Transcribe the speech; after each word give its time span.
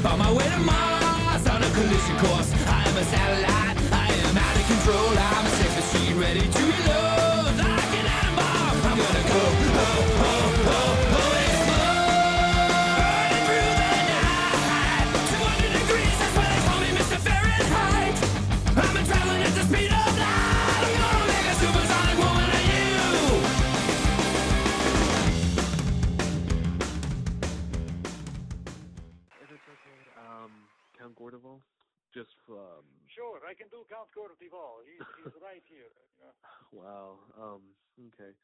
on 0.00 0.18
my 0.18 0.32
way 0.32 0.44
to 0.44 0.58
Mars 0.60 1.46
on 1.48 1.62
a 1.62 1.70
collision 1.70 2.16
course. 2.16 2.50
I 2.66 2.88
am 2.88 2.96
a 2.96 3.04
satellite, 3.04 3.71
Count 31.22 31.30
Gore 31.30 31.38
de 31.38 31.38
Vol, 31.38 31.62
just 32.10 32.34
um, 32.50 32.82
Sure, 33.06 33.38
I 33.46 33.54
can 33.54 33.70
do 33.70 33.86
Count 33.86 34.10
Gore 34.10 34.34
de 34.34 34.50
Vol. 34.50 34.82
He's, 34.82 35.06
he's 35.22 35.30
right 35.46 35.62
here. 35.70 35.94
you 35.94 36.26
know. 36.26 36.34
wow, 36.74 37.22
um, 37.38 37.62
okay. 38.10 38.34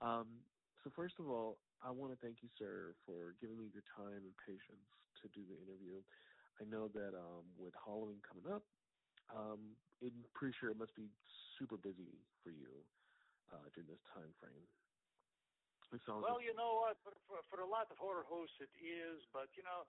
Um, 0.00 0.40
so 0.80 0.88
first 0.96 1.20
of 1.20 1.28
all, 1.28 1.60
I 1.84 1.92
want 1.92 2.16
to 2.16 2.18
thank 2.24 2.40
you, 2.40 2.48
sir, 2.56 2.96
for 3.04 3.36
giving 3.36 3.60
me 3.60 3.68
your 3.68 3.84
time 3.92 4.24
and 4.24 4.32
patience 4.48 4.88
to 5.20 5.28
do 5.36 5.44
the 5.44 5.60
interview. 5.60 6.00
I 6.56 6.64
know 6.64 6.88
that 6.96 7.12
um, 7.12 7.44
with 7.60 7.76
Halloween 7.76 8.24
coming 8.24 8.48
up, 8.48 8.64
um, 9.28 9.76
I'm 10.00 10.24
pretty 10.32 10.56
sure 10.56 10.72
it 10.72 10.80
must 10.80 10.96
be 10.96 11.12
super 11.60 11.76
busy 11.76 12.16
for 12.40 12.48
you 12.48 12.80
uh, 13.52 13.68
during 13.76 13.92
this 13.92 14.00
time 14.08 14.32
frame. 14.40 14.64
It 15.92 16.00
sounds 16.08 16.24
Well, 16.24 16.40
you 16.40 16.56
know 16.56 16.80
what? 16.80 16.96
For, 17.04 17.12
for, 17.28 17.44
for 17.52 17.58
a 17.60 17.68
lot 17.68 17.92
of 17.92 18.00
horror 18.00 18.24
hosts, 18.24 18.56
it 18.64 18.72
is. 18.80 19.20
But 19.28 19.52
you 19.52 19.60
know, 19.60 19.84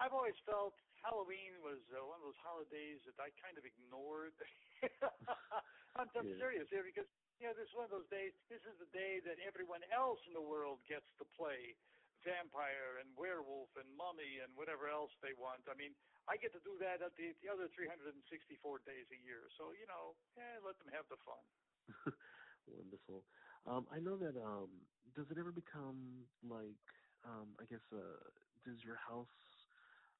I've 0.00 0.12
always 0.12 0.36
felt 0.46 0.74
Halloween 1.02 1.62
was 1.62 1.82
uh, 1.92 2.04
one 2.06 2.20
of 2.20 2.26
those 2.26 2.40
holidays 2.42 3.00
that 3.06 3.18
I 3.20 3.30
kind 3.40 3.58
of 3.58 3.64
ignored. 3.64 4.34
I'm, 5.94 6.08
I'm 6.14 6.28
Yeah. 6.28 6.36
serious 6.38 6.68
here 6.70 6.84
because 6.84 7.08
you 7.38 7.46
know 7.48 7.54
this 7.54 7.68
is 7.68 7.74
one 7.76 7.86
of 7.86 7.92
those 7.92 8.08
days. 8.10 8.34
This 8.48 8.62
is 8.62 8.78
the 8.78 8.90
day 8.92 9.20
that 9.24 9.38
everyone 9.40 9.82
else 9.92 10.20
in 10.26 10.34
the 10.34 10.42
world 10.42 10.84
gets 10.88 11.06
to 11.18 11.24
play 11.36 11.78
vampire 12.24 12.98
and 12.98 13.16
werewolf 13.16 13.70
and 13.76 13.94
mummy 13.94 14.40
and 14.40 14.56
whatever 14.56 14.88
else 14.88 15.12
they 15.22 15.34
want. 15.34 15.68
I 15.68 15.74
mean, 15.74 15.96
I 16.28 16.36
get 16.38 16.52
to 16.52 16.60
do 16.60 16.78
that 16.80 17.02
at 17.02 17.14
the, 17.16 17.34
the 17.42 17.48
other 17.52 17.68
364 17.74 18.80
days 18.80 19.06
a 19.12 19.16
year. 19.20 19.48
So 19.58 19.72
you 19.72 19.86
know, 19.86 20.18
eh, 20.36 20.58
let 20.64 20.78
them 20.78 20.88
have 20.92 21.08
the 21.08 21.18
fun. 21.24 21.46
Wonderful. 22.66 23.26
Um, 23.66 23.86
I 23.90 24.00
know 24.00 24.18
that. 24.18 24.36
Um, 24.40 24.88
does 25.14 25.26
it 25.30 25.38
ever 25.38 25.52
become 25.52 26.30
like? 26.42 26.82
Um, 27.24 27.56
I 27.60 27.66
guess. 27.66 27.82
Uh, 27.92 28.30
does 28.64 28.78
your 28.84 28.96
house? 28.96 29.28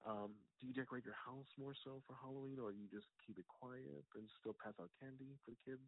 Um, 0.04 0.36
do 0.60 0.66
you 0.68 0.74
decorate 0.74 1.04
your 1.04 1.16
house 1.16 1.48
more 1.56 1.74
so 1.84 2.02
for 2.06 2.14
Halloween, 2.14 2.58
or 2.58 2.72
you 2.72 2.88
just 2.88 3.08
keep 3.26 3.38
it 3.38 3.48
quiet 3.48 4.04
and 4.14 4.24
still 4.40 4.54
pass 4.54 4.74
out 4.80 4.90
candy 5.00 5.38
for 5.44 5.50
the 5.52 5.60
kids? 5.64 5.84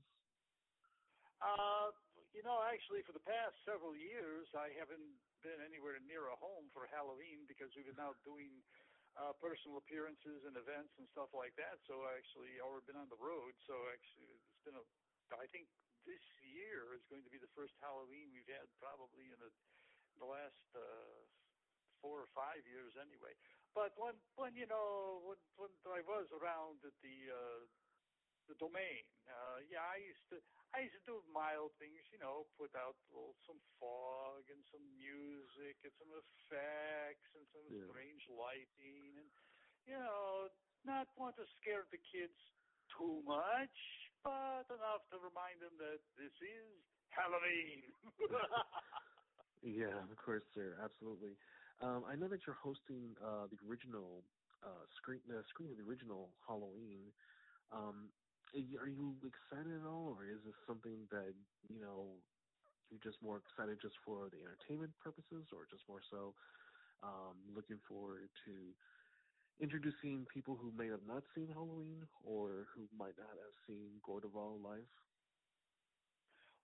Uh, 1.38 1.94
you 2.34 2.42
know, 2.42 2.58
actually, 2.66 3.02
for 3.06 3.14
the 3.14 3.22
past 3.22 3.54
several 3.64 3.94
years, 3.94 4.46
I 4.58 4.74
haven't 4.74 5.16
been 5.42 5.60
anywhere 5.62 5.98
near 6.02 6.28
a 6.28 6.36
home 6.36 6.68
for 6.74 6.86
Halloween 6.90 7.46
because 7.46 7.70
we've 7.78 7.86
been 7.86 8.02
out 8.02 8.18
doing 8.26 8.62
uh, 9.16 9.32
personal 9.38 9.78
appearances 9.78 10.44
and 10.44 10.54
events 10.58 10.92
and 10.98 11.06
stuff 11.14 11.30
like 11.32 11.54
that. 11.56 11.78
So 11.86 12.06
actually, 12.10 12.58
or 12.60 12.82
been 12.84 12.98
on 12.98 13.08
the 13.08 13.18
road. 13.22 13.54
So 13.66 13.74
actually, 13.94 14.34
it's 14.34 14.62
been 14.66 14.76
a. 14.76 14.84
I 15.34 15.46
think 15.52 15.68
this 16.08 16.24
year 16.40 16.96
is 16.96 17.04
going 17.12 17.20
to 17.22 17.32
be 17.32 17.38
the 17.38 17.52
first 17.52 17.76
Halloween 17.84 18.32
we've 18.32 18.48
had 18.48 18.64
probably 18.80 19.28
in 19.28 19.38
the, 19.38 19.52
the 20.16 20.28
last 20.28 20.64
uh, 20.72 21.20
four 22.00 22.24
or 22.24 22.30
five 22.32 22.64
years 22.64 22.96
anyway. 22.96 23.36
But 23.74 23.92
when 23.98 24.20
when 24.36 24.54
you 24.56 24.66
know 24.66 25.20
when 25.24 25.38
when 25.56 25.72
I 25.86 26.00
was 26.02 26.28
around 26.32 26.84
at 26.84 26.94
the 27.02 27.16
uh, 27.30 27.66
the 28.48 28.54
domain, 28.56 29.04
uh, 29.28 29.58
yeah, 29.70 29.84
I 29.84 29.96
used 29.98 30.26
to 30.30 30.40
I 30.74 30.80
used 30.80 30.96
to 30.96 31.04
do 31.06 31.22
mild 31.32 31.72
things, 31.78 32.00
you 32.12 32.18
know, 32.18 32.48
put 32.56 32.74
out 32.74 32.96
little, 33.08 33.36
some 33.46 33.60
fog 33.80 34.44
and 34.50 34.64
some 34.72 34.84
music 34.96 35.78
and 35.84 35.92
some 35.98 36.12
effects 36.12 37.30
and 37.34 37.46
some 37.52 37.68
Yeah. 37.70 37.86
strange 37.88 38.22
lighting 38.28 39.18
and 39.18 39.30
you 39.86 39.94
know, 39.94 40.48
not 40.84 41.08
want 41.16 41.36
to 41.36 41.46
scare 41.60 41.86
the 41.90 41.98
kids 42.12 42.36
too 42.98 43.22
much, 43.24 43.76
but 44.24 44.68
enough 44.74 45.02
to 45.10 45.18
remind 45.18 45.60
them 45.62 45.76
that 45.78 46.00
this 46.16 46.32
is 46.40 46.84
Halloween. 47.10 47.94
Yeah, 49.62 50.04
of 50.10 50.16
course, 50.18 50.44
sir. 50.54 50.78
Absolutely. 50.84 51.36
Um, 51.80 52.04
I 52.04 52.16
know 52.16 52.28
that 52.28 52.40
you're 52.46 52.56
hosting 52.56 53.16
uh, 53.18 53.48
the 53.48 53.58
original 53.68 54.24
uh, 54.62 54.86
screen, 54.96 55.22
the 55.28 55.44
screen 55.50 55.70
of 55.72 55.78
the 55.78 55.84
original 55.84 56.34
Halloween. 56.46 57.14
Um, 57.70 58.12
are 58.54 58.58
you- 58.58 58.78
excited 59.24 59.72
at 59.80 59.86
all, 59.86 60.14
or 60.16 60.26
is 60.26 60.44
this 60.44 60.54
something 60.66 61.06
that 61.10 61.34
you 61.68 61.80
know 61.80 62.22
you're 62.90 63.00
just 63.00 63.22
more 63.22 63.38
excited 63.38 63.78
just 63.82 63.96
for 64.04 64.30
the 64.30 64.38
entertainment 64.38 64.98
purposes, 64.98 65.46
or 65.52 65.66
just 65.66 65.88
more 65.88 66.02
so 66.10 66.34
um, 67.02 67.54
looking 67.54 67.80
forward 67.88 68.30
to 68.46 68.74
introducing 69.60 70.26
people 70.34 70.56
who 70.56 70.72
may 70.72 70.88
have 70.88 71.02
not 71.04 71.24
seen 71.34 71.48
Halloween 71.48 72.08
or 72.24 72.66
who 72.74 72.88
might 72.92 73.18
not 73.18 73.30
have 73.30 73.54
seen 73.66 74.00
Gore 74.04 74.20
de 74.20 74.28
Vol 74.28 74.60
live? 74.60 74.88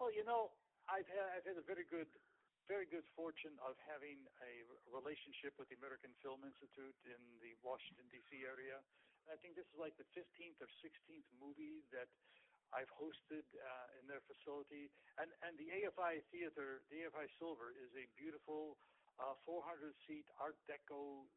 Well, 0.01 0.13
you 0.13 0.25
know, 0.25 0.53
I've 0.89 1.07
had 1.07 1.19
I've 1.39 1.45
had 1.47 1.59
a 1.59 1.63
very 1.63 1.87
good 1.87 2.09
very 2.65 2.89
good 2.89 3.05
fortune 3.13 3.55
of 3.61 3.77
having 3.85 4.25
a 4.41 4.53
relationship 4.89 5.53
with 5.61 5.69
the 5.69 5.77
American 5.77 6.13
Film 6.25 6.45
Institute 6.45 6.97
in 7.05 7.21
the 7.45 7.53
Washington 7.61 8.09
D.C. 8.09 8.45
area. 8.45 8.81
I 9.29 9.37
think 9.41 9.57
this 9.57 9.69
is 9.69 9.79
like 9.81 9.97
the 9.97 10.09
15th 10.17 10.61
or 10.61 10.69
16th 10.85 11.29
movie 11.41 11.85
that 11.93 12.09
I've 12.73 12.91
hosted 12.97 13.45
uh, 13.57 13.99
in 14.01 14.09
their 14.09 14.21
facility. 14.25 14.89
And 15.21 15.29
and 15.45 15.57
the 15.61 15.69
AFI 15.71 16.25
Theater, 16.33 16.85
the 16.89 17.09
AFI 17.09 17.29
Silver, 17.37 17.73
is 17.77 17.93
a 17.97 18.05
beautiful 18.17 18.77
uh, 19.21 19.37
400 19.47 19.95
seat 20.09 20.27
Art 20.41 20.59
Deco 20.69 21.29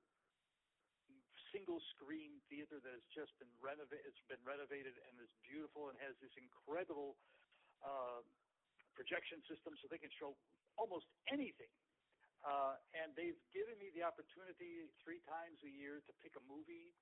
single 1.56 1.80
screen 1.96 2.44
theater 2.52 2.76
that 2.84 2.92
has 2.92 3.08
just 3.16 3.32
been 3.40 3.52
renovated. 3.64 4.04
It's 4.04 4.26
been 4.28 4.42
renovated 4.44 5.00
and 5.08 5.16
is 5.24 5.32
beautiful 5.48 5.88
and 5.88 5.96
has 6.04 6.12
this 6.20 6.34
incredible 6.36 7.16
uh, 7.80 8.20
projection 8.98 9.40
system, 9.48 9.78
so 9.80 9.88
they 9.88 10.02
can 10.02 10.12
show 10.18 10.36
almost 10.78 11.10
anything. 11.28 11.70
Uh, 12.46 12.78
and 12.96 13.12
they've 13.18 13.38
given 13.52 13.76
me 13.82 13.92
the 13.92 14.06
opportunity 14.06 14.88
three 15.04 15.20
times 15.28 15.58
a 15.66 15.72
year 15.72 16.00
to 16.06 16.12
pick 16.22 16.38
a 16.38 16.44
movie 16.46 16.94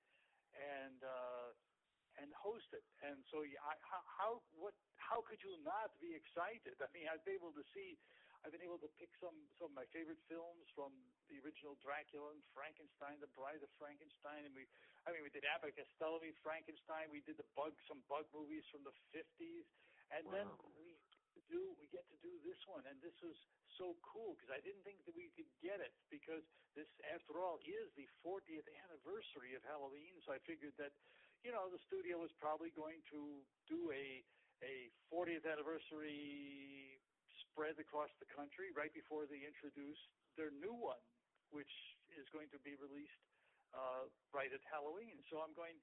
and 0.56 0.98
uh, 1.04 1.52
and 2.24 2.32
host 2.32 2.72
it. 2.72 2.84
And 3.04 3.20
so, 3.28 3.44
yeah, 3.44 3.60
I, 3.62 3.76
how, 3.84 4.02
how 4.08 4.32
what 4.56 4.74
how 4.96 5.22
could 5.28 5.44
you 5.44 5.54
not 5.62 5.92
be 6.00 6.16
excited? 6.16 6.80
I 6.80 6.88
mean, 6.96 7.12
I've 7.12 7.22
been 7.28 7.38
able 7.38 7.54
to 7.54 7.66
see. 7.76 8.00
I've 8.46 8.54
been 8.54 8.64
able 8.64 8.78
to 8.78 8.92
pick 9.02 9.10
some 9.18 9.36
some 9.58 9.74
of 9.74 9.76
my 9.76 9.90
favorite 9.90 10.22
films 10.30 10.70
from 10.78 10.94
the 11.28 11.42
original 11.42 11.76
Dracula 11.82 12.30
and 12.32 12.42
Frankenstein, 12.54 13.18
The 13.18 13.32
Bride 13.34 13.62
of 13.66 13.72
Frankenstein, 13.82 14.46
and 14.46 14.54
we, 14.54 14.70
I 15.10 15.14
mean, 15.14 15.26
we 15.26 15.34
did 15.34 15.44
Abbott 15.50 15.74
Costello 15.74 16.22
Frankenstein. 16.46 17.10
We 17.10 17.26
did 17.26 17.42
the 17.42 17.50
bug, 17.58 17.74
some 17.90 18.06
bug 18.06 18.30
movies 18.30 18.64
from 18.70 18.86
the 18.86 18.94
50s, 19.14 19.66
and 20.14 20.30
then 20.30 20.46
we 20.78 20.94
do 21.50 21.74
we 21.82 21.90
get 21.90 22.06
to 22.14 22.18
do 22.22 22.38
this 22.46 22.62
one, 22.70 22.86
and 22.86 22.98
this 23.02 23.18
was 23.22 23.38
so 23.78 23.96
cool 24.04 24.36
because 24.36 24.52
I 24.52 24.62
didn't 24.64 24.84
think 24.84 25.04
that 25.06 25.16
we 25.16 25.32
could 25.36 25.50
get 25.64 25.80
it 25.80 25.94
because 26.12 26.44
this, 26.76 26.88
after 27.12 27.40
all, 27.40 27.60
is 27.64 27.88
the 27.96 28.08
40th 28.24 28.68
anniversary 28.88 29.56
of 29.56 29.64
Halloween. 29.64 30.20
So 30.28 30.36
I 30.36 30.40
figured 30.44 30.76
that, 30.80 30.92
you 31.44 31.52
know, 31.52 31.68
the 31.72 31.82
studio 31.88 32.20
was 32.20 32.32
probably 32.40 32.72
going 32.76 33.04
to 33.12 33.44
do 33.68 33.92
a 33.92 34.24
a 34.64 34.88
40th 35.12 35.44
anniversary 35.44 36.96
spread 37.44 37.76
across 37.76 38.12
the 38.24 38.30
country 38.32 38.72
right 38.72 38.92
before 38.96 39.28
they 39.28 39.44
introduce 39.44 40.00
their 40.40 40.52
new 40.52 40.76
one, 40.76 41.02
which 41.52 41.72
is 42.16 42.28
going 42.32 42.48
to 42.56 42.60
be 42.64 42.76
released 42.80 43.20
uh, 43.76 44.08
right 44.32 44.52
at 44.52 44.64
Halloween. 44.72 45.20
So 45.28 45.44
I'm 45.44 45.52
going, 45.56 45.76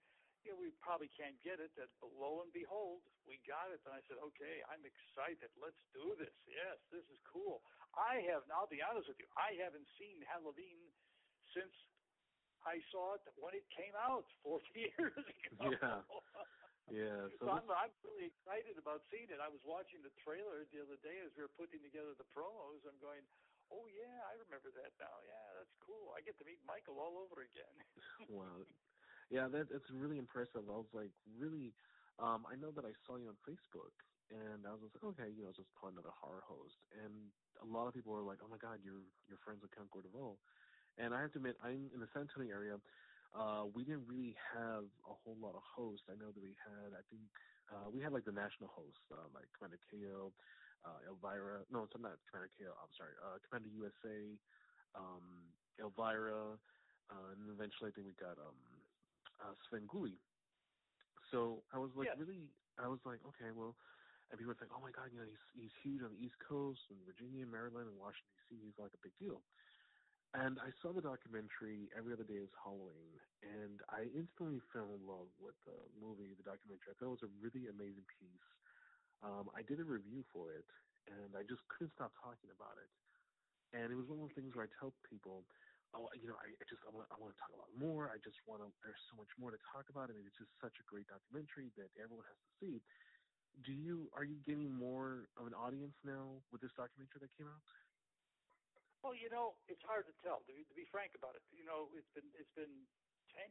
know, 0.50 0.58
we 0.58 0.74
probably 0.82 1.12
can't 1.14 1.38
get 1.46 1.62
it. 1.62 1.70
That, 1.78 1.86
but 2.02 2.10
lo 2.18 2.42
and 2.42 2.50
behold, 2.50 3.06
we 3.22 3.38
got 3.46 3.70
it. 3.70 3.78
And 3.86 3.94
I 3.94 4.02
said, 4.10 4.18
okay, 4.18 4.66
I'm 4.66 4.82
excited. 4.82 5.46
Let's 5.62 5.78
do 5.94 6.18
this. 6.18 6.34
Yes, 6.50 6.82
this 6.90 7.06
is 7.06 7.20
cool. 7.30 7.62
I 7.94 8.26
have. 8.32 8.42
I'll 8.50 8.66
be 8.70 8.82
honest 8.82 9.06
with 9.06 9.22
you. 9.22 9.28
I 9.38 9.54
haven't 9.62 9.86
seen 9.94 10.18
Halloween 10.26 10.90
since 11.54 11.72
I 12.66 12.82
saw 12.90 13.14
it 13.18 13.24
when 13.38 13.54
it 13.54 13.66
came 13.70 13.94
out 13.94 14.26
40 14.46 14.66
years 14.74 15.14
ago. 15.14 15.70
Yeah. 15.70 16.02
Yeah. 16.90 17.30
So 17.38 17.46
So 17.46 17.54
I'm, 17.54 17.66
I'm 17.70 17.94
really 18.02 18.26
excited 18.34 18.74
about 18.76 19.06
seeing 19.08 19.30
it. 19.30 19.38
I 19.38 19.46
was 19.46 19.62
watching 19.62 20.02
the 20.02 20.12
trailer 20.26 20.66
the 20.74 20.82
other 20.82 20.98
day 21.00 21.22
as 21.22 21.30
we 21.38 21.46
were 21.46 21.54
putting 21.54 21.78
together 21.86 22.12
the 22.18 22.26
promos. 22.34 22.82
I'm 22.82 22.98
going, 22.98 23.22
oh 23.70 23.86
yeah, 23.88 24.18
I 24.28 24.36
remember 24.42 24.74
that 24.74 24.92
now. 24.98 25.16
Yeah, 25.24 25.46
that's 25.56 25.72
cool. 25.86 26.12
I 26.12 26.20
get 26.20 26.36
to 26.42 26.44
meet 26.44 26.60
Michael 26.66 26.98
all 26.98 27.16
over 27.22 27.40
again. 27.46 27.76
wow. 28.28 28.66
Yeah, 29.30 29.48
that 29.48 29.68
really 29.90 30.18
impressive. 30.18 30.68
I 30.68 30.72
was 30.72 30.88
like, 30.92 31.12
really. 31.26 31.74
Um, 32.18 32.46
I 32.46 32.56
know 32.56 32.70
that 32.72 32.84
I 32.84 32.92
saw 33.06 33.16
you 33.16 33.28
on 33.28 33.38
Facebook, 33.48 33.92
and 34.30 34.66
I 34.66 34.72
was 34.74 34.82
just 34.82 34.94
like, 34.94 35.04
okay, 35.04 35.30
you 35.30 35.42
know, 35.42 35.48
it's 35.48 35.58
just 35.58 35.74
probably 35.74 35.94
another 35.96 36.10
horror 36.10 36.42
host. 36.42 36.74
And 36.90 37.32
a 37.60 37.64
lot 37.64 37.88
of 37.88 37.94
people 37.94 38.12
were 38.12 38.22
like, 38.22 38.40
oh 38.42 38.48
my 38.48 38.58
God, 38.58 38.80
you're 38.82 39.04
you're 39.26 39.38
friends 39.38 39.62
with 39.62 39.70
Count 39.72 39.90
Gore 39.90 40.02
de 40.02 40.08
Vol. 40.10 40.40
And 40.98 41.14
I 41.14 41.22
have 41.22 41.32
to 41.32 41.38
admit, 41.38 41.56
I'm 41.60 41.90
in 41.92 42.00
the 42.00 42.08
San 42.12 42.22
Antonio 42.22 42.54
area. 42.54 42.78
uh, 43.32 43.66
we 43.72 43.84
didn't 43.84 44.06
really 44.06 44.36
have 44.52 44.84
a 45.06 45.14
whole 45.14 45.36
lot 45.38 45.54
of 45.56 45.62
hosts. 45.62 46.06
I 46.08 46.14
know 46.14 46.32
that 46.32 46.40
we 46.40 46.56
had, 46.64 46.92
I 46.94 47.02
think, 47.10 47.30
uh, 47.70 47.88
we 47.90 48.00
had 48.00 48.12
like 48.12 48.24
the 48.24 48.32
national 48.32 48.68
hosts, 48.68 49.00
uh, 49.10 49.28
like 49.28 49.48
Commander 49.56 49.78
KO, 49.90 50.34
uh, 50.84 50.98
Elvira. 51.06 51.64
No, 51.70 51.84
it's 51.84 51.92
not 51.96 52.18
Commander 52.30 52.50
KO. 52.58 52.74
I'm 52.80 52.90
sorry, 52.96 53.14
uh, 53.22 53.38
Commander 53.48 53.68
USA, 53.70 54.40
um, 54.94 55.54
Elvira, 55.78 56.60
uh, 57.10 57.26
and 57.32 57.50
eventually 57.50 57.90
I 57.90 57.92
think 57.94 58.06
we 58.06 58.14
got 58.14 58.38
um, 58.38 58.71
uh, 59.42 59.54
Svengoolie. 59.66 60.22
So 61.30 61.66
I 61.74 61.78
was 61.78 61.90
like 61.98 62.12
really, 62.16 62.46
I 62.78 62.86
was 62.86 63.00
like, 63.04 63.20
okay, 63.34 63.50
well, 63.50 63.74
and 64.30 64.38
people 64.38 64.54
were 64.54 64.60
like, 64.62 64.72
oh 64.72 64.80
my 64.80 64.94
god, 64.94 65.10
you 65.10 65.18
know, 65.18 65.28
he's 65.28 65.44
he's 65.52 65.74
huge 65.82 66.00
on 66.00 66.14
the 66.14 66.20
East 66.22 66.38
Coast, 66.40 66.80
and 66.88 66.98
Virginia, 67.04 67.44
Maryland, 67.44 67.90
and 67.90 67.98
Washington 67.98 68.32
D.C. 68.48 68.62
He's 68.62 68.78
like 68.78 68.94
a 68.94 69.02
big 69.02 69.12
deal. 69.18 69.42
And 70.32 70.56
I 70.64 70.72
saw 70.80 70.96
the 70.96 71.04
documentary 71.04 71.92
Every 71.92 72.16
Other 72.16 72.24
Day 72.24 72.40
is 72.40 72.48
Halloween, 72.56 73.12
and 73.44 73.84
I 73.92 74.08
instantly 74.16 74.64
fell 74.72 74.88
in 74.96 75.04
love 75.04 75.28
with 75.36 75.52
the 75.68 75.76
movie, 76.00 76.32
the 76.32 76.48
documentary. 76.48 76.88
I 76.88 76.96
thought 76.96 77.12
it 77.12 77.20
was 77.20 77.28
a 77.28 77.36
really 77.44 77.68
amazing 77.68 78.08
piece. 78.08 78.48
Um, 79.20 79.52
I 79.52 79.60
did 79.60 79.76
a 79.76 79.84
review 79.84 80.24
for 80.32 80.56
it, 80.56 80.64
and 81.04 81.36
I 81.36 81.44
just 81.44 81.60
couldn't 81.68 81.92
stop 81.92 82.16
talking 82.16 82.48
about 82.48 82.80
it. 82.80 82.88
And 83.76 83.92
it 83.92 83.96
was 83.96 84.08
one 84.08 84.24
of 84.24 84.28
those 84.28 84.36
things 84.36 84.56
where 84.56 84.64
I 84.64 84.72
tell 84.80 84.96
people, 85.04 85.44
oh, 85.94 86.08
you 86.16 86.28
know, 86.28 86.36
I, 86.40 86.48
I 86.48 86.64
just 86.68 86.80
I 86.84 86.90
want 86.92 87.08
I 87.12 87.16
want 87.20 87.32
to 87.32 87.38
talk 87.38 87.52
about 87.52 87.68
more. 87.76 88.08
I 88.08 88.18
just 88.20 88.40
want 88.48 88.64
to. 88.64 88.68
There's 88.84 89.00
so 89.12 89.16
much 89.20 89.30
more 89.36 89.52
to 89.52 89.60
talk 89.72 89.88
about, 89.92 90.08
and 90.08 90.16
it's 90.24 90.36
just 90.36 90.52
such 90.60 90.76
a 90.80 90.84
great 90.88 91.08
documentary 91.08 91.72
that 91.76 91.92
everyone 92.00 92.24
has 92.28 92.40
to 92.40 92.50
see. 92.60 92.74
Do 93.64 93.72
you 93.72 94.08
are 94.16 94.24
you 94.24 94.40
getting 94.44 94.72
more 94.72 95.28
of 95.36 95.44
an 95.44 95.52
audience 95.52 95.96
now 96.04 96.40
with 96.48 96.64
this 96.64 96.72
documentary 96.72 97.20
that 97.20 97.32
came 97.36 97.48
out? 97.48 97.64
Well, 99.04 99.18
you 99.18 99.28
know, 99.28 99.58
it's 99.66 99.82
hard 99.82 100.06
to 100.06 100.14
tell. 100.22 100.40
To 100.46 100.52
be, 100.54 100.62
to 100.62 100.76
be 100.78 100.86
frank 100.88 101.12
about 101.18 101.34
it, 101.36 101.44
you 101.52 101.66
know, 101.66 101.92
it's 101.92 102.08
been 102.16 102.28
it's 102.38 102.52
been 102.56 102.72
ten. 103.36 103.50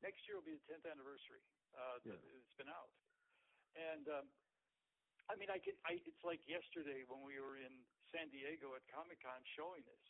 Next 0.00 0.24
year 0.24 0.40
will 0.40 0.46
be 0.46 0.56
the 0.56 0.64
tenth 0.70 0.86
anniversary. 0.86 1.42
Uh, 1.76 1.98
yeah. 2.06 2.16
It's 2.40 2.56
been 2.56 2.70
out, 2.70 2.92
and 3.76 4.04
um, 4.08 4.26
I 5.28 5.36
mean, 5.36 5.50
I 5.50 5.58
can. 5.58 5.74
I 5.86 5.98
it's 6.02 6.24
like 6.26 6.40
yesterday 6.46 7.04
when 7.06 7.22
we 7.26 7.38
were 7.38 7.58
in 7.58 7.72
San 8.10 8.30
Diego 8.30 8.74
at 8.74 8.82
Comic 8.90 9.22
Con 9.22 9.40
showing 9.54 9.82
this. 9.86 10.04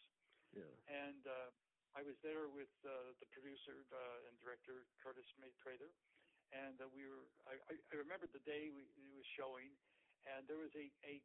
Yeah. 0.57 0.73
And 0.91 1.23
uh, 1.27 1.49
I 1.99 2.07
was 2.07 2.15
there 2.23 2.47
with 2.47 2.71
uh, 2.87 3.13
the 3.19 3.27
producer 3.35 3.83
uh, 3.91 4.27
and 4.31 4.35
director 4.39 4.87
Curtis 5.03 5.27
May 5.43 5.51
Prather, 5.59 5.91
and 6.55 6.79
uh, 6.79 6.87
we 6.95 7.03
were. 7.07 7.27
I, 7.51 7.59
I 7.75 7.95
remember 7.99 8.31
the 8.31 8.43
day 8.47 8.71
we, 8.71 8.87
it 8.87 9.15
was 9.15 9.27
showing, 9.35 9.75
and 10.27 10.47
there 10.47 10.59
was 10.63 10.71
a 10.79 10.87
a. 11.07 11.19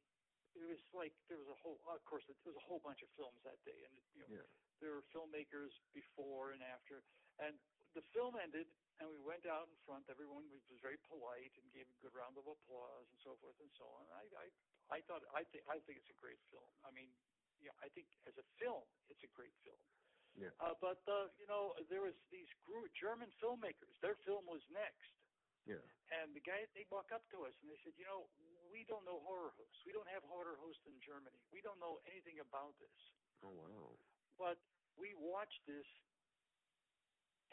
It 0.56 0.66
was 0.66 0.80
like 0.96 1.14
there 1.30 1.38
was 1.38 1.50
a 1.52 1.58
whole. 1.62 1.78
Of 1.86 2.02
course, 2.10 2.26
there 2.26 2.38
was 2.50 2.58
a 2.58 2.66
whole 2.66 2.82
bunch 2.82 3.06
of 3.06 3.10
films 3.14 3.38
that 3.46 3.62
day, 3.62 3.78
and 3.86 3.94
you 4.18 4.22
know, 4.26 4.30
Yeah. 4.42 4.48
there 4.82 4.98
were 4.98 5.06
filmmakers 5.14 5.70
before 5.94 6.52
and 6.56 6.64
after, 6.66 7.06
and 7.38 7.54
the 7.94 8.02
film 8.16 8.34
ended, 8.42 8.66
and 8.98 9.06
we 9.12 9.22
went 9.22 9.46
out 9.46 9.70
in 9.70 9.78
front. 9.86 10.10
Everyone 10.10 10.50
was 10.50 10.64
very 10.82 10.98
polite 11.06 11.54
and 11.62 11.66
gave 11.78 11.86
a 11.86 11.98
good 12.02 12.16
round 12.18 12.42
of 12.42 12.48
applause 12.50 13.06
and 13.14 13.20
so 13.22 13.38
forth 13.38 13.56
and 13.62 13.70
so 13.78 13.86
on. 14.02 14.10
I 14.18 14.26
I 14.34 14.98
I 14.98 15.00
thought 15.06 15.22
I 15.36 15.46
think 15.46 15.62
I 15.70 15.78
think 15.86 16.02
it's 16.02 16.10
a 16.10 16.18
great 16.18 16.42
film. 16.50 16.72
I 16.82 16.90
mean, 16.90 17.14
you 17.62 17.70
know, 17.70 17.76
I 17.86 17.90
think 17.94 18.10
as 18.26 18.34
a 18.42 18.46
film, 18.58 18.88
it's 19.14 19.22
a 19.22 19.32
great 19.38 19.54
film. 19.62 19.78
Yeah. 20.36 20.52
Uh, 20.60 20.76
but 20.84 21.00
uh, 21.08 21.32
you 21.40 21.48
know, 21.48 21.72
there 21.88 22.04
was 22.04 22.16
these 22.28 22.50
group, 22.68 22.92
German 22.92 23.32
filmmakers. 23.40 23.96
Their 24.04 24.20
film 24.28 24.44
was 24.48 24.60
next, 24.68 25.08
Yeah. 25.64 25.80
and 26.12 26.36
the 26.36 26.44
guy 26.44 26.68
they 26.76 26.84
walk 26.92 27.16
up 27.16 27.24
to 27.32 27.48
us 27.48 27.56
and 27.64 27.72
they 27.72 27.80
said, 27.88 27.96
you 27.96 28.04
know, 28.04 28.28
we 28.68 28.84
don't 28.92 29.08
know 29.08 29.24
horror 29.24 29.56
hosts. 29.56 29.80
We 29.88 29.96
don't 29.96 30.10
have 30.12 30.28
horror 30.28 30.60
hosts 30.60 30.84
in 30.92 31.00
Germany. 31.00 31.40
We 31.56 31.64
don't 31.64 31.80
know 31.80 32.04
anything 32.12 32.44
about 32.44 32.76
this. 32.84 33.00
Oh 33.40 33.56
wow. 33.56 33.96
But 34.36 34.60
we 35.00 35.16
watched 35.16 35.64
this, 35.64 35.88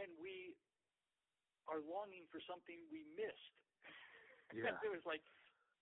and 0.02 0.10
we 0.18 0.58
are 1.70 1.78
longing 1.86 2.26
for 2.34 2.42
something 2.42 2.82
we 2.90 3.06
missed. 3.14 3.54
Yeah. 4.52 4.76
it 4.84 4.92
was 4.92 5.00
like 5.08 5.24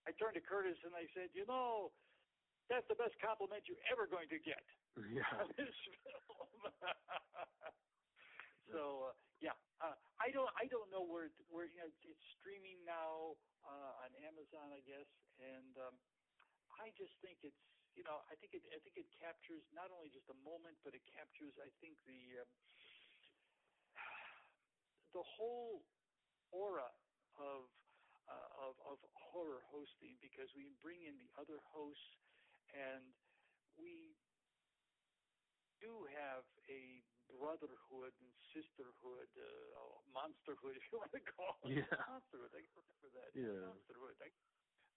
I 0.07 0.15
turned 0.15 0.39
to 0.39 0.45
Curtis 0.45 0.79
and 0.87 0.95
I 0.95 1.11
said, 1.11 1.35
you 1.35 1.43
know, 1.51 1.91
that's 2.71 2.87
the 2.87 2.95
best 2.95 3.19
compliment 3.19 3.67
you're 3.67 3.83
ever 3.91 4.07
going 4.07 4.31
to 4.31 4.39
get. 4.39 4.63
Yeah. 4.99 5.47
this 5.57 5.77
film. 6.03 6.63
so 8.73 9.11
uh, 9.11 9.15
yeah, 9.41 9.57
uh, 9.81 9.95
I 10.19 10.31
don't 10.35 10.51
I 10.59 10.67
don't 10.67 10.91
know 10.91 11.03
where 11.07 11.31
where 11.49 11.67
you 11.71 11.79
know 11.79 11.89
it's, 11.89 12.03
it's 12.05 12.27
streaming 12.39 12.83
now 12.85 13.39
uh, 13.65 14.05
on 14.05 14.11
Amazon, 14.27 14.73
I 14.75 14.83
guess, 14.83 15.09
and 15.39 15.77
um, 15.79 15.97
I 16.79 16.91
just 16.99 17.15
think 17.23 17.41
it's 17.47 17.63
you 17.95 18.03
know 18.03 18.21
I 18.29 18.35
think 18.37 18.55
it 18.55 18.63
I 18.75 18.79
think 18.83 18.99
it 18.99 19.09
captures 19.15 19.65
not 19.73 19.91
only 19.95 20.11
just 20.11 20.29
a 20.29 20.39
moment, 20.43 20.79
but 20.83 20.95
it 20.95 21.05
captures 21.07 21.55
I 21.63 21.71
think 21.81 21.97
the 22.05 22.43
um, 22.43 22.51
the 25.17 25.23
whole 25.25 25.87
aura 26.53 26.91
of 27.39 27.71
uh, 28.29 28.49
of 28.69 28.75
of 28.87 28.99
horror 29.33 29.63
hosting 29.71 30.19
because 30.21 30.51
we 30.55 30.75
bring 30.83 31.03
in 31.07 31.17
the 31.19 31.31
other 31.39 31.59
hosts 31.63 32.19
and 32.75 33.15
we 33.79 34.20
do 35.81 36.07
have 36.13 36.45
a 36.69 37.03
brotherhood 37.27 38.13
and 38.21 38.31
sisterhood, 38.53 39.31
uh, 39.35 39.97
monsterhood, 40.13 40.77
if 40.81 40.85
you 40.93 41.01
want 41.01 41.13
to 41.17 41.25
call 41.25 41.57
it. 41.67 41.81
Yeah. 41.83 41.97
Monsterhood. 42.07 42.53
I 42.55 42.63
remember 42.77 43.09
that. 43.17 43.31
Yeah. 43.35 43.65
Monsterhood. 43.73 44.17
I, 44.21 44.29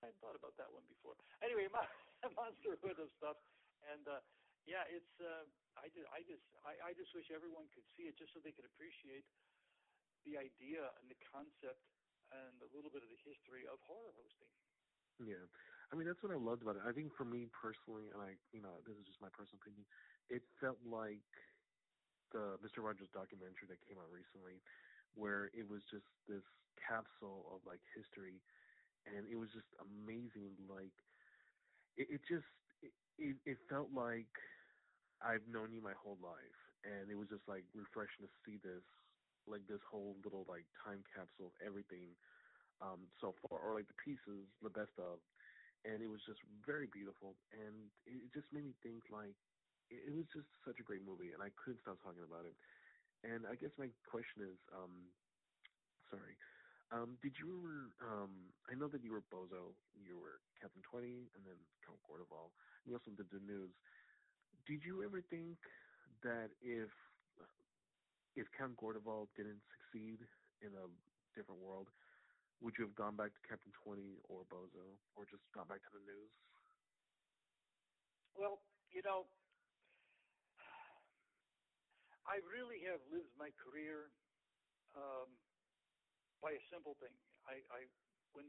I 0.04 0.12
hadn't 0.12 0.20
thought 0.20 0.36
about 0.36 0.56
that 0.60 0.70
one 0.70 0.84
before. 0.92 1.16
Anyway, 1.40 1.72
mon- 1.72 1.88
monsterhood 2.40 3.00
of 3.00 3.10
stuff, 3.16 3.40
and 3.88 4.04
uh, 4.08 4.20
yeah, 4.68 4.84
it's. 4.92 5.16
Uh, 5.20 5.48
I 5.74 5.90
just, 5.90 6.06
I 6.14 6.22
just, 6.22 6.46
I, 6.62 6.74
I 6.86 6.92
just 6.94 7.10
wish 7.18 7.34
everyone 7.34 7.66
could 7.74 7.88
see 7.98 8.06
it, 8.06 8.14
just 8.14 8.30
so 8.30 8.38
they 8.38 8.54
could 8.54 8.70
appreciate 8.70 9.26
the 10.24 10.38
idea 10.38 10.86
and 11.02 11.10
the 11.10 11.18
concept 11.34 11.82
and 12.32 12.56
a 12.62 12.70
little 12.72 12.94
bit 12.94 13.02
of 13.02 13.10
the 13.10 13.22
history 13.26 13.66
of 13.68 13.82
horror 13.84 14.14
hosting. 14.16 14.54
Yeah, 15.22 15.46
I 15.90 15.94
mean 15.94 16.10
that's 16.10 16.22
what 16.26 16.34
I 16.34 16.40
loved 16.40 16.66
about 16.66 16.78
it. 16.82 16.84
I 16.86 16.92
think 16.92 17.14
for 17.14 17.26
me 17.26 17.46
personally, 17.54 18.10
and 18.10 18.18
I, 18.18 18.34
you 18.50 18.62
know, 18.66 18.82
this 18.82 18.98
is 18.98 19.06
just 19.06 19.22
my 19.22 19.30
personal 19.30 19.62
opinion. 19.62 19.86
It 20.34 20.42
felt 20.58 20.82
like 20.82 21.22
the 22.34 22.58
Mister 22.66 22.82
Rogers 22.82 23.14
documentary 23.14 23.70
that 23.70 23.78
came 23.86 24.02
out 24.02 24.10
recently, 24.10 24.58
where 25.14 25.54
it 25.54 25.70
was 25.70 25.86
just 25.94 26.10
this 26.26 26.42
capsule 26.82 27.46
of 27.54 27.62
like 27.70 27.86
history, 27.94 28.42
and 29.06 29.30
it 29.30 29.38
was 29.38 29.54
just 29.54 29.70
amazing. 29.78 30.58
Like, 30.66 30.98
it, 32.02 32.18
it 32.18 32.22
just 32.26 32.50
it, 32.82 32.94
it, 33.22 33.38
it 33.46 33.58
felt 33.70 33.94
like 33.94 34.34
I've 35.22 35.46
known 35.46 35.70
you 35.70 35.86
my 35.86 35.94
whole 35.94 36.18
life, 36.18 36.60
and 36.82 37.14
it 37.14 37.16
was 37.16 37.30
just 37.30 37.46
like 37.46 37.64
refreshing 37.78 38.26
to 38.26 38.32
see 38.42 38.58
this, 38.66 38.82
like 39.46 39.62
this 39.70 39.86
whole 39.86 40.18
little 40.26 40.50
like 40.50 40.66
time 40.82 41.06
capsule 41.14 41.54
of 41.54 41.56
everything 41.62 42.18
um, 42.82 43.06
so 43.22 43.38
far, 43.46 43.62
or 43.62 43.78
like 43.78 43.86
the 43.86 44.02
pieces, 44.02 44.50
the 44.66 44.74
best 44.74 44.98
of, 44.98 45.22
and 45.86 46.02
it 46.02 46.10
was 46.10 46.26
just 46.26 46.42
very 46.66 46.90
beautiful, 46.90 47.38
and 47.54 47.94
it 48.10 48.34
just 48.34 48.50
made 48.50 48.66
me 48.66 48.74
think 48.82 49.06
like 49.14 49.38
it, 49.94 50.14
was 50.14 50.28
just 50.34 50.50
such 50.66 50.82
a 50.82 50.86
great 50.86 51.06
movie, 51.06 51.32
and 51.32 51.42
I 51.42 51.54
couldn't 51.54 51.82
stop 51.86 52.02
talking 52.02 52.26
about 52.26 52.50
it. 52.50 52.56
And 53.24 53.46
I 53.48 53.56
guess 53.56 53.72
my 53.80 53.88
question 54.10 54.44
is, 54.44 54.58
um, 54.74 55.08
sorry, 56.12 56.36
um, 56.92 57.16
did 57.24 57.34
you? 57.40 57.90
Um, 58.04 58.52
I 58.68 58.76
know 58.76 58.92
that 58.92 59.02
you 59.02 59.16
were 59.16 59.24
Bozo, 59.32 59.74
you 59.96 60.20
were 60.20 60.44
Captain 60.60 60.84
Twenty, 60.84 61.32
and 61.34 61.42
then 61.42 61.58
Count 61.82 61.98
Gore 62.04 62.20
de 62.20 62.28
Vol. 62.28 62.52
You 62.84 62.94
also 62.94 63.16
did 63.16 63.32
the 63.32 63.42
news. 63.42 63.72
Did 64.68 64.84
you 64.84 65.02
ever 65.02 65.24
think 65.24 65.58
that 66.22 66.52
if 66.60 66.92
if 68.36 68.46
Count 68.54 68.76
Gore 68.78 68.94
de 68.94 69.02
Vol 69.02 69.30
didn't 69.38 69.62
succeed 69.72 70.20
in 70.62 70.74
a 70.76 70.86
different 71.34 71.62
world, 71.62 71.88
would 72.62 72.76
you 72.78 72.86
have 72.86 72.96
gone 72.98 73.16
back 73.16 73.34
to 73.34 73.42
Captain 73.48 73.72
Twenty 73.74 74.20
or 74.28 74.46
Bozo, 74.52 75.00
or 75.16 75.26
just 75.26 75.44
gone 75.56 75.70
back 75.72 75.82
to 75.88 75.92
the 75.96 76.04
news? 76.04 76.32
Well, 78.38 78.62
you 78.90 79.02
know, 79.06 79.26
I 82.24 82.40
really 82.48 82.80
have 82.88 83.04
lived 83.12 83.36
my 83.36 83.52
career 83.60 84.08
um, 84.96 85.28
by 86.40 86.56
a 86.56 86.64
simple 86.72 86.96
thing. 87.00 87.14
I, 87.44 87.60
I 87.72 87.80
when 88.32 88.48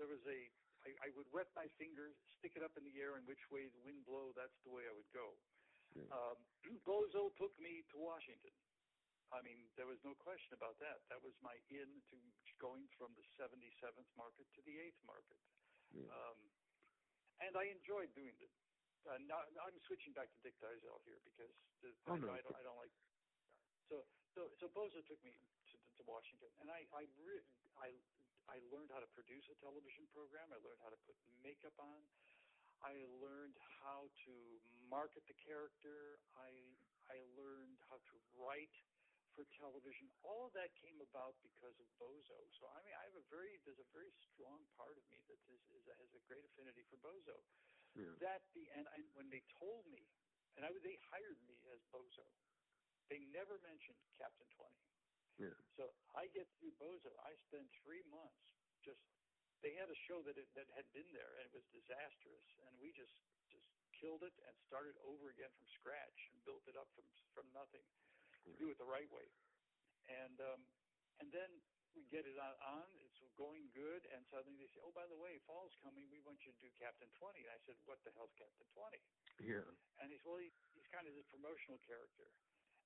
there 0.00 0.08
was 0.08 0.22
a, 0.24 0.40
I, 0.82 0.90
I 1.04 1.08
would 1.14 1.28
wet 1.30 1.52
my 1.52 1.68
finger, 1.76 2.16
stick 2.40 2.56
it 2.56 2.64
up 2.64 2.72
in 2.80 2.84
the 2.88 2.96
air, 2.96 3.20
and 3.20 3.28
which 3.28 3.42
way 3.52 3.68
the 3.68 3.82
wind 3.84 4.02
blow, 4.08 4.32
that's 4.32 4.56
the 4.64 4.72
way 4.72 4.88
I 4.88 4.94
would 4.96 5.10
go. 5.12 5.36
Yeah. 5.94 6.08
Um, 6.08 6.38
Bozo 6.88 7.28
took 7.36 7.52
me 7.60 7.84
to 7.92 7.96
Washington. 8.00 8.54
I 9.30 9.38
mean, 9.46 9.70
there 9.78 9.86
was 9.86 10.00
no 10.02 10.10
question 10.18 10.58
about 10.58 10.74
that. 10.82 11.06
That 11.06 11.22
was 11.22 11.30
my 11.38 11.54
in 11.70 12.02
to 12.10 12.16
going 12.58 12.82
from 12.98 13.14
the 13.14 13.22
77th 13.38 14.10
market 14.18 14.42
to 14.58 14.60
the 14.66 14.74
8th 14.74 15.02
market. 15.06 15.38
Yeah. 15.94 16.10
Um, 16.10 16.38
and 17.38 17.54
I 17.54 17.70
enjoyed 17.70 18.10
doing 18.18 18.34
it. 18.42 18.50
Uh, 19.06 19.16
now, 19.30 19.40
I'm 19.40 19.78
switching 19.86 20.12
back 20.12 20.28
to 20.28 20.38
Dick 20.42 20.58
Dyszel 20.58 20.98
here 21.06 21.22
because 21.22 21.54
the, 21.80 21.94
Oh, 22.10 22.14
I, 22.14 22.18
no. 22.18 22.34
I, 22.34 22.42
don't, 22.42 22.56
I 22.58 22.62
don't 22.66 22.76
like. 22.82 22.92
So, 23.90 24.06
so, 24.38 24.46
so 24.62 24.70
Bozo 24.70 25.02
took 25.02 25.18
me 25.26 25.34
to, 25.34 25.74
to 25.74 26.02
Washington, 26.06 26.46
and 26.62 26.70
I, 26.70 26.86
I, 26.94 27.10
re- 27.26 27.42
I, 27.74 27.90
I 28.46 28.62
learned 28.70 28.94
how 28.94 29.02
to 29.02 29.10
produce 29.18 29.50
a 29.50 29.58
television 29.58 30.06
program. 30.14 30.46
I 30.54 30.62
learned 30.62 30.78
how 30.78 30.94
to 30.94 31.00
put 31.10 31.18
makeup 31.42 31.74
on. 31.82 31.98
I 32.86 33.02
learned 33.18 33.58
how 33.82 34.06
to 34.06 34.34
market 34.86 35.26
the 35.26 35.34
character. 35.42 36.22
I, 36.38 36.54
I 37.10 37.18
learned 37.34 37.82
how 37.90 37.98
to 37.98 38.14
write 38.38 38.72
for 39.34 39.42
television. 39.58 40.06
All 40.22 40.46
of 40.46 40.54
that 40.54 40.70
came 40.78 41.02
about 41.02 41.34
because 41.42 41.74
of 41.82 41.86
Bozo. 41.98 42.38
So 42.62 42.70
I 42.70 42.78
mean, 42.86 42.94
I 42.94 43.02
have 43.10 43.18
a 43.18 43.26
very 43.30 43.58
there's 43.66 43.78
a 43.78 43.90
very 43.94 44.10
strong 44.32 44.58
part 44.74 44.98
of 44.98 45.04
me 45.10 45.22
that 45.30 45.38
is, 45.50 45.62
is 45.70 45.86
has 45.86 46.10
a 46.14 46.22
great 46.26 46.42
affinity 46.42 46.82
for 46.90 46.98
Bozo. 46.98 47.38
Yeah. 47.94 48.10
That 48.22 48.42
the 48.54 48.66
and 48.74 48.86
I, 48.90 49.02
when 49.14 49.30
they 49.30 49.42
told 49.60 49.86
me, 49.86 50.02
and 50.58 50.66
I 50.66 50.70
they 50.82 50.98
hired 51.10 51.38
me 51.46 51.58
as 51.70 51.78
Bozo, 51.94 52.26
they 53.10 53.20
never 53.34 53.58
mentioned 53.66 53.98
Captain 54.16 54.46
Twenty. 54.54 54.80
Yeah. 55.36 55.56
So 55.74 55.90
I 56.14 56.30
get 56.32 56.46
through 56.56 56.72
Bozo. 56.78 57.10
I 57.26 57.34
spend 57.50 57.66
three 57.84 58.06
months 58.08 58.46
just. 58.86 59.02
They 59.60 59.76
had 59.76 59.92
a 59.92 59.98
show 60.08 60.24
that 60.24 60.40
it, 60.40 60.48
that 60.56 60.64
had 60.72 60.88
been 60.96 61.04
there 61.12 61.36
and 61.36 61.44
it 61.44 61.52
was 61.52 61.68
disastrous, 61.68 62.48
and 62.64 62.72
we 62.80 62.96
just 62.96 63.12
just 63.52 63.68
killed 63.92 64.24
it 64.24 64.32
and 64.48 64.56
started 64.64 64.96
over 65.04 65.28
again 65.28 65.52
from 65.52 65.68
scratch 65.68 66.32
and 66.32 66.40
built 66.48 66.64
it 66.64 66.80
up 66.80 66.88
from 66.96 67.04
from 67.36 67.44
nothing 67.52 67.84
to 68.48 68.56
do 68.56 68.72
it 68.72 68.80
the 68.80 68.88
right 68.88 69.10
way. 69.12 69.28
And 70.08 70.40
um, 70.40 70.64
and 71.20 71.28
then 71.28 71.60
we 71.92 72.06
get 72.08 72.24
it 72.24 72.38
on, 72.38 72.54
on, 72.62 72.86
it's 73.02 73.18
going 73.34 73.66
good, 73.74 74.06
and 74.14 74.22
suddenly 74.30 74.54
they 74.62 74.70
say, 74.70 74.80
oh, 74.82 74.94
by 74.94 75.06
the 75.10 75.18
way, 75.18 75.42
fall's 75.46 75.74
coming, 75.82 76.06
we 76.06 76.22
want 76.22 76.38
you 76.46 76.54
to 76.54 76.60
do 76.62 76.70
Captain 76.78 77.10
20. 77.18 77.42
And 77.42 77.50
I 77.50 77.58
said, 77.66 77.74
what 77.86 77.98
the 78.06 78.14
hell's 78.14 78.34
Captain 78.38 78.68
20? 78.78 78.94
Yeah. 79.42 79.66
And 79.98 80.14
he 80.14 80.16
said, 80.22 80.28
well, 80.30 80.38
he, 80.38 80.54
he's 80.76 80.86
kind 80.94 81.10
of 81.10 81.14
this 81.18 81.26
promotional 81.34 81.82
character. 81.82 82.30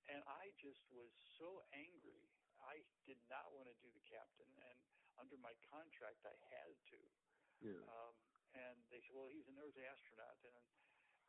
And 0.08 0.20
I 0.28 0.52
just 0.60 0.84
was 0.92 1.10
so 1.40 1.64
angry. 1.72 2.28
I 2.60 2.84
did 3.08 3.20
not 3.28 3.52
want 3.56 3.68
to 3.68 3.76
do 3.80 3.88
the 3.92 4.04
captain, 4.08 4.48
and 4.68 4.78
under 5.16 5.36
my 5.40 5.52
contract, 5.68 6.24
I 6.24 6.36
had 6.52 6.72
to. 6.92 7.00
Yeah. 7.60 7.82
Um, 7.88 8.14
and 8.54 8.76
they 8.92 9.00
said, 9.04 9.16
well, 9.16 9.28
he's 9.32 9.48
an 9.48 9.56
Earth 9.58 9.76
astronaut, 9.76 10.38
and 10.44 10.64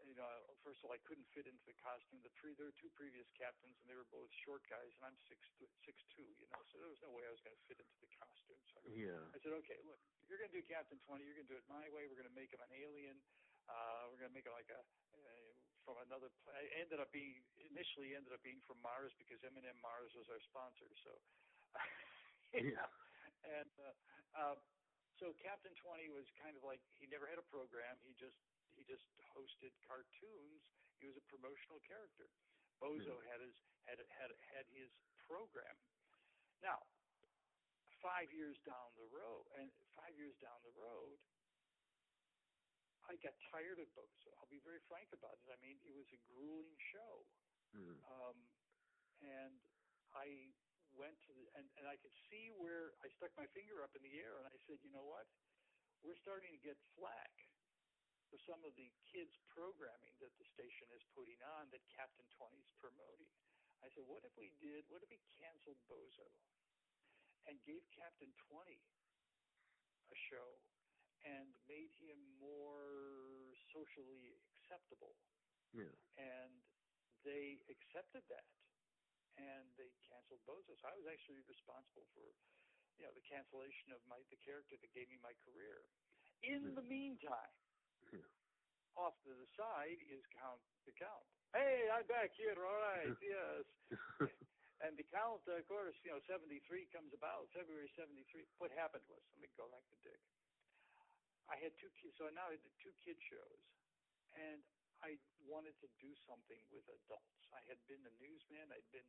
you 0.04 0.14
know, 0.14 0.28
first 0.60 0.84
of 0.84 0.92
all, 0.92 0.94
I 0.94 1.00
couldn't 1.08 1.26
fit 1.32 1.48
into 1.48 1.64
the 1.64 1.78
costume. 1.80 2.20
The 2.20 2.34
pre, 2.36 2.52
there 2.60 2.68
were 2.68 2.76
two 2.76 2.92
previous 3.00 3.32
captains, 3.40 3.80
and 3.80 3.88
they 3.88 3.96
were 3.96 4.08
both 4.12 4.28
short 4.44 4.68
guys, 4.68 4.92
and 5.00 5.08
I'm 5.08 5.16
six 5.32 5.40
six 5.88 5.96
two, 6.12 6.28
you 6.36 6.48
know, 6.52 6.60
so 6.68 6.84
there 6.84 6.92
was 6.92 7.00
no 7.00 7.16
way 7.16 7.24
I 7.24 7.32
was 7.32 7.40
going 7.40 7.56
to 7.56 7.64
fit 7.66 7.80
into 7.80 7.98
the 8.04 8.12
costume. 8.20 8.60
So 8.76 8.84
Yeah. 8.92 9.24
I 9.32 9.40
said, 9.40 9.56
okay, 9.64 9.80
look, 9.88 10.00
you're 10.28 10.38
going 10.38 10.52
to 10.52 10.58
do 10.60 10.66
Captain 10.68 11.00
Twenty, 11.08 11.24
you're 11.24 11.40
going 11.40 11.48
to 11.48 11.54
do 11.56 11.60
it 11.60 11.68
my 11.72 11.88
way. 11.96 12.12
We're 12.12 12.20
going 12.20 12.30
to 12.30 12.38
make 12.38 12.52
him 12.52 12.60
an 12.60 12.74
alien. 12.76 13.18
Uh, 13.66 14.12
we're 14.12 14.20
going 14.20 14.30
to 14.30 14.38
make 14.38 14.46
it 14.46 14.54
like 14.54 14.70
a 14.70 14.78
uh, 14.78 15.45
from 15.86 16.02
another. 16.02 16.34
I 16.50 16.66
ended 16.82 16.98
up 17.00 17.14
being 17.14 17.46
initially 17.70 18.18
ended 18.18 18.34
up 18.34 18.42
being 18.42 18.60
from 18.66 18.82
Mars 18.82 19.14
because 19.22 19.40
M&M 19.46 19.78
Mars 19.80 20.12
was 20.18 20.28
our 20.34 20.42
sponsor. 20.50 20.90
So, 21.06 21.14
Yeah. 22.54 22.90
and 23.46 23.72
uh, 23.80 23.94
uh, 24.36 24.56
so 25.22 25.32
Captain 25.40 25.72
Twenty 25.80 26.10
was 26.10 26.26
kind 26.42 26.58
of 26.58 26.64
like 26.66 26.82
he 26.98 27.06
never 27.08 27.30
had 27.30 27.38
a 27.40 27.48
program. 27.48 27.96
He 28.04 28.18
just 28.18 28.36
he 28.76 28.84
just 28.84 29.06
hosted 29.32 29.72
cartoons. 29.86 30.62
He 31.00 31.08
was 31.08 31.16
a 31.16 31.26
promotional 31.30 31.80
character. 31.86 32.28
Bozo 32.82 33.16
Hmm. 33.16 33.28
had 33.30 33.40
his 33.40 33.56
had 33.86 34.00
had 34.12 34.32
had 34.52 34.66
his 34.74 34.90
program. 35.30 35.78
Now, 36.64 36.82
five 38.02 38.32
years 38.34 38.58
down 38.66 38.90
the 38.98 39.08
road, 39.14 39.46
and 39.60 39.70
five 39.96 40.16
years 40.18 40.36
down 40.42 40.58
the 40.66 40.76
road, 40.76 41.18
I 43.06 43.16
got 43.22 43.38
tired 43.54 43.78
of 43.78 43.88
Bozo. 43.94 44.34
I'll 44.42 44.50
be 44.50 44.62
very 44.66 44.82
frank 44.90 45.14
about 45.14 45.38
it. 45.46 45.48
I 45.54 45.58
mean, 45.62 45.78
it 45.86 45.94
was 45.94 46.10
a 46.14 46.20
grueling 46.26 46.78
show, 46.92 47.26
Mm. 47.76 48.00
um, 48.10 48.38
and 49.22 49.62
I 50.14 50.54
went 50.96 51.20
to 51.28 51.34
the 51.34 51.46
and 51.60 51.70
and 51.78 51.86
I 51.88 51.98
could 51.98 52.16
see 52.30 52.50
where 52.52 52.96
I 53.04 53.10
stuck 53.20 53.36
my 53.36 53.48
finger 53.52 53.84
up 53.84 53.96
in 53.96 54.02
the 54.02 54.16
air, 54.20 54.38
and 54.40 54.48
I 54.48 54.58
said, 54.66 54.82
you 54.82 54.90
know 54.90 55.04
what? 55.04 55.28
We're 56.02 56.16
starting 56.24 56.52
to 56.54 56.62
get 56.62 56.78
flack 56.96 57.34
for 58.30 58.38
some 58.40 58.64
of 58.66 58.74
the 58.76 58.90
kids 59.12 59.34
programming 59.54 60.14
that 60.20 60.34
the 60.38 60.46
station 60.54 60.90
is 60.94 61.04
putting 61.14 61.42
on 61.60 61.70
that 61.72 61.82
Captain 61.94 62.26
20 62.38 62.58
is 62.58 62.72
promoting. 62.82 63.30
I 63.84 63.90
said, 63.94 64.06
what 64.06 64.24
if 64.26 64.34
we 64.38 64.50
did, 64.62 64.88
what 64.90 65.04
if 65.04 65.10
we 65.10 65.20
canceled 65.38 65.78
Bozo 65.86 66.26
and 67.46 67.62
gave 67.66 67.86
Captain 67.94 68.34
20 68.50 68.82
a 70.10 70.18
show 70.30 70.58
and 71.26 71.50
made 71.66 71.92
him 72.00 72.18
more 72.38 73.58
socially 73.74 74.38
acceptable? 74.56 75.18
Yeah. 75.74 75.92
And 76.16 76.54
they 77.26 77.60
accepted 77.68 78.24
that 78.30 78.48
and 79.36 79.68
they 79.76 79.92
canceled 80.08 80.44
Bozo. 80.48 80.76
So 80.80 80.86
I 80.88 80.96
was 80.96 81.08
actually 81.08 81.44
responsible 81.48 82.08
for, 82.16 82.28
you 83.00 83.04
know, 83.04 83.14
the 83.16 83.26
cancellation 83.28 83.92
of 83.92 84.00
my 84.08 84.20
the 84.32 84.40
character 84.40 84.80
that 84.80 84.92
gave 84.96 85.12
me 85.12 85.20
my 85.20 85.36
career. 85.44 85.84
In 86.44 86.76
the 86.76 86.84
mm-hmm. 86.84 87.20
meantime, 87.20 87.56
Yeah. 88.12 88.28
off 88.96 89.16
to 89.28 89.32
the 89.36 89.50
side 89.60 90.00
is 90.08 90.24
Count 90.36 90.62
the 90.88 90.96
Count. 90.96 91.26
Hey, 91.52 91.88
I'm 91.92 92.06
back 92.08 92.32
here. 92.36 92.56
All 92.56 92.80
right, 92.80 93.16
yes. 93.24 93.64
And 94.84 95.00
the 95.00 95.08
Count, 95.08 95.42
of 95.48 95.64
course, 95.72 95.96
you 96.04 96.12
know, 96.12 96.20
73 96.28 96.60
comes 96.92 97.16
about, 97.16 97.48
February 97.56 97.88
73. 97.96 98.44
What 98.60 98.76
happened 98.76 99.08
was, 99.08 99.24
let 99.34 99.40
me 99.40 99.50
go 99.56 99.72
back 99.72 99.82
to 99.88 99.98
Dick. 100.04 100.20
I 101.50 101.56
had 101.62 101.74
two 101.78 101.92
kids, 102.02 102.18
so 102.18 102.26
now 102.34 102.50
I 102.50 102.58
did 102.58 102.74
two 102.82 102.94
kid 103.06 103.18
shows, 103.22 103.62
and 104.34 104.62
I 105.06 105.20
wanted 105.46 105.78
to 105.86 105.88
do 106.02 106.10
something 106.26 106.58
with 106.74 106.86
adults. 106.90 107.42
I 107.54 107.62
had 107.70 107.78
been 107.86 108.02
a 108.02 108.14
newsman, 108.18 108.74
I'd 108.74 108.90
been 108.90 109.06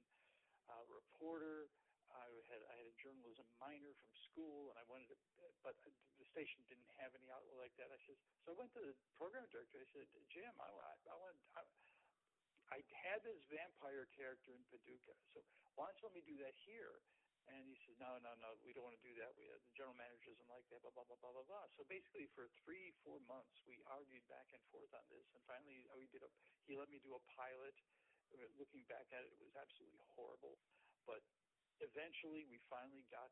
a 0.69 0.79
reporter, 0.91 1.73
I 2.13 2.29
had 2.49 2.63
I 2.71 2.75
had 2.79 2.87
a 2.87 2.97
journalism 3.03 3.47
minor 3.59 3.93
from 3.99 4.13
school, 4.31 4.71
and 4.71 4.77
I 4.79 4.85
wanted 4.87 5.11
to, 5.11 5.17
but 5.65 5.75
the 5.83 6.27
station 6.31 6.63
didn't 6.71 6.87
have 7.03 7.13
any 7.19 7.29
outlet 7.33 7.59
like 7.59 7.75
that. 7.83 7.91
I 7.91 7.99
said, 8.07 8.19
so 8.45 8.55
I 8.55 8.57
went 8.57 8.71
to 8.79 8.83
the 8.83 8.95
program 9.19 9.47
director. 9.51 9.83
I 9.83 9.89
said, 9.91 10.07
Jim, 10.31 10.55
I, 10.61 10.69
I, 10.71 10.93
I 11.11 11.17
want. 11.19 11.37
I, 11.59 11.63
I 12.67 12.83
had 13.07 13.23
this 13.23 13.39
vampire 13.47 14.11
character 14.15 14.51
in 14.51 14.63
Paducah, 14.71 15.15
so 15.31 15.39
why 15.79 15.87
don't 15.87 15.99
you 16.03 16.07
let 16.11 16.15
me 16.19 16.25
do 16.27 16.37
that 16.43 16.55
here? 16.67 16.99
And 17.47 17.63
he 17.71 17.79
says, 17.87 17.95
no, 18.03 18.19
no, 18.19 18.35
no, 18.43 18.59
we 18.67 18.75
don't 18.75 18.83
want 18.83 18.99
to 18.99 19.07
do 19.07 19.15
that. 19.23 19.31
We, 19.39 19.47
the 19.47 19.75
general 19.79 19.95
manager 19.95 20.35
doesn't 20.35 20.51
like 20.51 20.67
that, 20.75 20.83
blah, 20.83 20.91
blah, 20.91 21.07
blah, 21.07 21.19
blah, 21.23 21.31
blah, 21.31 21.47
blah. 21.47 21.67
So 21.79 21.87
basically 21.87 22.27
for 22.35 22.51
three, 22.67 22.91
four 23.07 23.23
months, 23.31 23.63
we 23.63 23.79
argued 23.87 24.27
back 24.27 24.51
and 24.51 24.59
forth 24.75 24.91
on 24.91 25.07
this. 25.07 25.31
And 25.31 25.43
finally, 25.47 25.87
we 25.95 26.11
did 26.11 26.27
a, 26.27 26.31
he 26.67 26.75
let 26.75 26.91
me 26.91 26.99
do 26.99 27.15
a 27.15 27.23
pilot. 27.39 27.79
Looking 28.59 28.83
back 28.91 29.07
at 29.15 29.23
it, 29.23 29.31
it 29.31 29.47
was 29.47 29.55
absolutely 29.55 30.03
horrible. 30.19 30.59
But 31.07 31.23
eventually, 31.79 32.43
we 32.51 32.59
finally 32.67 33.07
got 33.15 33.31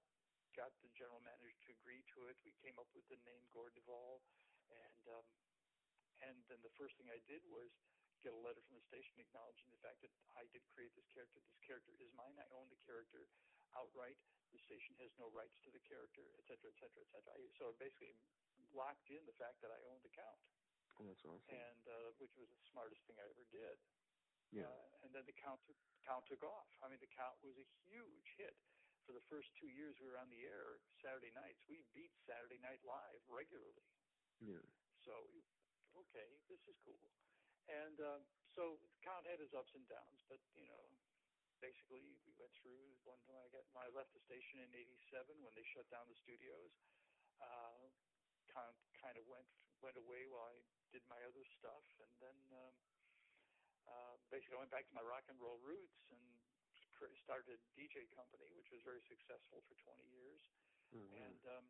got 0.54 0.70
the 0.78 0.90
general 0.94 1.18
manager 1.26 1.50
to 1.66 1.74
agree 1.74 2.06
to 2.14 2.30
it. 2.30 2.38
We 2.46 2.54
came 2.62 2.78
up 2.78 2.86
with 2.94 3.02
the 3.10 3.18
name 3.26 3.42
Gore 3.50 3.74
de 3.74 3.82
Vol. 3.82 4.22
And, 4.70 5.02
um, 5.10 5.26
and 6.22 6.38
then 6.46 6.62
the 6.62 6.70
first 6.78 6.94
thing 6.94 7.10
I 7.10 7.18
did 7.26 7.42
was 7.50 7.74
get 8.22 8.32
a 8.32 8.40
letter 8.40 8.62
from 8.64 8.78
the 8.78 8.86
station 8.86 9.18
acknowledging 9.18 9.68
the 9.74 9.82
fact 9.82 10.00
that 10.06 10.14
I 10.38 10.46
did 10.54 10.62
create 10.70 10.94
this 10.94 11.10
character. 11.10 11.42
This 11.42 11.60
character 11.66 11.92
is 11.98 12.08
mine. 12.14 12.38
I 12.38 12.46
own 12.54 12.70
the 12.70 12.80
character 12.86 13.26
outright. 13.78 14.18
The 14.54 14.62
station 14.62 14.94
has 15.02 15.10
no 15.18 15.26
rights 15.34 15.58
to 15.66 15.70
the 15.74 15.82
character, 15.82 16.22
et 16.38 16.46
cetera, 16.46 16.70
et 16.70 16.78
cetera, 16.78 17.02
et 17.02 17.10
cetera. 17.10 17.32
I, 17.34 17.42
so 17.58 17.74
it 17.74 17.78
basically 17.82 18.14
locked 18.70 19.10
in 19.10 19.26
the 19.26 19.34
fact 19.34 19.58
that 19.66 19.74
I 19.74 19.78
owned 19.90 20.06
the 20.06 20.14
count, 20.14 20.38
Oh, 20.98 21.04
that's 21.10 21.26
awesome. 21.26 21.50
and 21.50 21.82
uh, 21.90 22.14
which 22.22 22.30
was 22.38 22.46
the 22.54 22.62
smartest 22.70 23.02
thing 23.10 23.18
I 23.18 23.26
ever 23.26 23.42
did. 23.50 23.76
yeah. 24.54 24.70
Uh, 24.70 24.86
and 25.02 25.10
then 25.10 25.26
the 25.26 25.34
count 25.34 25.58
took, 25.66 25.74
count 26.06 26.22
took 26.30 26.46
off. 26.46 26.70
I 26.82 26.86
mean, 26.86 27.02
the 27.02 27.10
count 27.10 27.34
was 27.42 27.58
a 27.58 27.66
huge 27.82 28.28
hit. 28.38 28.54
For 29.04 29.12
the 29.12 29.26
first 29.28 29.50
two 29.58 29.68
years 29.68 29.98
we 30.00 30.06
were 30.08 30.16
on 30.22 30.30
the 30.30 30.46
air 30.46 30.78
Saturday 31.02 31.34
nights, 31.34 31.60
we 31.68 31.82
beat 31.92 32.14
Saturday 32.24 32.56
Night 32.62 32.80
Live 32.86 33.20
regularly. 33.28 33.84
yeah. 34.40 34.62
So, 35.04 35.12
okay, 35.98 36.30
this 36.48 36.62
is 36.70 36.78
cool. 36.86 37.10
And 37.68 38.00
um, 38.00 38.22
so 38.56 38.78
the 38.80 38.88
Count 39.04 39.26
had 39.28 39.36
his 39.42 39.52
ups 39.52 39.74
and 39.76 39.84
downs, 39.90 40.20
but 40.30 40.40
you 40.56 40.64
know, 40.64 40.80
basically 41.64 42.04
we 42.28 42.32
went 42.36 42.52
through 42.60 42.92
one 43.08 43.16
when 43.24 43.40
I 43.40 43.48
got 43.48 43.64
when 43.72 43.88
I 43.88 43.90
left 43.96 44.12
the 44.12 44.20
station 44.28 44.60
in 44.68 44.70
'87 44.76 45.40
when 45.40 45.54
they 45.56 45.64
shut 45.72 45.88
down 45.88 46.04
the 46.12 46.18
studios. 46.20 46.72
Uh, 47.40 47.88
Count 48.52 48.76
kind 49.00 49.16
of 49.16 49.24
went 49.24 49.48
went 49.80 49.96
away 49.96 50.28
while 50.28 50.52
I 50.52 50.60
did 50.92 51.00
my 51.08 51.20
other 51.24 51.44
stuff, 51.56 51.84
and 52.04 52.12
then 52.20 52.36
um, 52.52 52.74
uh, 53.88 54.14
basically 54.28 54.60
I 54.60 54.68
went 54.68 54.72
back 54.76 54.84
to 54.86 54.94
my 54.94 55.04
rock 55.04 55.24
and 55.32 55.40
roll 55.40 55.58
roots 55.64 56.04
and 56.12 56.22
started 57.24 57.58
a 57.58 57.60
DJ 57.76 58.08
company, 58.16 58.48
which 58.56 58.70
was 58.72 58.80
very 58.86 59.02
successful 59.08 59.60
for 59.68 59.74
20 59.76 60.04
years. 60.08 60.40
Mhm. 60.94 61.10
And 61.20 61.40
um, 61.58 61.66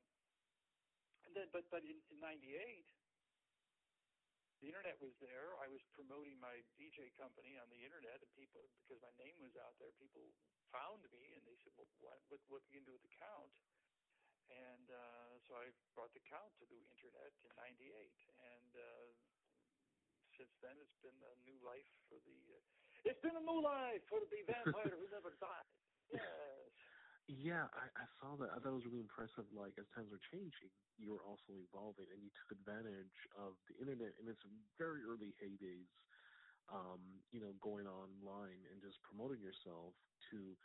and 1.25 1.33
then, 1.35 1.49
but 1.51 1.65
but 1.71 1.83
in, 1.83 1.99
in 2.11 2.19
'98, 2.21 2.87
the 4.65 4.73
internet 4.73 4.97
was 4.97 5.13
there. 5.21 5.53
I 5.61 5.69
was 5.69 5.85
promoting 5.93 6.41
my 6.41 6.65
DJ 6.81 7.13
company 7.21 7.61
on 7.61 7.69
the 7.69 7.85
internet, 7.85 8.17
and 8.25 8.33
people 8.33 8.65
because 8.81 8.97
my 9.05 9.13
name 9.21 9.37
was 9.45 9.53
out 9.61 9.77
there, 9.77 9.93
people 10.01 10.25
found 10.73 11.05
me 11.13 11.37
and 11.37 11.45
they 11.45 11.53
said, 11.61 11.77
"Well, 11.77 11.85
what 12.01 12.17
what 12.33 12.41
what 12.49 12.65
are 12.65 12.73
you 12.73 12.81
do 12.81 12.97
with 12.97 13.05
the 13.05 13.13
count?" 13.21 13.53
And 14.49 14.89
uh, 14.89 15.37
so 15.45 15.61
I 15.61 15.69
brought 15.93 16.17
the 16.17 16.25
count 16.25 16.49
to 16.57 16.65
the 16.65 16.81
internet 16.89 17.37
in 17.45 17.53
'98, 17.61 17.93
and 18.57 18.73
uh, 18.73 19.13
since 20.41 20.57
then 20.65 20.81
it's 20.81 20.97
been 21.05 21.21
a 21.21 21.37
new 21.45 21.61
life 21.61 21.93
for 22.09 22.17
the. 22.25 22.41
Uh, 22.57 22.65
it's 23.05 23.21
been 23.21 23.37
a 23.37 23.45
new 23.45 23.61
life 23.61 24.01
for 24.09 24.25
the 24.25 24.41
vampire 24.49 24.97
who 24.97 25.05
never 25.13 25.37
died. 25.45 25.69
Yes. 26.13 26.54
Yeah, 27.29 27.69
I, 27.73 27.89
I 27.97 28.07
saw 28.21 28.37
that. 28.37 28.51
I 28.53 28.61
thought 28.61 28.73
it 28.77 28.81
was 28.85 28.85
really 28.87 29.01
impressive. 29.01 29.47
Like 29.53 29.79
as 29.79 29.87
times 29.95 30.11
were 30.13 30.21
changing, 30.33 30.73
you 30.99 31.13
were 31.13 31.23
also 31.25 31.57
evolving, 31.57 32.07
and 32.13 32.23
you 32.23 32.31
took 32.37 32.53
advantage 32.59 33.15
of 33.37 33.57
the 33.69 33.77
internet 33.81 34.13
in 34.21 34.29
its 34.29 34.41
very 34.79 35.03
early 35.05 35.35
heydays. 35.43 35.89
Um, 36.69 37.23
you 37.31 37.41
know, 37.41 37.53
going 37.61 37.87
online 37.87 38.65
and 38.71 38.81
just 38.81 38.97
promoting 39.03 39.41
yourself 39.43 39.95
to 40.31 40.57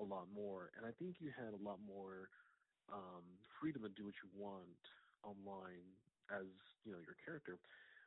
a 0.00 0.04
lot 0.04 0.28
more, 0.28 0.72
and 0.76 0.84
I 0.86 0.92
think 0.92 1.20
you 1.20 1.30
had 1.30 1.54
a 1.54 1.56
lot 1.62 1.78
more 1.80 2.28
um, 2.92 3.38
freedom 3.60 3.82
to 3.82 3.88
do 3.90 4.04
what 4.06 4.14
you 4.22 4.30
want 4.34 4.78
online 5.22 5.96
as 6.30 6.46
you 6.84 6.92
know 6.92 7.00
your 7.00 7.16
character. 7.24 7.60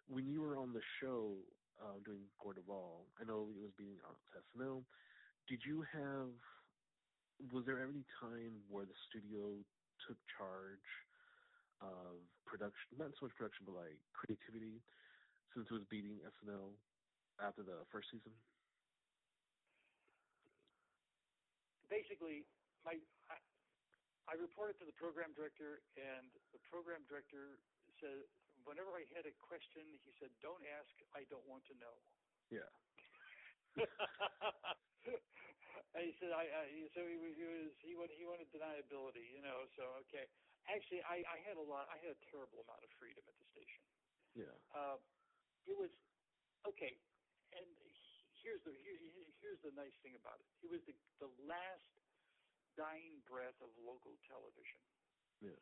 When 0.08 0.28
you 0.28 0.42
were 0.42 0.58
on 0.58 0.74
the 0.74 0.82
show 1.02 1.44
uh, 1.82 2.00
doing 2.06 2.30
Gore 2.42 2.56
I 3.20 3.24
know 3.24 3.50
it 3.50 3.62
was 3.62 3.72
being 3.78 4.00
on 4.08 4.16
SNL. 4.36 4.86
Did 5.48 5.62
you 5.66 5.84
have? 5.84 6.32
Was 7.40 7.66
there 7.66 7.84
any 7.88 8.06
time 8.22 8.70
where 8.70 8.86
the 8.86 8.96
studio 9.10 9.66
took 10.08 10.20
charge 10.38 10.84
of 11.82 12.28
production? 12.46 12.98
Not 12.98 13.12
so 13.20 13.28
much 13.28 13.36
production, 13.38 13.66
but 13.66 13.74
like 13.74 14.02
creativity, 14.14 14.86
since 15.54 15.68
it 15.70 15.74
was 15.74 15.88
beating 15.90 16.22
SNL 16.22 16.80
after 17.40 17.64
the 17.64 17.86
first 17.92 18.10
season. 18.12 18.42
Basically, 21.90 22.48
my 22.84 22.96
I, 23.30 23.38
I 24.28 24.34
reported 24.36 24.80
to 24.80 24.86
the 24.86 24.94
program 24.94 25.34
director, 25.34 25.84
and 25.96 26.32
the 26.54 26.60
program 26.60 27.06
director 27.08 27.64
said 28.02 28.30
whenever 28.66 28.92
I 28.92 29.06
had 29.16 29.26
a 29.26 29.34
question, 29.34 30.00
he 30.04 30.14
said, 30.20 30.38
"Don't 30.42 30.64
ask. 30.66 30.90
I 31.14 31.26
don't 31.26 31.48
want 31.48 31.66
to 31.68 31.76
know." 31.76 32.04
Yeah. 32.50 32.70
and 35.96 36.04
he 36.04 36.14
said, 36.20 36.32
"I." 36.36 36.48
I 36.48 36.64
so 36.92 37.06
he 37.08 37.16
was 37.20 37.34
he 37.38 37.46
was 37.46 37.72
he 37.84 37.94
wanted 37.96 38.16
he 38.18 38.26
wanted 38.28 38.48
deniability, 38.52 39.24
you 39.32 39.44
know. 39.44 39.68
So 39.78 39.84
okay. 40.08 40.28
Actually, 40.68 41.04
I 41.08 41.24
I 41.24 41.38
had 41.48 41.56
a 41.56 41.64
lot. 41.64 41.88
I 41.88 41.98
had 42.04 42.12
a 42.12 42.20
terrible 42.28 42.64
amount 42.66 42.84
of 42.84 42.92
freedom 43.00 43.24
at 43.24 43.36
the 43.40 43.48
station. 43.56 43.84
Yeah. 44.36 44.56
Uh, 44.76 45.00
it 45.64 45.76
was 45.76 45.92
okay, 46.68 46.96
and 47.56 47.68
here's 48.44 48.64
the 48.68 48.76
here, 48.84 49.00
here's 49.40 49.62
the 49.64 49.72
nice 49.76 49.96
thing 50.04 50.16
about 50.20 50.40
it. 50.44 50.48
It 50.64 50.70
was 50.72 50.84
the 50.84 50.96
the 51.24 51.32
last 51.48 51.88
dying 52.76 53.20
breath 53.26 53.58
of 53.64 53.72
local 53.82 54.16
television. 54.30 54.80
Yeah. 55.42 55.58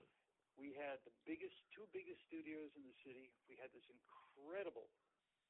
We 0.56 0.72
had 0.76 1.04
the 1.04 1.12
biggest, 1.28 1.56
two 1.76 1.84
biggest 1.92 2.24
studios 2.32 2.72
in 2.80 2.84
the 2.88 2.96
city. 3.04 3.28
We 3.52 3.60
had 3.60 3.72
this 3.76 3.84
incredible 3.92 4.88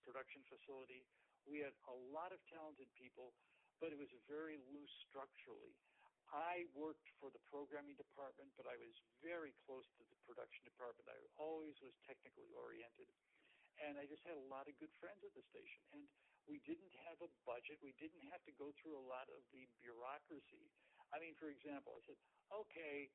production 0.01 0.41
facility. 0.49 1.05
We 1.45 1.61
had 1.61 1.73
a 1.85 1.97
lot 2.09 2.33
of 2.33 2.41
talented 2.49 2.89
people, 2.97 3.33
but 3.79 3.91
it 3.91 3.99
was 3.99 4.11
very 4.29 4.57
loose 4.71 4.95
structurally. 5.09 5.75
I 6.33 6.65
worked 6.73 7.05
for 7.21 7.29
the 7.29 7.41
programming 7.47 7.95
department, 7.95 8.49
but 8.57 8.65
I 8.65 8.75
was 8.75 8.95
very 9.21 9.53
close 9.63 9.85
to 9.95 10.03
the 10.09 10.17
production 10.25 10.65
department. 10.65 11.05
I 11.07 11.17
always 11.37 11.77
was 11.85 11.93
technically 12.03 12.49
oriented. 12.57 13.07
And 13.83 13.99
I 13.99 14.07
just 14.07 14.23
had 14.23 14.39
a 14.39 14.47
lot 14.47 14.71
of 14.71 14.73
good 14.79 14.91
friends 15.03 15.21
at 15.21 15.35
the 15.35 15.43
station. 15.51 15.83
And 15.93 16.03
we 16.47 16.63
didn't 16.63 16.93
have 17.05 17.19
a 17.21 17.29
budget. 17.43 17.77
We 17.83 17.93
didn't 17.99 18.23
have 18.31 18.41
to 18.47 18.53
go 18.55 18.71
through 18.79 18.95
a 18.97 19.05
lot 19.05 19.27
of 19.29 19.43
the 19.51 19.67
bureaucracy. 19.83 20.71
I 21.13 21.21
mean, 21.21 21.35
for 21.37 21.51
example, 21.51 21.93
I 21.93 22.01
said, 22.07 22.19
okay, 22.49 23.11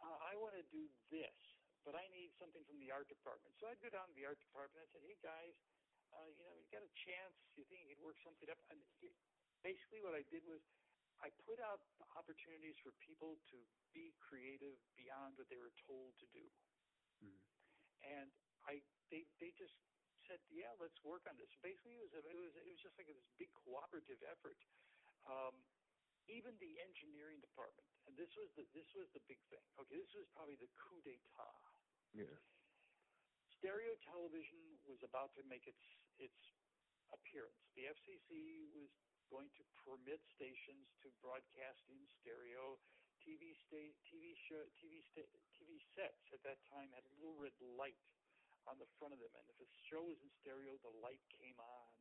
uh, 0.00 0.18
I 0.24 0.38
want 0.38 0.56
to 0.56 0.64
do 0.72 0.88
this, 1.12 1.36
but 1.82 1.94
I 1.94 2.06
need 2.12 2.32
something 2.40 2.62
from 2.64 2.78
the 2.80 2.90
art 2.90 3.08
department. 3.10 3.54
So 3.60 3.68
I'd 3.68 3.80
go 3.82 3.92
down 3.92 4.08
to 4.08 4.16
the 4.16 4.24
art 4.24 4.40
department 4.40 4.84
and 4.86 4.90
said, 4.94 5.04
hey 5.04 5.18
guys, 5.20 5.54
uh, 6.14 6.28
you 6.30 6.42
know, 6.46 6.54
you 6.58 6.68
got 6.70 6.86
a 6.86 6.94
chance? 6.94 7.34
You 7.58 7.66
think 7.66 7.82
you 7.84 7.94
could 7.96 8.04
work 8.04 8.18
something 8.22 8.46
up? 8.50 8.60
And 8.70 8.78
it, 9.02 9.14
basically, 9.64 10.04
what 10.04 10.12
I 10.12 10.22
did 10.28 10.44
was 10.44 10.60
I 11.24 11.32
put 11.48 11.56
out 11.58 11.80
opportunities 12.14 12.76
for 12.84 12.92
people 13.00 13.40
to 13.50 13.58
be 13.96 14.12
creative 14.20 14.76
beyond 14.94 15.40
what 15.40 15.48
they 15.48 15.56
were 15.56 15.72
told 15.88 16.12
to 16.20 16.26
do. 16.30 16.44
Mm-hmm. 17.24 17.40
And 18.04 18.28
I, 18.68 18.84
they, 19.08 19.24
they 19.40 19.50
just 19.56 19.74
said, 20.28 20.38
yeah, 20.52 20.76
let's 20.76 21.00
work 21.00 21.24
on 21.24 21.40
this. 21.40 21.48
Basically, 21.64 21.96
it 21.96 22.04
was, 22.04 22.12
a, 22.12 22.20
it 22.20 22.36
was, 22.36 22.52
it 22.60 22.68
was 22.68 22.80
just 22.84 22.94
like 23.00 23.08
this 23.08 23.24
big 23.40 23.48
cooperative 23.64 24.20
effort. 24.28 24.60
Um, 25.24 25.56
even 26.28 26.56
the 26.56 26.80
engineering 26.80 27.40
department, 27.44 27.84
and 28.08 28.16
this 28.16 28.32
was 28.32 28.48
the 28.56 28.64
this 28.72 28.88
was 28.96 29.04
the 29.12 29.20
big 29.28 29.36
thing. 29.52 29.60
Okay, 29.76 30.00
this 30.00 30.12
was 30.16 30.24
probably 30.32 30.56
the 30.56 30.72
coup 30.72 31.00
d'état. 31.04 31.52
Yeah. 32.16 32.32
Stereo 33.60 33.92
television 34.08 34.56
was 34.88 35.04
about 35.04 35.36
to 35.36 35.44
make 35.44 35.68
its 35.68 35.84
its 36.16 36.40
appearance. 37.12 37.60
The 37.76 37.92
FCC 37.92 38.72
was 38.72 38.88
going 39.30 39.50
to 39.56 39.64
permit 39.84 40.20
stations 40.34 40.88
to 41.02 41.08
broadcast 41.20 41.80
in 41.88 42.00
stereo. 42.20 42.78
TV 43.24 43.56
sta- 43.56 43.96
TV 44.04 44.36
show 44.36 44.60
TV 44.76 45.00
sta- 45.12 45.32
TV 45.56 45.80
sets 45.96 46.28
at 46.36 46.42
that 46.44 46.60
time 46.68 46.92
had 46.92 47.04
a 47.08 47.14
little 47.16 47.36
red 47.40 47.56
light 47.60 47.96
on 48.68 48.76
the 48.76 48.88
front 49.00 49.12
of 49.16 49.20
them, 49.20 49.32
and 49.36 49.46
if 49.48 49.56
a 49.60 49.68
show 49.88 50.04
was 50.04 50.20
in 50.20 50.28
stereo, 50.40 50.76
the 50.80 50.92
light 51.00 51.20
came 51.32 51.56
on, 51.60 51.92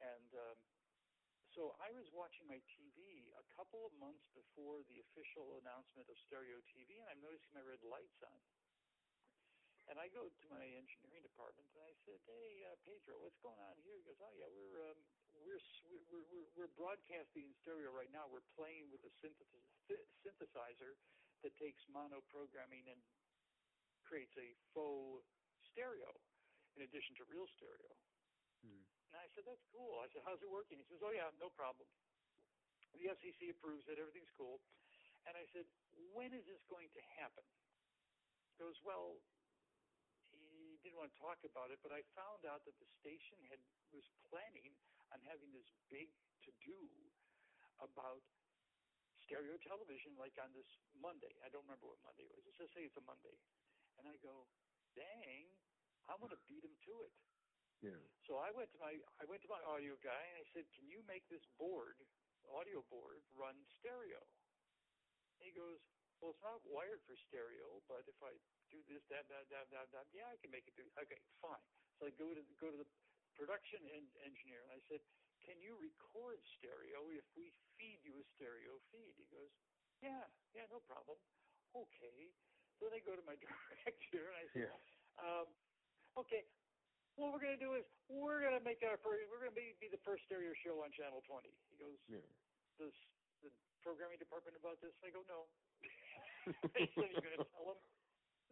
and 0.00 0.30
um, 0.36 0.58
so 1.52 1.76
I 1.84 1.92
was 1.92 2.08
watching 2.16 2.48
my 2.48 2.60
TV 2.72 3.28
a 3.36 3.44
couple 3.52 3.84
of 3.84 3.92
months 4.00 4.24
before 4.32 4.80
the 4.88 5.04
official 5.04 5.60
announcement 5.60 6.08
of 6.08 6.16
stereo 6.24 6.60
TV, 6.72 6.96
and 7.00 7.08
I'm 7.12 7.20
noticing 7.20 7.52
my 7.52 7.60
red 7.64 7.84
lights 7.84 8.20
on. 8.24 8.40
And 9.92 10.00
I 10.00 10.08
go 10.08 10.32
to 10.32 10.44
my 10.48 10.64
engineering 10.64 11.20
department 11.26 11.68
and 11.76 11.82
I 11.84 11.92
said, 12.08 12.20
"Hey, 12.24 12.64
uh, 12.64 12.76
Pedro, 12.86 13.20
what's 13.20 13.36
going 13.44 13.60
on 13.60 13.76
here?" 13.84 13.98
He 14.00 14.04
goes, 14.06 14.16
"Oh 14.22 14.32
yeah, 14.32 14.48
we're 14.48 14.80
um, 14.88 15.00
we're, 15.46 16.26
we're 16.30 16.48
we're 16.54 16.72
broadcasting 16.78 17.48
in 17.48 17.54
stereo 17.62 17.90
right 17.90 18.10
now. 18.14 18.28
We're 18.30 18.46
playing 18.54 18.88
with 18.92 19.02
a 19.02 19.12
synthesizer 19.20 20.92
that 21.42 21.52
takes 21.58 21.82
mono 21.90 22.22
programming 22.30 22.86
and 22.86 23.00
creates 24.06 24.34
a 24.38 24.54
faux 24.70 25.24
stereo, 25.72 26.10
in 26.78 26.86
addition 26.86 27.16
to 27.18 27.24
real 27.28 27.48
stereo." 27.58 27.92
Mm. 28.62 28.84
And 29.12 29.18
I 29.18 29.28
said, 29.34 29.44
"That's 29.48 29.64
cool." 29.74 29.98
I 30.00 30.08
said, 30.12 30.22
"How's 30.24 30.42
it 30.42 30.50
working?" 30.50 30.78
He 30.78 30.86
says, 30.86 31.02
"Oh 31.02 31.12
yeah, 31.12 31.30
no 31.42 31.50
problem. 31.52 31.88
The 32.94 33.08
FCC 33.08 33.50
approves 33.50 33.88
it. 33.88 33.98
Everything's 33.98 34.32
cool." 34.36 34.60
And 35.26 35.34
I 35.38 35.46
said, 35.54 35.66
"When 36.14 36.34
is 36.34 36.44
this 36.46 36.62
going 36.70 36.90
to 36.94 37.02
happen?" 37.18 37.44
He 38.50 38.54
goes, 38.60 38.78
"Well." 38.82 39.18
He 40.32 40.80
didn't 40.80 40.98
want 40.98 41.12
to 41.14 41.20
talk 41.20 41.38
about 41.44 41.70
it, 41.70 41.78
but 41.84 41.92
I 41.92 42.02
found 42.16 42.42
out 42.48 42.64
that 42.64 42.74
the 42.80 42.88
station 42.98 43.38
had 43.52 43.60
was 43.92 44.08
planning 44.26 44.72
on 45.12 45.20
having 45.28 45.52
this 45.52 45.68
big 45.92 46.08
to 46.48 46.50
do 46.64 46.80
about 47.78 48.24
stereo 49.22 49.56
television, 49.62 50.16
like 50.18 50.34
on 50.40 50.50
this 50.56 50.68
Monday. 50.96 51.32
I 51.44 51.52
don't 51.52 51.64
remember 51.68 51.88
what 51.88 52.00
Monday 52.02 52.26
it 52.26 52.32
was. 52.32 52.42
Let's 52.48 52.58
just 52.58 52.74
say 52.74 52.84
it's 52.84 52.98
a 52.98 53.04
Monday, 53.04 53.36
and 54.00 54.08
I 54.08 54.16
go, 54.24 54.48
"Dang, 54.96 55.52
I'm 56.08 56.18
going 56.18 56.34
to 56.34 56.42
beat 56.48 56.64
him 56.64 56.74
to 56.88 56.94
it." 57.06 57.14
Yeah. 57.82 58.02
So 58.26 58.38
I 58.38 58.54
went 58.54 58.70
to 58.74 58.78
my 58.78 58.94
I 59.18 59.24
went 59.26 59.42
to 59.42 59.50
my 59.50 59.62
audio 59.66 59.98
guy 60.00 60.22
and 60.32 60.36
I 60.42 60.46
said, 60.54 60.66
"Can 60.74 60.86
you 60.88 61.02
make 61.06 61.26
this 61.28 61.44
board, 61.58 61.98
audio 62.50 62.82
board, 62.90 63.22
run 63.34 63.58
stereo?" 63.78 64.22
And 65.38 65.50
he 65.50 65.52
goes, 65.54 65.78
"Well, 66.18 66.34
it's 66.34 66.44
not 66.46 66.62
wired 66.66 67.02
for 67.06 67.18
stereo, 67.28 67.82
but 67.90 68.06
if 68.06 68.18
I 68.22 68.34
do 68.70 68.80
this, 68.88 69.02
that, 69.10 69.26
that, 69.28 69.50
that, 69.50 69.66
that, 69.74 69.86
that, 69.92 70.06
yeah, 70.14 70.30
I 70.30 70.38
can 70.38 70.50
make 70.54 70.66
it 70.66 70.74
do." 70.78 70.86
Okay, 70.94 71.18
fine. 71.42 71.62
So 71.98 72.06
I 72.06 72.14
go 72.14 72.30
to 72.34 72.42
go 72.58 72.70
to 72.70 72.78
the 72.78 72.88
production 73.34 73.80
en- 73.88 74.16
engineer 74.24 74.62
and 74.62 74.72
I 74.72 74.80
said, 74.88 75.00
"Can 75.40 75.60
you 75.60 75.76
record 75.76 76.40
stereo 76.58 77.10
if 77.10 77.24
we 77.36 77.52
feed 77.78 78.00
you 78.04 78.20
a 78.20 78.24
stereo 78.36 78.78
feed?" 78.90 79.14
He 79.16 79.26
goes, 79.26 79.50
"Yeah, 80.00 80.28
yeah, 80.54 80.66
no 80.70 80.80
problem." 80.80 81.18
Okay. 81.74 82.34
So 82.78 82.86
then 82.88 82.94
I 82.98 83.00
go 83.00 83.16
to 83.16 83.22
my 83.22 83.36
director 83.44 84.28
and 84.28 84.36
I 84.36 84.46
say, 84.52 84.66
Yeah. 84.66 84.78
um, 85.22 85.46
"Okay, 86.16 86.44
what 87.16 87.32
we're 87.32 87.40
going 87.44 87.58
to 87.58 87.60
do 87.60 87.74
is 87.76 87.84
we're 88.08 88.40
going 88.40 88.56
to 88.56 88.64
make 88.64 88.80
our 88.82 88.96
first, 89.04 89.28
we're 89.28 89.40
going 89.40 89.52
to 89.52 89.56
be, 89.58 89.76
be 89.80 89.88
the 89.92 90.00
first 90.04 90.24
stereo 90.24 90.52
show 90.64 90.80
on 90.80 90.92
channel 90.92 91.20
20. 91.28 91.52
He 91.68 91.76
goes, 91.76 91.98
Yeah. 92.08 92.24
does 92.80 92.94
the 93.44 93.52
programming 93.84 94.18
department 94.18 94.56
about 94.56 94.80
this? 94.80 94.96
I 95.04 95.10
go, 95.12 95.20
no. 95.28 95.44
so 96.96 97.04
you're 97.04 97.20
going 97.20 97.36
to 97.36 97.44
tell 97.52 97.66
them? 97.68 97.80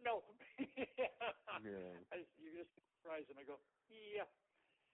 No. 0.01 0.23
Yeah. 1.61 1.93
I, 2.09 2.25
you're 2.39 2.63
just 2.63 2.71
surprise 2.97 3.27
them. 3.27 3.37
I 3.37 3.43
go, 3.43 3.59
yeah. 3.91 4.25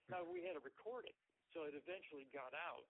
Now 0.08 0.24
we 0.24 0.40
had 0.40 0.56
a 0.56 0.64
recording, 0.64 1.12
so 1.52 1.68
it 1.68 1.76
eventually 1.76 2.24
got 2.32 2.56
out. 2.56 2.88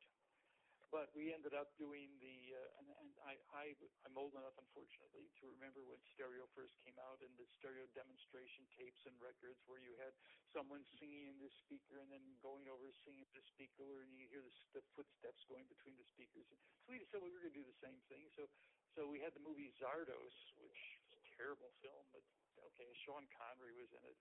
But 0.89 1.13
we 1.13 1.35
ended 1.37 1.53
up 1.53 1.69
doing 1.77 2.09
the, 2.17 2.39
uh, 2.57 2.79
and, 2.81 2.89
and 2.89 3.11
I, 3.27 3.37
I, 3.53 3.77
I'm 4.09 4.17
old 4.17 4.33
enough, 4.33 4.57
unfortunately, 4.57 5.29
to 5.37 5.45
remember 5.53 5.85
when 5.85 6.01
stereo 6.17 6.49
first 6.57 6.73
came 6.81 6.97
out 6.97 7.21
and 7.21 7.29
the 7.37 7.45
stereo 7.61 7.85
demonstration 7.93 8.65
tapes 8.73 9.05
and 9.05 9.13
records 9.21 9.61
where 9.69 9.83
you 9.83 9.93
had 10.01 10.17
someone 10.49 10.81
singing 10.97 11.29
in 11.29 11.37
the 11.45 11.53
speaker 11.61 12.01
and 12.01 12.09
then 12.09 12.25
going 12.41 12.71
over 12.73 12.89
singing 13.05 13.29
in 13.29 13.37
the 13.37 13.45
speaker, 13.53 14.01
and 14.07 14.17
you 14.17 14.31
hear 14.33 14.41
the, 14.41 14.81
the 14.81 14.85
footsteps 14.97 15.45
going 15.45 15.69
between 15.69 15.99
the 16.01 16.09
speakers. 16.09 16.49
So 16.49 16.57
we 16.89 17.03
decided 17.03 17.21
we 17.21 17.37
were 17.37 17.45
going 17.45 17.53
to 17.53 17.61
do 17.61 17.69
the 17.69 17.83
same 17.85 18.01
thing. 18.09 18.25
So, 18.33 18.49
so 18.97 19.05
we 19.11 19.21
had 19.21 19.37
the 19.37 19.45
movie 19.45 19.69
Zardoz, 19.77 20.37
which 20.57 20.81
was 21.13 21.21
a 21.21 21.25
terrible 21.37 21.69
film, 21.85 22.09
but 22.17 22.25
okay, 22.73 22.89
Sean 23.05 23.29
Connery 23.37 23.77
was 23.77 23.93
in 23.93 24.01
it. 24.09 24.17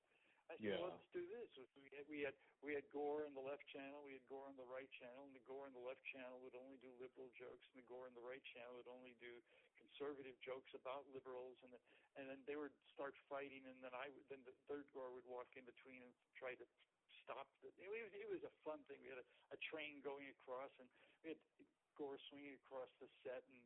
Uh, 0.47 0.53
I 0.53 0.55
said, 0.57 0.63
Yeah. 0.63 0.79
well, 0.79 0.95
let's 0.95 1.11
do 1.11 1.27
this. 1.27 1.51
We 1.75 1.91
had, 1.91 2.07
we 2.07 2.19
had 2.23 2.35
we 2.63 2.71
had 2.73 2.87
Gore 2.89 3.27
on 3.27 3.35
the 3.35 3.43
left 3.43 3.67
channel, 3.67 4.01
we 4.03 4.13
had 4.15 4.25
Gore 4.31 4.47
on 4.47 4.55
the 4.55 4.65
right 4.65 4.89
channel, 4.95 5.27
and 5.27 5.35
the 5.35 5.43
Gore 5.43 5.67
on 5.67 5.75
the 5.75 5.83
left 5.83 6.03
channel 6.07 6.39
would 6.41 6.55
only 6.55 6.79
do 6.79 6.89
liberal 6.97 7.29
jokes, 7.35 7.67
and 7.71 7.83
the 7.83 7.87
Gore 7.87 8.07
on 8.07 8.15
the 8.15 8.23
right 8.23 8.43
channel 8.55 8.79
would 8.79 8.87
only 8.89 9.13
do 9.19 9.43
conservative 9.77 10.39
jokes 10.41 10.73
about 10.73 11.05
liberals, 11.11 11.59
and 11.61 11.71
the, 11.75 11.79
and 12.15 12.25
then 12.31 12.39
they 12.47 12.55
would 12.55 12.73
start 12.89 13.13
fighting, 13.29 13.67
and 13.67 13.77
then 13.83 13.93
I 13.93 14.09
would 14.09 14.25
then 14.31 14.41
the 14.47 14.55
third 14.71 14.87
Gore 14.95 15.11
would 15.13 15.27
walk 15.27 15.51
in 15.59 15.67
between 15.67 16.01
and 16.01 16.13
try 16.39 16.55
to 16.55 16.65
stop 17.23 17.45
the. 17.61 17.69
It 17.77 17.91
was 17.91 18.13
it 18.15 18.29
was 18.31 18.41
a 18.47 18.53
fun 18.63 18.79
thing. 18.87 19.03
We 19.03 19.11
had 19.11 19.19
a, 19.21 19.27
a 19.53 19.59
train 19.67 19.99
going 20.01 20.31
across, 20.41 20.71
and 20.79 20.87
we 21.21 21.35
had 21.35 21.39
score 21.93 22.17
swinging 22.31 22.55
across 22.65 22.89
the 23.03 23.11
set 23.21 23.43
and 23.51 23.61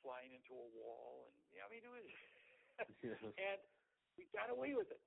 flying 0.00 0.32
into 0.32 0.54
a 0.56 0.68
wall, 0.78 1.28
and 1.28 1.36
yeah, 1.52 1.66
I 1.66 1.68
mean 1.68 1.84
it 1.84 1.92
was. 1.92 2.06
Yeah. 3.04 3.12
and 3.52 3.60
we 4.16 4.24
got 4.32 4.48
away 4.48 4.72
with 4.72 4.88
it. 4.88 5.02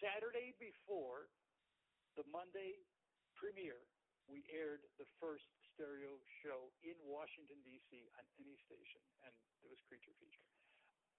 Saturday 0.00 0.56
before 0.56 1.28
the 2.16 2.24
Monday 2.32 2.80
premiere, 3.36 3.84
we 4.24 4.40
aired 4.48 4.80
the 4.96 5.04
first 5.20 5.44
stereo 5.76 6.16
show 6.40 6.72
in 6.80 6.96
Washington 7.04 7.60
D.C. 7.60 8.08
on 8.16 8.24
any 8.40 8.56
station, 8.64 9.04
and 9.28 9.32
it 9.60 9.68
was 9.68 9.76
Creature 9.84 10.16
Feature. 10.16 10.48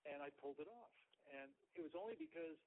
And 0.10 0.26
I 0.26 0.34
pulled 0.42 0.58
it 0.58 0.66
off, 0.66 0.98
and 1.30 1.54
it 1.78 1.86
was 1.86 1.94
only 1.94 2.18
because 2.18 2.58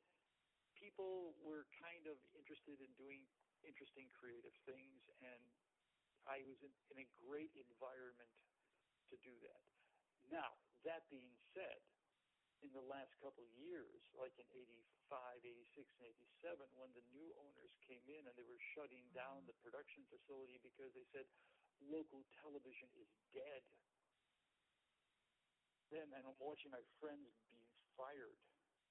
people 0.78 1.34
were 1.42 1.66
kind 1.82 2.06
of 2.06 2.14
interested 2.38 2.78
in 2.78 2.90
doing 2.94 3.26
interesting 3.66 4.06
creative 4.14 4.54
things, 4.70 5.02
and 5.18 5.42
I 6.30 6.46
was 6.46 6.62
in, 6.62 6.70
in 6.94 7.02
a 7.02 7.08
great 7.26 7.50
environment 7.58 8.30
to 9.10 9.18
do 9.26 9.34
that. 9.50 9.62
Now, 10.30 10.54
that 10.86 11.10
being 11.10 11.34
said, 11.50 11.82
in 12.64 12.72
the 12.72 12.88
last 12.88 13.12
couple 13.20 13.44
of 13.44 13.52
years, 13.60 14.00
like 14.16 14.32
in 14.40 14.48
85, 14.48 15.44
86, 15.44 15.84
and 16.00 16.08
87, 16.48 16.64
when 16.80 16.88
the 16.96 17.04
new 17.12 17.28
owners 17.36 17.72
came 17.84 18.02
in 18.08 18.24
and 18.24 18.34
they 18.40 18.48
were 18.48 18.60
shutting 18.72 19.04
down 19.12 19.44
the 19.44 19.56
production 19.60 20.08
facility 20.08 20.56
because 20.64 20.88
they 20.96 21.04
said 21.12 21.28
local 21.84 22.24
television 22.40 22.88
is 22.96 23.12
dead. 23.36 23.62
Then 25.92 26.08
and 26.16 26.24
I'm 26.24 26.40
watching 26.40 26.72
my 26.72 26.82
friends 26.96 27.28
being 27.52 27.68
fired. 28.00 28.40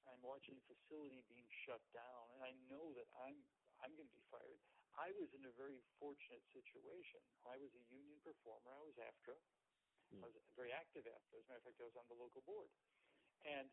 I'm 0.05 0.21
watching 0.21 0.53
the 0.53 0.67
facility 0.69 1.25
being 1.25 1.49
shut 1.65 1.81
down, 1.95 2.29
and 2.37 2.45
I 2.45 2.53
know 2.69 2.93
that 2.93 3.09
I'm 3.25 3.41
I'm 3.81 3.91
going 3.97 4.07
to 4.07 4.15
be 4.15 4.23
fired. 4.29 4.61
I 4.93 5.09
was 5.17 5.33
in 5.33 5.43
a 5.49 5.53
very 5.57 5.81
fortunate 5.97 6.45
situation. 6.53 7.19
I 7.49 7.57
was 7.57 7.73
a 7.73 7.83
union 7.89 8.21
performer. 8.21 8.69
I 8.69 8.83
was 8.85 8.95
AFTRA. 9.01 9.35
Mm. 10.13 10.21
I 10.21 10.25
was 10.29 10.37
a 10.37 10.43
very 10.53 10.69
active 10.69 11.03
AFTRA. 11.09 11.41
As 11.41 11.43
a 11.43 11.49
matter 11.49 11.65
of 11.65 11.67
fact, 11.67 11.81
I 11.81 11.89
was 11.89 11.97
on 11.97 12.07
the 12.07 12.19
local 12.19 12.45
board. 12.45 12.69
And 13.43 13.69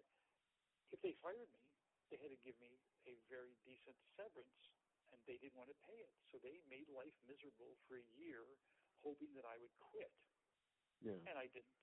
if 0.90 1.00
they 1.00 1.14
fired 1.22 1.50
me, 1.54 1.62
they 2.11 2.18
had 2.18 2.30
to 2.30 2.40
give 2.42 2.59
me 2.59 2.83
a 3.06 3.14
very 3.30 3.54
decent 3.64 3.96
severance, 4.18 4.62
and 5.14 5.22
they 5.26 5.38
didn't 5.38 5.56
want 5.59 5.70
to 5.70 5.78
pay 5.87 5.98
it. 6.02 6.12
So 6.30 6.38
they 6.42 6.59
made 6.66 6.88
life 6.90 7.14
miserable 7.22 7.78
for 7.87 7.98
a 7.98 8.06
year, 8.18 8.59
hoping 9.02 9.33
that 9.35 9.46
I 9.46 9.56
would 9.59 9.72
quit, 9.78 10.11
Yeah. 11.00 11.22
and 11.26 11.38
I 11.38 11.46
didn't. 11.46 11.78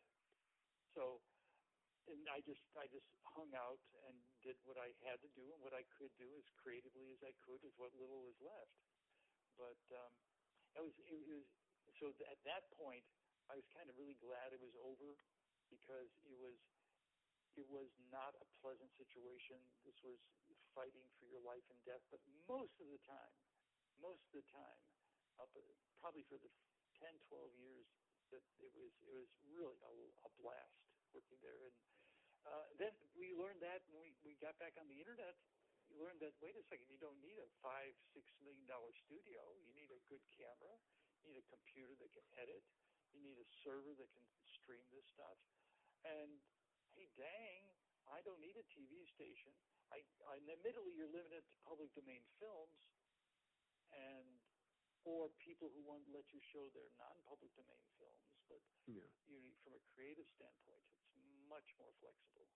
So, 0.93 1.21
and 2.07 2.27
I 2.29 2.41
just 2.41 2.63
I 2.75 2.87
just 2.87 3.07
hung 3.23 3.53
out 3.55 3.79
and 4.07 4.15
did 4.41 4.57
what 4.63 4.77
I 4.77 4.91
had 5.07 5.21
to 5.21 5.29
do 5.29 5.53
and 5.53 5.61
what 5.61 5.73
I 5.73 5.83
could 5.83 6.15
do 6.17 6.27
as 6.37 6.45
creatively 6.59 7.11
as 7.11 7.23
I 7.23 7.33
could 7.45 7.63
with 7.63 7.75
what 7.77 7.93
little 7.95 8.23
was 8.23 8.39
left. 8.41 8.75
But 9.55 9.79
um, 9.91 10.11
it 10.75 10.81
was 10.81 10.95
it 10.99 11.15
was 11.27 11.45
so 11.99 12.11
at 12.31 12.39
that 12.43 12.69
point 12.77 13.05
I 13.49 13.55
was 13.55 13.65
kind 13.73 13.89
of 13.89 13.97
really 13.97 14.15
glad 14.15 14.53
it 14.53 14.59
was 14.59 14.75
over 14.75 15.17
because 15.69 16.11
it 16.23 16.37
was 16.37 16.59
it 17.57 17.65
was 17.67 17.89
not 18.13 18.37
a 18.37 18.47
pleasant 18.61 18.93
situation. 18.93 19.57
This 19.81 19.97
was 20.05 20.21
fighting 20.77 21.09
for 21.17 21.25
your 21.25 21.41
life 21.41 21.65
and 21.73 21.79
death. 21.83 22.05
But 22.13 22.21
most 22.45 22.77
of 22.77 22.87
the 22.93 23.01
time, 23.01 23.33
most 23.97 24.21
of 24.29 24.37
the 24.37 24.45
time, 24.53 24.79
up 25.41 25.49
probably 25.97 26.25
for 26.29 26.37
the 26.37 26.49
10, 27.01 27.09
12 27.29 27.49
years 27.57 27.85
that 28.29 28.45
it 28.61 28.69
was, 28.77 28.93
it 29.05 29.13
was 29.13 29.29
really 29.49 29.77
a, 29.81 29.93
a 30.25 30.31
blast 30.37 30.77
working 31.13 31.41
there. 31.41 31.57
And 31.65 31.75
uh, 32.45 32.65
then 32.77 32.93
we 33.17 33.33
learned 33.33 33.61
that 33.65 33.81
when 33.89 34.05
we, 34.05 34.13
we 34.21 34.33
got 34.37 34.53
back 34.61 34.77
on 34.77 34.85
the 34.85 35.01
internet. 35.01 35.33
We 35.87 35.95
learned 36.03 36.19
that 36.19 36.35
wait 36.43 36.59
a 36.59 36.65
second, 36.67 36.91
you 36.91 36.99
don't 36.99 37.17
need 37.23 37.39
a 37.39 37.47
five, 37.63 37.95
six 38.11 38.27
million 38.43 38.67
dollar 38.67 38.91
studio. 39.07 39.39
You 39.63 39.71
need 39.71 39.89
a 39.89 40.01
good 40.11 40.21
camera. 40.35 40.75
You 41.23 41.31
need 41.31 41.39
a 41.39 41.47
computer 41.47 41.95
that 41.97 42.11
can 42.11 42.27
edit. 42.37 42.61
You 43.15 43.23
need 43.23 43.39
a 43.39 43.47
server 43.63 43.95
that 43.95 44.09
can 44.11 44.27
stream 44.43 44.83
this 44.91 45.07
stuff. 45.07 45.39
And 46.03 46.43
hey, 46.97 47.13
dang, 47.13 47.63
I 48.09 48.25
don't 48.25 48.41
need 48.41 48.57
a 48.57 48.65
TV 48.73 49.05
station. 49.13 49.53
I, 49.93 50.01
I 50.25 50.41
admittedly, 50.41 50.97
you're 50.97 51.13
limited 51.13 51.45
to 51.45 51.55
public 51.61 51.93
domain 51.93 52.25
films, 52.41 52.81
and 53.93 54.41
or 55.05 55.29
people 55.45 55.69
who 55.71 55.85
want 55.85 56.03
to 56.05 56.11
let 56.11 56.25
you 56.33 56.41
show 56.51 56.67
their 56.73 56.91
non-public 56.97 57.55
domain 57.55 57.85
films. 58.01 58.27
But 58.49 58.61
Yeah. 58.87 59.09
you, 59.23 59.55
from 59.63 59.77
a 59.77 59.83
creative 59.93 60.27
standpoint, 60.35 60.83
it's 60.89 61.05
much 61.47 61.67
more 61.79 61.93
flexible. 62.01 62.49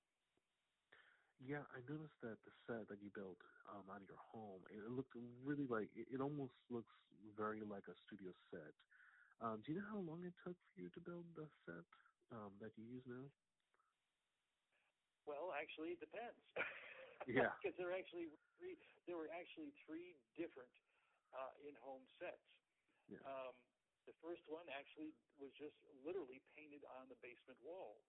Yeah, 1.39 1.65
I 1.73 1.81
noticed 1.81 2.15
that 2.21 2.37
the 2.45 2.51
set 2.67 2.87
that 2.89 3.01
you 3.01 3.11
built 3.15 3.39
um, 3.67 3.89
out 3.89 4.03
of 4.03 4.09
your 4.09 4.17
home, 4.19 4.63
it 4.69 4.83
looked 4.91 5.15
really 5.15 5.67
like 5.67 5.89
it, 5.95 6.07
it 6.13 6.21
almost 6.21 6.53
looks 6.69 6.93
very 7.37 7.61
like 7.65 7.87
a 7.89 7.95
studio 8.07 8.33
set. 8.51 8.75
Um, 9.41 9.61
do 9.65 9.73
you 9.73 9.79
know 9.81 9.87
how 9.89 9.99
long 9.99 10.23
it 10.25 10.35
took 10.45 10.57
for 10.73 10.81
you 10.81 10.89
to 10.91 11.01
build 11.01 11.35
the 11.35 11.49
set 11.65 11.85
um, 12.31 12.59
that 12.61 12.71
you 12.77 12.85
use 12.85 13.03
now? 13.07 13.31
Well, 15.25 15.53
actually, 15.53 15.93
it 15.97 16.01
depends. 16.01 16.39
Yeah. 17.29 17.53
because 17.61 17.77
there 17.77 17.93
actually 17.93 18.33
three. 18.57 18.73
There 19.05 19.13
were 19.13 19.29
actually 19.29 19.69
three 19.85 20.17
different 20.33 20.73
uh, 21.37 21.53
in-home 21.61 22.01
sets. 22.17 22.41
Yeah. 23.05 23.21
Um, 23.21 23.53
the 24.09 24.17
first 24.25 24.41
one 24.49 24.65
actually 24.73 25.13
was 25.37 25.53
just 25.53 25.77
literally 26.01 26.41
painted 26.57 26.81
on 26.97 27.05
the 27.13 27.17
basement 27.21 27.61
wall. 27.61 28.01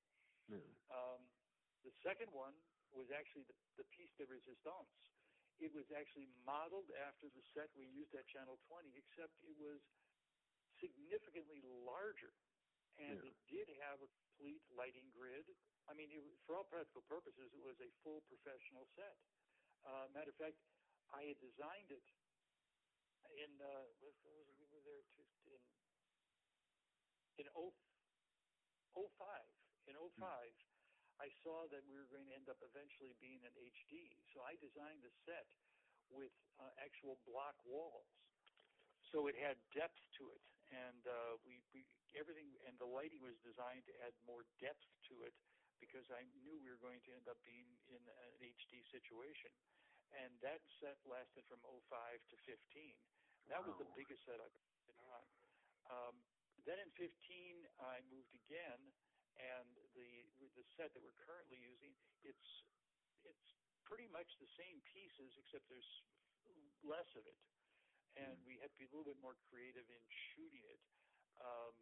yeah. 0.48 0.64
Um, 0.88 1.28
the 1.84 1.92
second 2.00 2.32
one 2.32 2.56
was 2.88 3.12
actually 3.12 3.44
the, 3.44 3.84
the 3.84 3.86
piece 3.92 4.12
de 4.16 4.24
resistance. 4.24 4.96
It 5.60 5.76
was 5.76 5.84
actually 5.92 6.32
modeled 6.48 6.88
after 7.04 7.28
the 7.28 7.44
set 7.52 7.68
we 7.76 7.84
used 7.84 8.16
at 8.16 8.24
Channel 8.32 8.56
20, 8.72 8.96
except 8.96 9.36
it 9.44 9.54
was 9.60 9.78
significantly 10.80 11.60
larger, 11.84 12.32
and 12.98 13.22
Yeah. 13.22 13.30
it 13.30 13.36
did 13.48 13.68
have 13.80 14.02
a 14.02 14.08
complete 14.08 14.62
lighting 14.70 15.10
grid. 15.10 15.46
I 15.88 15.94
mean, 15.94 16.10
it, 16.12 16.22
for 16.44 16.56
all 16.56 16.64
practical 16.64 17.02
purposes, 17.02 17.52
it 17.54 17.62
was 17.62 17.80
a 17.80 17.90
full 18.02 18.20
professional 18.22 18.86
set. 18.94 19.16
Uh, 19.84 20.08
matter 20.14 20.30
of 20.30 20.36
fact, 20.36 20.58
I 21.10 21.24
had 21.24 21.38
designed 21.40 21.90
it 21.90 22.04
in 23.32 23.50
uh, 23.60 23.88
what 24.00 24.14
was 24.22 24.48
it, 24.48 24.56
we 24.60 24.68
were 24.68 24.82
there 24.84 25.02
to, 25.02 25.22
in 25.48 25.62
in 27.38 27.48
oh, 27.56 27.72
05. 28.94 29.08
In 29.88 29.96
05, 29.96 30.52
I 31.18 31.28
saw 31.42 31.66
that 31.72 31.84
we 31.88 31.96
were 31.96 32.06
going 32.12 32.28
to 32.28 32.34
end 32.36 32.48
up 32.48 32.60
eventually 32.62 33.16
being 33.18 33.40
an 33.46 33.54
HD. 33.56 34.20
So 34.34 34.44
I 34.44 34.56
designed 34.60 35.02
the 35.02 35.10
set 35.24 35.48
with 36.12 36.32
uh, 36.60 36.68
actual 36.78 37.16
block 37.24 37.56
walls. 37.64 38.06
So 39.10 39.26
it 39.28 39.36
had 39.36 39.56
depth 39.72 40.00
to 40.20 40.30
it, 40.32 40.44
and 40.72 41.04
uh, 41.04 41.36
we, 41.44 41.60
we 41.76 41.84
everything 42.16 42.48
and 42.68 42.76
the 42.80 42.88
lighting 42.88 43.20
was 43.20 43.36
designed 43.44 43.84
to 43.88 43.94
add 44.04 44.16
more 44.24 44.44
depth 44.60 44.84
to 45.12 45.24
it 45.24 45.36
because 45.80 46.06
I 46.14 46.24
knew 46.38 46.56
we 46.62 46.70
were 46.70 46.80
going 46.80 47.02
to 47.04 47.12
end 47.12 47.26
up 47.28 47.38
being 47.44 47.68
in 47.90 48.00
an 48.00 48.32
HD 48.40 48.80
situation. 48.88 49.50
And 50.12 50.30
that 50.44 50.60
set 50.78 51.00
lasted 51.08 51.42
from 51.48 51.64
05 51.64 51.80
to 51.88 52.36
15. 52.44 52.54
That 53.48 53.64
was 53.64 53.74
the 53.80 53.88
biggest 53.96 54.22
set 54.28 54.38
I've 54.38 54.54
been 54.86 55.00
on. 55.08 55.24
Um, 55.88 56.14
then 56.68 56.78
in 56.78 56.90
15, 56.94 57.10
I 57.80 58.04
moved 58.12 58.30
again, 58.46 58.80
and 59.40 59.72
the 59.96 60.10
the 60.38 60.64
set 60.76 60.92
that 60.94 61.02
we're 61.02 61.16
currently 61.24 61.58
using, 61.58 61.90
it's 62.22 62.50
it's 63.24 63.48
pretty 63.88 64.06
much 64.12 64.28
the 64.38 64.50
same 64.54 64.78
pieces 64.86 65.32
except 65.40 65.66
there's 65.72 65.92
less 66.84 67.08
of 67.18 67.24
it, 67.26 67.38
and 68.16 68.36
Mm. 68.36 68.44
we 68.44 68.58
had 68.58 68.70
to 68.72 68.78
be 68.78 68.84
a 68.84 68.90
little 68.92 69.04
bit 69.04 69.18
more 69.20 69.36
creative 69.48 69.88
in 69.90 70.02
shooting 70.34 70.64
it. 70.64 70.80
Um, 71.40 71.74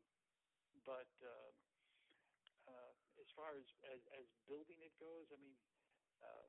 but 0.85 1.11
uh, 1.23 1.51
uh, 2.67 2.93
as 3.19 3.29
far 3.37 3.57
as, 3.57 3.67
as 3.85 4.01
as 4.13 4.27
building 4.47 4.81
it 4.83 4.97
goes, 4.99 5.31
I 5.33 5.37
mean, 5.37 5.59
uh, 6.21 6.47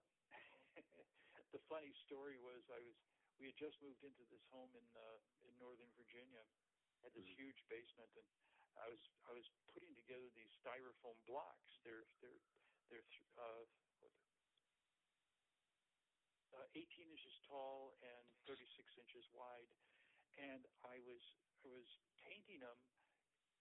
the 1.52 1.60
funny 1.68 1.94
story 2.06 2.38
was 2.38 2.64
I 2.70 2.80
was 2.80 2.96
we 3.40 3.48
had 3.48 3.58
just 3.58 3.82
moved 3.82 4.04
into 4.04 4.26
this 4.26 4.44
home 4.52 4.76
in 4.76 4.86
uh, 4.96 5.20
in 5.44 5.58
Northern 5.58 5.92
Virginia, 5.94 6.46
had 7.04 7.14
this 7.14 7.26
Mhm. 7.26 7.36
huge 7.36 7.58
basement, 7.70 8.12
and 8.16 8.28
I 8.78 8.88
was 8.90 9.02
I 9.26 9.32
was 9.34 9.46
putting 9.74 9.96
together 9.96 10.30
these 10.32 10.52
styrofoam 10.64 11.24
blocks. 11.26 11.72
They're 11.84 12.08
they're 12.22 12.42
they're 12.90 13.06
uh, 13.38 13.66
what, 13.66 13.91
uh, 16.54 16.68
18 16.76 17.10
inches 17.10 17.36
tall 17.48 17.96
and 18.02 18.26
36 18.48 18.98
inches 18.98 19.26
wide, 19.34 19.72
and 20.38 20.68
I 20.84 21.00
was 21.00 21.22
I 21.64 21.70
was 21.70 21.88
painting 22.26 22.60
them, 22.60 22.78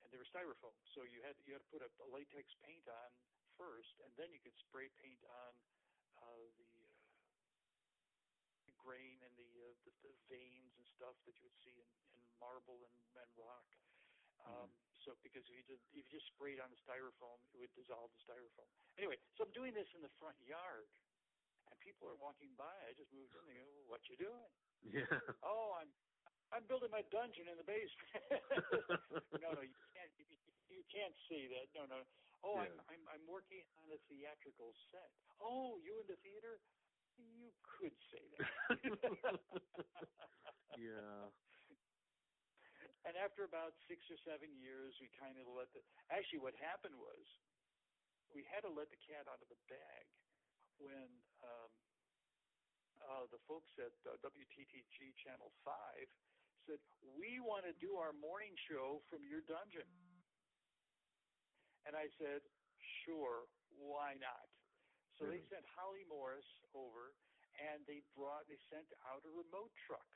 and 0.03 0.09
they 0.13 0.19
were 0.19 0.29
styrofoam. 0.29 0.75
So 0.95 1.05
you 1.05 1.21
had 1.23 1.37
you 1.47 1.53
had 1.55 1.63
to 1.63 1.71
put 1.71 1.83
a, 1.83 1.91
a 2.03 2.09
latex 2.11 2.47
paint 2.65 2.87
on 2.89 3.11
first, 3.57 3.93
and 4.05 4.11
then 4.17 4.33
you 4.33 4.41
could 4.41 4.57
spray 4.69 4.89
paint 5.03 5.23
on 5.25 5.53
uh, 6.19 6.47
the, 6.57 6.71
uh, 6.81 8.73
grain 8.81 9.21
and 9.23 9.35
the, 9.37 9.51
uh, 9.61 9.75
the 9.85 9.93
the 10.09 10.15
veins 10.33 10.73
and 10.81 10.87
stuff 10.97 11.15
that 11.29 11.37
you 11.37 11.45
would 11.45 11.59
see 11.61 11.77
in, 11.77 11.89
in 12.17 12.23
marble 12.41 12.81
and, 12.89 12.97
and 13.21 13.29
rock. 13.37 13.69
Um, 14.41 14.73
So 15.05 15.17
because 15.25 15.45
if 15.49 15.57
you 15.57 15.65
did, 15.65 15.81
if 15.93 15.93
you 15.97 16.03
just 16.13 16.27
sprayed 16.37 16.61
on 16.61 16.69
the 16.73 16.81
styrofoam, 16.85 17.41
it 17.53 17.59
would 17.61 17.73
dissolve 17.77 18.13
the 18.13 18.21
styrofoam. 18.25 18.69
Anyway, 18.97 19.17
so 19.37 19.45
I'm 19.45 19.53
doing 19.53 19.73
this 19.73 19.89
in 19.97 20.01
the 20.01 20.13
front 20.21 20.37
yard, 20.45 20.89
people 21.91 22.07
are 22.07 22.23
walking 22.23 22.55
by. 22.55 22.71
I 22.87 22.95
just 22.95 23.11
moved 23.11 23.35
in. 23.35 23.43
They 23.51 23.59
go, 23.59 23.67
"What 23.91 24.07
you 24.07 24.15
doing?" 24.15 24.47
Yeah. 24.87 25.11
Oh, 25.43 25.75
I'm 25.75 25.91
I'm 26.55 26.63
building 26.71 26.95
my 26.95 27.03
dungeon 27.11 27.51
in 27.51 27.59
the 27.59 27.67
basement. 27.67 28.23
no, 29.43 29.59
no, 29.59 29.63
you 29.67 29.75
can't 29.91 30.13
you, 30.15 30.23
you 30.71 30.87
can't 30.87 31.19
say 31.27 31.51
that. 31.51 31.67
No, 31.75 31.91
no. 31.91 32.07
Oh, 32.47 32.63
Yeah. 32.63 32.71
I'm, 32.71 32.79
I'm 32.87 33.03
I'm 33.19 33.25
working 33.27 33.67
on 33.83 33.91
a 33.91 33.99
theatrical 34.07 34.71
set. 34.95 35.11
Oh, 35.43 35.83
you 35.83 35.99
in 35.99 36.07
the 36.07 36.15
theater? 36.23 36.63
You 37.19 37.51
could 37.67 37.99
say 38.15 38.23
that. 38.39 38.47
yeah. 40.79 41.27
And 43.05 43.19
after 43.19 43.43
about 43.45 43.75
six 43.91 44.07
or 44.09 44.17
seven 44.23 44.55
years, 44.55 44.95
we 45.03 45.11
kind 45.19 45.37
of 45.37 45.51
let 45.51 45.69
the. 45.75 45.83
Actually, 46.09 46.41
what 46.41 46.55
happened 46.57 46.97
was, 46.97 47.27
we 48.33 48.47
had 48.47 48.63
to 48.63 48.73
let 48.73 48.89
the 48.89 49.01
cat 49.05 49.27
out 49.29 49.43
of 49.43 49.51
the 49.53 49.59
bag 49.69 50.07
when 50.81 51.09
um, 51.45 51.71
uh, 53.05 53.25
the 53.29 53.41
folks 53.45 53.71
at 53.77 53.93
uh, 54.09 54.17
WTTG 54.25 55.13
Channel 55.21 55.53
Five 55.63 56.09
said, 56.65 56.81
"We 57.17 57.39
want 57.41 57.69
to 57.69 57.75
do 57.77 58.01
our 58.01 58.17
morning 58.17 58.57
show 58.69 59.05
from 59.13 59.25
your 59.29 59.45
dungeon." 59.45 59.87
And 61.85 61.97
I 61.97 62.09
said, 62.17 62.45
"Sure, 63.05 63.49
why 63.77 64.17
not?" 64.21 64.49
So 65.21 65.29
they 65.29 65.45
sent 65.53 65.65
Holly 65.77 66.09
Morris 66.09 66.49
over, 66.73 67.13
and 67.61 67.85
they 67.85 68.01
brought 68.17 68.49
they 68.49 68.61
sent 68.73 68.89
out 69.05 69.21
a 69.29 69.33
remote 69.33 69.73
truck. 69.85 70.09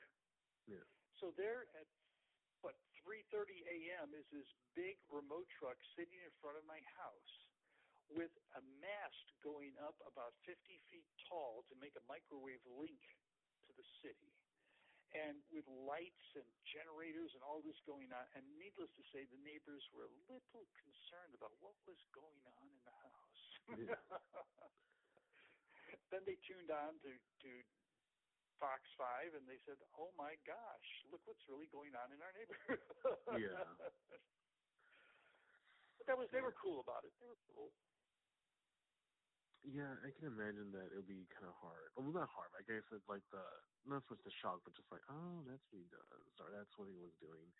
Yeah. 0.65 0.81
So 1.21 1.29
there 1.37 1.69
at 1.77 1.85
what 2.65 2.73
3:30 3.05 3.53
a.m. 3.69 4.17
is 4.17 4.25
this 4.33 4.49
big 4.73 4.97
remote 5.13 5.45
truck 5.61 5.77
sitting 5.93 6.17
in 6.25 6.33
front 6.41 6.57
of 6.57 6.65
my 6.65 6.81
house 6.97 7.44
with 8.13 8.29
a 8.57 8.61
mast 8.81 9.27
going 9.41 9.73
up 9.81 9.97
about 10.05 10.33
50 10.45 10.57
feet 10.91 11.07
tall 11.25 11.65
to 11.69 11.75
make 11.81 11.95
a 11.97 12.03
microwave 12.05 12.61
link 12.77 13.01
to 13.65 13.71
the 13.73 13.85
city. 14.01 14.33
And 15.15 15.39
with 15.47 15.63
lights 15.87 16.27
and 16.35 16.43
generators 16.67 17.31
and 17.39 17.43
all 17.45 17.63
this 17.63 17.79
going 17.87 18.11
on, 18.11 18.27
and 18.35 18.43
needless 18.59 18.91
to 18.99 19.03
say, 19.15 19.23
the 19.31 19.39
neighbors 19.47 19.79
were 19.95 20.11
a 20.11 20.15
little 20.27 20.67
concerned 20.75 21.31
about 21.39 21.55
what 21.63 21.71
was 21.87 21.95
going 22.11 22.43
on 22.59 22.67
in 22.67 22.83
the 22.83 22.91
house. 22.99 23.43
then 26.11 26.19
they 26.27 26.35
tuned 26.43 26.67
on 26.67 26.99
to 27.07 27.15
to 27.15 27.51
Fox 28.59 28.83
Five, 28.95 29.35
and 29.35 29.47
they 29.47 29.59
said, 29.63 29.77
"Oh 29.99 30.11
my 30.15 30.35
gosh, 30.47 30.89
look 31.11 31.21
what's 31.25 31.47
really 31.47 31.67
going 31.71 31.95
on 31.95 32.11
in 32.11 32.21
our 32.21 32.33
neighborhood." 32.35 32.79
Yeah. 33.35 33.55
but 35.99 36.05
that 36.07 36.17
was 36.19 36.29
they 36.31 36.43
were 36.43 36.55
cool 36.55 36.79
about 36.79 37.03
it. 37.03 37.11
They 37.19 37.27
were 37.27 37.39
cool. 37.51 37.71
Yeah, 39.65 39.97
I 40.05 40.11
can 40.11 40.27
imagine 40.27 40.71
that 40.73 40.93
it 40.93 40.95
would 40.95 41.07
be 41.07 41.25
kind 41.33 41.47
of 41.47 41.55
hard. 41.55 41.89
Well, 41.97 42.11
not 42.13 42.29
hard. 42.29 42.51
I 42.53 42.61
guess 42.61 42.83
it's 42.91 43.07
like 43.09 43.23
the 43.31 43.43
not 43.83 44.03
so 44.07 44.13
much 44.15 44.23
the 44.23 44.31
shock, 44.41 44.61
but 44.63 44.75
just 44.75 44.91
like, 44.91 45.01
oh, 45.09 45.43
that's 45.43 45.63
what 45.71 45.79
he 45.79 45.85
does, 45.89 46.33
or 46.39 46.51
that's 46.51 46.77
what 46.77 46.87
he 46.87 46.95
was 46.95 47.13
doing. 47.19 47.51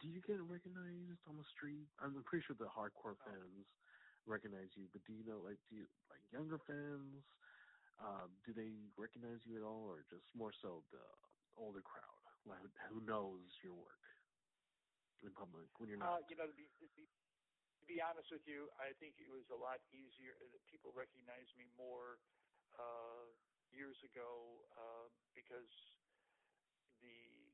Do 0.00 0.08
you 0.08 0.22
get 0.22 0.40
recognized 0.40 1.20
on 1.26 1.36
the 1.36 1.44
street? 1.44 1.90
I'm 1.98 2.22
pretty 2.24 2.44
sure 2.46 2.54
the 2.54 2.70
hardcore 2.70 3.16
Oh. 3.18 3.24
fans 3.24 3.66
recognize 4.24 4.70
you, 4.76 4.88
but 4.92 5.02
do 5.04 5.12
you 5.14 5.24
know, 5.24 5.40
like, 5.40 5.58
do 5.68 5.74
you 5.76 5.88
like 6.08 6.22
younger 6.30 6.58
fans? 6.66 7.24
Um, 7.98 8.40
do 8.46 8.54
they 8.54 8.92
recognize 8.96 9.40
you 9.44 9.56
at 9.58 9.62
all, 9.66 9.90
or 9.90 10.04
just 10.04 10.24
more 10.34 10.52
so 10.62 10.84
the 10.92 11.04
older 11.56 11.82
crowd, 11.82 12.22
like, 12.46 12.62
who 12.88 13.00
knows 13.00 13.50
your 13.62 13.74
work 13.74 14.02
in 15.22 15.32
public 15.34 15.78
when 15.78 15.88
you're 15.88 15.98
Uh, 16.00 16.18
not? 16.18 16.22
you 16.28 16.36
know, 16.36 16.46
to 16.46 16.54
be, 16.54 16.68
to 16.80 16.88
be 17.92 18.00
honest 18.00 18.32
with 18.32 18.48
you, 18.48 18.72
I 18.80 18.96
think 18.96 19.20
it 19.20 19.28
was 19.28 19.44
a 19.52 19.58
lot 19.58 19.84
easier. 19.92 20.32
uh, 20.40 20.56
People 20.64 20.96
recognized 20.96 21.52
me 21.60 21.68
more 21.76 22.24
uh, 22.80 23.28
years 23.68 24.00
ago 24.00 24.64
uh, 24.72 25.12
because 25.36 25.68
the 27.04 27.52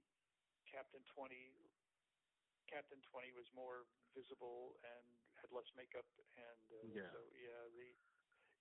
Captain 0.70 1.02
Twenty 1.10 1.74
Captain 2.70 3.02
Twenty 3.10 3.34
was 3.34 3.50
more 3.50 3.90
visible 4.14 4.78
and 4.86 5.06
had 5.34 5.50
less 5.50 5.66
makeup, 5.74 6.06
and 6.38 6.62
uh, 6.70 6.86
Yeah. 6.94 7.10
so 7.10 7.18
yeah, 7.34 7.66
the 7.74 7.98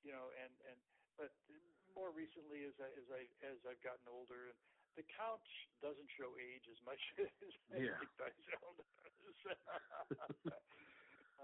you 0.02 0.10
know, 0.10 0.34
and 0.34 0.58
and 0.66 0.80
but 1.18 1.38
more 1.94 2.10
recently 2.10 2.66
as 2.66 2.74
I 2.82 2.90
as 2.98 3.08
I 3.14 3.22
as 3.46 3.58
I've 3.70 3.82
gotten 3.86 4.08
older 4.10 4.50
and 4.50 4.58
the 4.98 5.06
couch 5.14 5.46
doesn't 5.82 6.10
show 6.18 6.34
age 6.42 6.66
as 6.74 6.82
much 6.82 7.02
as 7.22 7.54
Yeah. 7.70 8.02
Dyszel 8.18 8.82
does. 8.82 9.38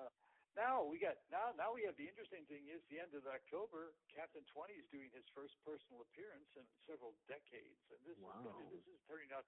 uh, 0.03 0.11
now 0.53 0.83
we 0.85 0.99
got 1.01 1.17
now 1.33 1.49
now 1.57 1.73
we 1.73 1.81
have 1.87 1.97
the 1.97 2.05
interesting 2.05 2.45
thing 2.45 2.67
is 2.69 2.83
the 2.91 2.99
end 3.01 3.15
of 3.17 3.25
October. 3.25 3.95
Captain 4.11 4.43
Twenty 4.53 4.77
is 4.77 4.85
doing 4.93 5.09
his 5.15 5.25
first 5.33 5.57
personal 5.65 6.03
appearance 6.05 6.49
in 6.59 6.65
several 6.85 7.17
decades, 7.25 7.81
and 7.89 7.99
this 8.05 8.13
is 8.19 8.21
Wow. 8.21 8.43
gonna, 8.45 8.69
this 8.69 8.85
is 8.85 8.99
turning 9.09 9.31
out 9.33 9.47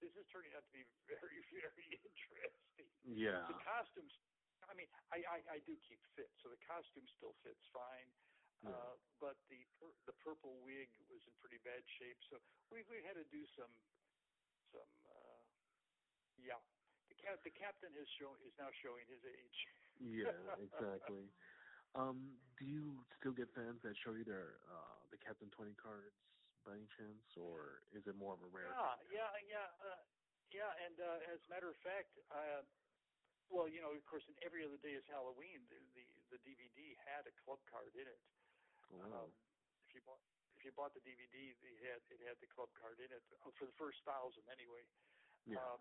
this 0.00 0.14
is 0.16 0.24
turning 0.32 0.54
out 0.56 0.64
to 0.64 0.72
be 0.72 0.86
very 1.10 1.42
very 1.52 1.86
interesting. 2.00 2.88
yeah, 3.04 3.44
The 3.52 3.58
costumes. 3.60 4.14
I 4.68 4.72
mean, 4.78 4.88
I, 5.12 5.18
I 5.28 5.38
I 5.56 5.58
do 5.68 5.76
keep 5.84 6.00
fit, 6.16 6.30
so 6.40 6.48
the 6.48 6.60
costume 6.64 7.04
still 7.18 7.34
fits 7.44 7.66
fine. 7.74 8.08
Yeah. 8.62 8.70
Uh, 8.76 8.96
but 9.20 9.36
the 9.48 9.64
pur- 9.80 9.96
the 10.04 10.12
purple 10.20 10.60
wig 10.64 10.88
was 11.08 11.20
in 11.28 11.32
pretty 11.40 11.58
bad 11.64 11.80
shape, 12.00 12.16
so 12.28 12.40
we 12.72 12.84
we 12.88 13.00
had 13.04 13.16
to 13.16 13.24
do 13.32 13.44
some 13.56 13.72
some 14.72 14.88
uh, 15.08 15.40
yeah. 16.40 16.60
The 17.08 17.16
cap 17.20 17.40
the 17.44 17.50
captain 17.52 17.92
is 17.96 18.08
show 18.20 18.36
is 18.44 18.52
now 18.60 18.68
showing 18.84 19.04
his 19.08 19.24
age. 19.24 19.58
Yeah, 20.00 20.32
exactly. 20.64 21.28
Um, 21.94 22.40
do 22.58 22.64
you 22.64 23.04
still 23.20 23.32
get 23.32 23.52
fans 23.54 23.82
that 23.82 23.94
show 24.04 24.14
you 24.14 24.24
their 24.24 24.62
uh 24.70 25.06
the 25.10 25.18
Captain 25.18 25.50
Twenty 25.50 25.74
cards 25.74 26.16
by 26.64 26.74
any 26.74 26.88
chance, 26.96 27.24
or 27.36 27.82
is 27.92 28.06
it 28.06 28.14
more 28.16 28.34
of 28.34 28.42
a 28.42 28.46
rare? 28.46 28.70
Yeah, 28.72 28.96
thing? 29.00 29.12
yeah, 29.12 29.32
yeah, 29.48 29.68
uh, 29.84 30.02
yeah. 30.52 30.72
And 30.86 30.96
uh, 31.00 31.18
as 31.34 31.40
a 31.44 31.48
matter 31.50 31.68
of 31.68 31.76
fact, 31.82 32.16
uh, 32.30 32.62
well, 33.50 33.68
you 33.68 33.82
know, 33.82 33.90
of 33.92 34.04
course, 34.06 34.22
in 34.28 34.36
every 34.44 34.64
other 34.64 34.78
day 34.78 34.94
is 34.94 35.04
Halloween. 35.10 35.66
The 35.68 35.80
the, 35.94 36.04
the 36.30 36.38
DVD 36.46 36.96
had 36.96 37.26
a 37.26 37.34
club 37.44 37.58
card 37.66 37.96
in 37.96 38.06
it. 38.06 38.22
Wow. 38.90 39.26
Um, 39.26 39.30
if 39.88 39.94
you 39.94 40.02
bought 40.06 40.22
if 40.54 40.64
you 40.64 40.72
bought 40.72 40.94
the 40.94 41.00
DVD, 41.02 41.34
it 41.58 41.78
had 41.82 42.02
it 42.10 42.20
had 42.22 42.38
the 42.40 42.46
club 42.46 42.70
card 42.78 43.00
in 43.00 43.10
it 43.10 43.24
uh, 43.42 43.50
for 43.58 43.66
the 43.66 43.76
first 43.78 43.98
thousand 44.06 44.46
anyway. 44.48 44.86
yeah. 45.46 45.58
Um, 45.58 45.80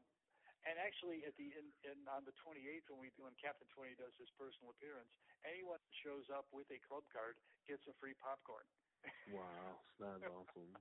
and 0.67 0.75
actually, 0.75 1.23
at 1.23 1.35
the 1.39 1.55
in, 1.55 1.71
in 1.87 2.03
on 2.11 2.27
the 2.27 2.35
28th, 2.43 2.91
when 2.91 2.99
we 2.99 3.09
when 3.15 3.31
Captain 3.39 3.67
20 3.71 3.95
does 3.95 4.11
his 4.19 4.27
personal 4.35 4.75
appearance, 4.75 5.11
anyone 5.47 5.79
that 5.79 5.95
shows 6.03 6.27
up 6.27 6.47
with 6.51 6.67
a 6.71 6.79
club 6.83 7.07
card 7.11 7.39
gets 7.63 7.83
a 7.87 7.95
free 7.99 8.15
popcorn. 8.19 8.67
wow, 9.31 9.79
that's 9.95 10.23
awesome. 10.27 10.75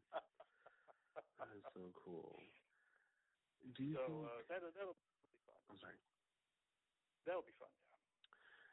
That 1.38 1.50
is 1.54 1.62
so 1.70 1.94
cool. 1.94 2.42
Do 3.74 3.82
you 3.82 3.94
so 3.94 4.06
think? 4.06 4.22
uh, 4.26 4.40
that 4.50 4.60
that'll 4.74 4.98
be 4.98 5.10
fun. 5.46 5.58
I'm 5.70 5.78
sorry. 5.78 5.98
That'll 7.26 7.46
be 7.46 7.54
fun. 7.58 7.70
Yeah. 7.90 8.02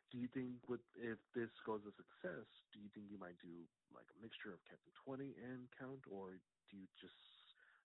Do 0.09 0.17
you 0.17 0.29
think 0.29 0.65
with 0.65 0.81
if 0.97 1.21
this 1.37 1.53
goes 1.65 1.85
a 1.85 1.93
success, 1.93 2.49
do 2.73 2.81
you 2.81 2.89
think 2.93 3.09
you 3.09 3.21
might 3.21 3.37
do 3.41 3.69
like 3.93 4.09
a 4.13 4.17
mixture 4.21 4.53
of 4.53 4.61
Captain 4.65 4.93
Twenty 5.05 5.37
and 5.37 5.69
Count, 5.77 6.01
or 6.09 6.41
do 6.69 6.73
you 6.77 6.89
just 6.97 7.34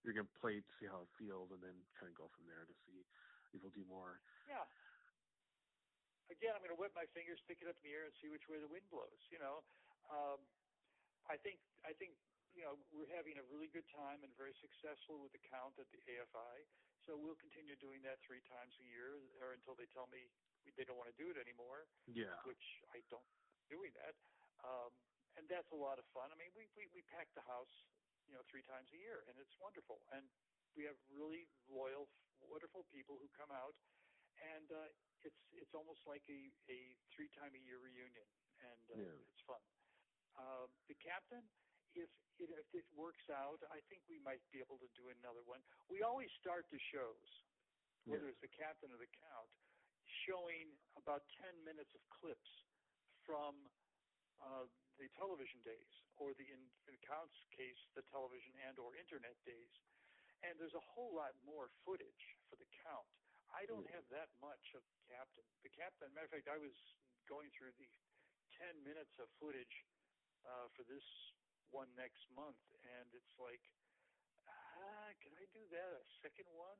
you're 0.02 0.14
gonna 0.14 0.28
play 0.40 0.58
it 0.58 0.66
to 0.66 0.74
see 0.80 0.86
how 0.86 1.02
it 1.02 1.12
feels 1.18 1.50
and 1.52 1.62
then 1.62 1.86
kind 1.98 2.08
of 2.10 2.16
go 2.16 2.28
from 2.28 2.46
there 2.46 2.64
to 2.66 2.74
see 2.86 3.04
if 3.52 3.60
we'll 3.62 3.70
do 3.74 3.84
more? 3.84 4.22
Yeah. 4.48 4.64
Again, 6.30 6.54
I'm 6.54 6.62
going 6.62 6.70
to 6.70 6.78
whip 6.78 6.94
my 6.94 7.10
fingers, 7.10 7.42
stick 7.42 7.58
it 7.58 7.66
up 7.66 7.74
in 7.82 7.90
the 7.90 7.90
air, 7.90 8.06
and 8.06 8.14
see 8.22 8.30
which 8.30 8.46
way 8.46 8.62
the 8.62 8.70
wind 8.70 8.86
blows. 8.86 9.18
You 9.34 9.42
know, 9.42 9.66
um, 10.06 10.46
I 11.26 11.36
think 11.36 11.58
I 11.82 11.90
think 11.92 12.14
you 12.54 12.62
know 12.62 12.78
we're 12.94 13.10
having 13.10 13.34
a 13.38 13.42
really 13.42 13.66
good 13.66 13.86
time 13.90 14.22
and 14.22 14.30
very 14.38 14.54
successful 14.62 15.18
with 15.18 15.34
the 15.34 15.42
count 15.50 15.74
at 15.82 15.90
the 15.90 15.98
AFI. 16.06 16.70
So 17.06 17.18
we'll 17.18 17.34
continue 17.36 17.74
doing 17.76 17.98
that 18.06 18.22
three 18.22 18.42
times 18.46 18.78
a 18.78 18.84
year, 18.86 19.18
or 19.42 19.52
until 19.58 19.74
they 19.74 19.86
tell 19.90 20.06
me 20.06 20.30
they 20.78 20.84
don't 20.86 20.98
want 21.00 21.10
to 21.10 21.18
do 21.18 21.30
it 21.34 21.36
anymore, 21.40 21.90
Yeah. 22.06 22.38
which 22.46 22.62
I 22.94 23.02
don't 23.10 23.26
doing 23.66 23.90
that. 23.98 24.14
Um, 24.62 24.92
and 25.34 25.48
that's 25.48 25.70
a 25.72 25.78
lot 25.78 25.98
of 25.98 26.06
fun. 26.14 26.30
I 26.30 26.36
mean, 26.38 26.54
we 26.54 26.70
we 26.78 26.86
we 26.94 27.02
pack 27.02 27.34
the 27.34 27.42
house, 27.42 27.89
you 28.30 28.38
know, 28.38 28.46
three 28.46 28.62
times 28.62 28.86
a 28.94 28.98
year, 29.02 29.26
and 29.26 29.34
it's 29.42 29.58
wonderful. 29.58 29.98
And 30.14 30.30
we 30.78 30.86
have 30.86 30.94
really 31.10 31.50
loyal, 31.66 32.06
wonderful 32.38 32.86
people 32.94 33.18
who 33.18 33.26
come 33.34 33.50
out, 33.50 33.74
and 34.38 34.70
uh, 34.70 34.86
it's 35.26 35.42
it's 35.50 35.74
almost 35.74 36.06
like 36.06 36.22
a 36.30 36.54
a 36.70 36.78
three 37.10 37.26
time 37.34 37.50
a 37.58 37.62
year 37.66 37.82
reunion, 37.82 38.30
and 38.62 38.84
uh, 38.94 39.02
Yeah. 39.02 39.18
it's 39.26 39.42
fun. 39.42 39.58
Um, 40.38 40.70
the 40.86 40.94
captain, 41.02 41.42
if 41.98 42.06
it, 42.38 42.48
if 42.54 42.70
it 42.70 42.86
works 42.94 43.26
out, 43.34 43.58
I 43.74 43.82
think 43.90 44.06
we 44.06 44.22
might 44.22 44.40
be 44.54 44.62
able 44.62 44.78
to 44.78 44.86
do 44.94 45.10
another 45.10 45.42
one. 45.42 45.58
We 45.90 46.06
always 46.06 46.30
start 46.38 46.70
the 46.70 46.78
shows, 46.94 47.26
whether 48.06 48.24
Yeah. 48.24 48.30
it's 48.30 48.38
the 48.40 48.54
captain 48.54 48.94
or 48.94 48.98
the 49.02 49.10
count, 49.18 49.50
showing 50.30 50.78
about 50.94 51.26
ten 51.42 51.58
minutes 51.66 51.90
of 51.98 52.02
clips 52.14 52.50
from 53.26 53.66
uh, 54.40 54.70
the 55.02 55.10
television 55.18 55.60
days, 55.66 55.92
or 56.20 56.36
the 56.36 56.44
in, 56.52 56.60
in 56.86 56.92
the 56.92 57.00
count's 57.08 57.40
case, 57.56 57.80
the 57.96 58.04
television 58.12 58.52
and 58.68 58.76
or 58.76 58.92
internet 58.94 59.34
days. 59.48 59.72
And 60.44 60.56
there's 60.60 60.76
a 60.76 60.86
whole 60.92 61.16
lot 61.16 61.32
more 61.44 61.72
footage 61.84 62.24
for 62.48 62.56
the 62.60 62.68
count. 62.84 63.08
I 63.50 63.64
don't 63.66 63.84
Mm. 63.88 63.92
have 63.96 64.06
that 64.14 64.30
much 64.38 64.62
of 64.76 64.84
the 64.92 65.00
captain. 65.08 65.44
The 65.64 65.72
captain, 65.74 66.12
matter 66.14 66.28
of 66.28 66.32
fact, 66.36 66.48
I 66.48 66.60
was 66.60 66.76
going 67.26 67.50
through 67.56 67.72
the 67.80 67.88
10 68.60 68.84
minutes 68.84 69.18
of 69.18 69.28
footage 69.40 69.84
uh, 70.44 70.68
for 70.76 70.84
this 70.84 71.04
one 71.70 71.88
next 71.96 72.24
month, 72.30 72.60
and 72.84 73.06
it's 73.12 73.34
like, 73.40 73.60
ah, 74.48 75.10
can 75.20 75.32
I 75.36 75.44
do 75.52 75.62
that 75.68 75.90
a 75.98 76.04
second 76.22 76.48
one? 76.54 76.78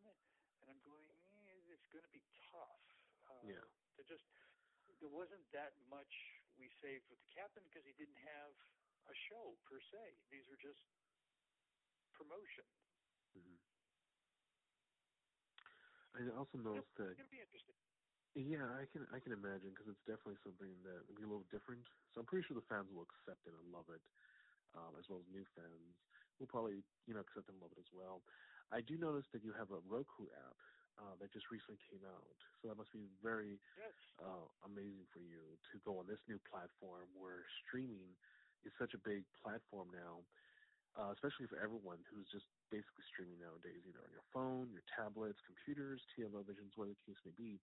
And 0.61 0.71
I'm 0.71 0.81
going, 0.85 1.05
eh, 1.49 1.73
it's 1.75 1.87
going 1.93 2.05
to 2.05 2.13
be 2.13 2.23
tough. 2.53 2.85
Uh, 3.29 3.45
Yeah. 3.45 3.67
To 3.97 4.05
just 4.05 4.25
there 5.01 5.09
wasn't 5.13 5.45
that 5.53 5.73
much 5.89 6.13
we 6.57 6.69
saved 6.81 7.09
with 7.09 7.21
the 7.21 7.31
captain 7.33 7.63
because 7.65 7.85
he 7.87 7.93
didn't 7.97 8.21
have 8.21 8.53
a 9.11 9.17
show 9.27 9.59
per 9.67 9.83
se. 9.91 10.03
These 10.31 10.47
are 10.55 10.61
just 10.63 10.81
promotion. 12.15 12.67
Mm-hmm. 13.35 13.59
I 16.15 16.19
also 16.39 16.59
noticed 16.59 16.95
that. 16.99 17.19
It'll 17.19 17.31
be 17.31 17.43
interesting. 17.43 17.75
Yeah, 18.39 18.63
I 18.79 18.87
can 18.95 19.11
I 19.11 19.19
can 19.19 19.35
imagine 19.35 19.75
because 19.75 19.91
it's 19.91 20.07
definitely 20.07 20.39
something 20.47 20.71
that 20.87 21.03
will 21.11 21.19
be 21.19 21.27
a 21.27 21.31
little 21.31 21.51
different. 21.51 21.83
So 22.15 22.23
I'm 22.23 22.29
pretty 22.31 22.47
sure 22.47 22.55
the 22.55 22.71
fans 22.71 22.87
will 22.95 23.03
accept 23.03 23.43
it 23.43 23.55
and 23.59 23.67
love 23.75 23.91
it, 23.91 24.03
um, 24.79 24.95
as 24.95 25.11
well 25.11 25.19
as 25.19 25.27
new 25.35 25.43
fans 25.59 25.99
will 26.39 26.47
probably 26.47 26.87
you 27.11 27.15
know 27.15 27.27
accept 27.27 27.51
and 27.51 27.59
love 27.59 27.75
it 27.75 27.83
as 27.83 27.91
well. 27.91 28.23
I 28.71 28.87
do 28.87 28.95
notice 28.95 29.27
that 29.35 29.43
you 29.43 29.51
have 29.59 29.75
a 29.75 29.83
Roku 29.83 30.31
app 30.31 30.59
uh, 30.95 31.15
that 31.19 31.35
just 31.35 31.51
recently 31.51 31.83
came 31.91 32.07
out, 32.07 32.39
so 32.63 32.71
that 32.71 32.79
must 32.79 32.95
be 32.95 33.11
very 33.19 33.59
yes. 33.75 33.99
uh, 34.23 34.47
amazing 34.63 35.11
for 35.11 35.19
you 35.19 35.59
to 35.75 35.83
go 35.83 35.99
on 35.99 36.07
this 36.07 36.23
new 36.31 36.39
platform 36.47 37.11
where 37.19 37.43
streaming 37.67 38.15
is 38.65 38.73
such 38.79 38.93
a 38.95 39.01
big 39.01 39.25
platform 39.41 39.89
now, 39.93 40.21
uh, 40.99 41.11
especially 41.15 41.47
for 41.47 41.61
everyone 41.61 42.03
who's 42.11 42.29
just 42.31 42.47
basically 42.69 43.05
streaming 43.13 43.41
nowadays, 43.41 43.83
either 43.87 44.03
on 44.03 44.13
your 44.13 44.27
phone, 44.35 44.71
your 44.75 44.85
tablets, 44.93 45.39
computers, 45.47 46.03
televisions, 46.15 46.75
whatever 46.77 46.97
the 46.97 47.07
case 47.09 47.21
may 47.25 47.35
be. 47.37 47.61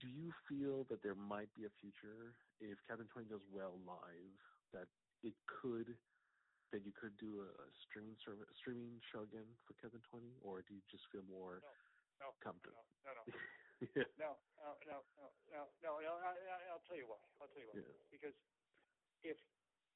Do 0.00 0.08
you 0.08 0.30
feel 0.46 0.84
that 0.92 1.00
there 1.00 1.16
might 1.16 1.48
be 1.56 1.64
a 1.64 1.72
future 1.80 2.36
if 2.60 2.76
Captain 2.86 3.08
20 3.08 3.32
does 3.32 3.44
well 3.48 3.80
live 3.88 4.36
that 4.76 4.88
it 5.24 5.34
could 5.48 5.96
that 6.72 6.84
you 6.84 6.92
could 6.92 7.16
do 7.16 7.40
a, 7.40 7.48
a 7.48 7.68
streaming 7.88 8.16
service, 8.20 8.44
a 8.44 8.56
streaming 8.60 9.00
show 9.08 9.24
again 9.24 9.48
for 9.64 9.72
Captain 9.80 10.04
20, 10.12 10.28
or 10.44 10.60
do 10.68 10.76
you 10.76 10.84
just 10.92 11.08
feel 11.08 11.24
more 11.24 11.64
no, 11.64 11.72
no, 12.20 12.28
confident? 12.44 12.76
No, 13.08 13.16
no, 13.16 13.24
no. 13.24 13.32
yeah. 13.96 14.08
no, 14.20 14.36
no, 14.60 14.76
no, 14.84 15.00
no, 15.16 15.26
no, 15.48 15.60
no, 15.80 15.90
no. 16.04 16.12
I, 16.20 16.36
I, 16.36 16.56
I'll 16.68 16.84
tell 16.84 17.00
you 17.00 17.08
why. 17.08 17.20
I'll 17.40 17.48
tell 17.48 17.64
you 17.64 17.72
why. 17.72 17.80
Yeah. 17.80 17.96
Because 18.12 18.36
if 19.24 19.40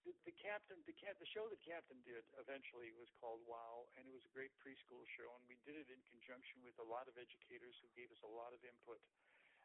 the, 0.03 0.13
the 0.27 0.35
captain, 0.35 0.79
the 0.87 0.97
cat, 0.99 1.15
the 1.23 1.29
show 1.31 1.47
that 1.47 1.63
Captain 1.63 1.99
did 2.03 2.27
eventually 2.39 2.91
was 2.99 3.07
called 3.23 3.43
Wow, 3.47 3.87
and 3.95 4.07
it 4.07 4.13
was 4.15 4.27
a 4.27 4.33
great 4.35 4.51
preschool 4.59 5.07
show, 5.15 5.31
and 5.39 5.45
we 5.47 5.59
did 5.63 5.79
it 5.79 5.87
in 5.91 6.01
conjunction 6.11 6.59
with 6.67 6.75
a 6.83 6.87
lot 6.87 7.07
of 7.07 7.15
educators 7.15 7.79
who 7.79 7.89
gave 7.95 8.11
us 8.11 8.19
a 8.27 8.31
lot 8.31 8.51
of 8.51 8.61
input, 8.67 8.99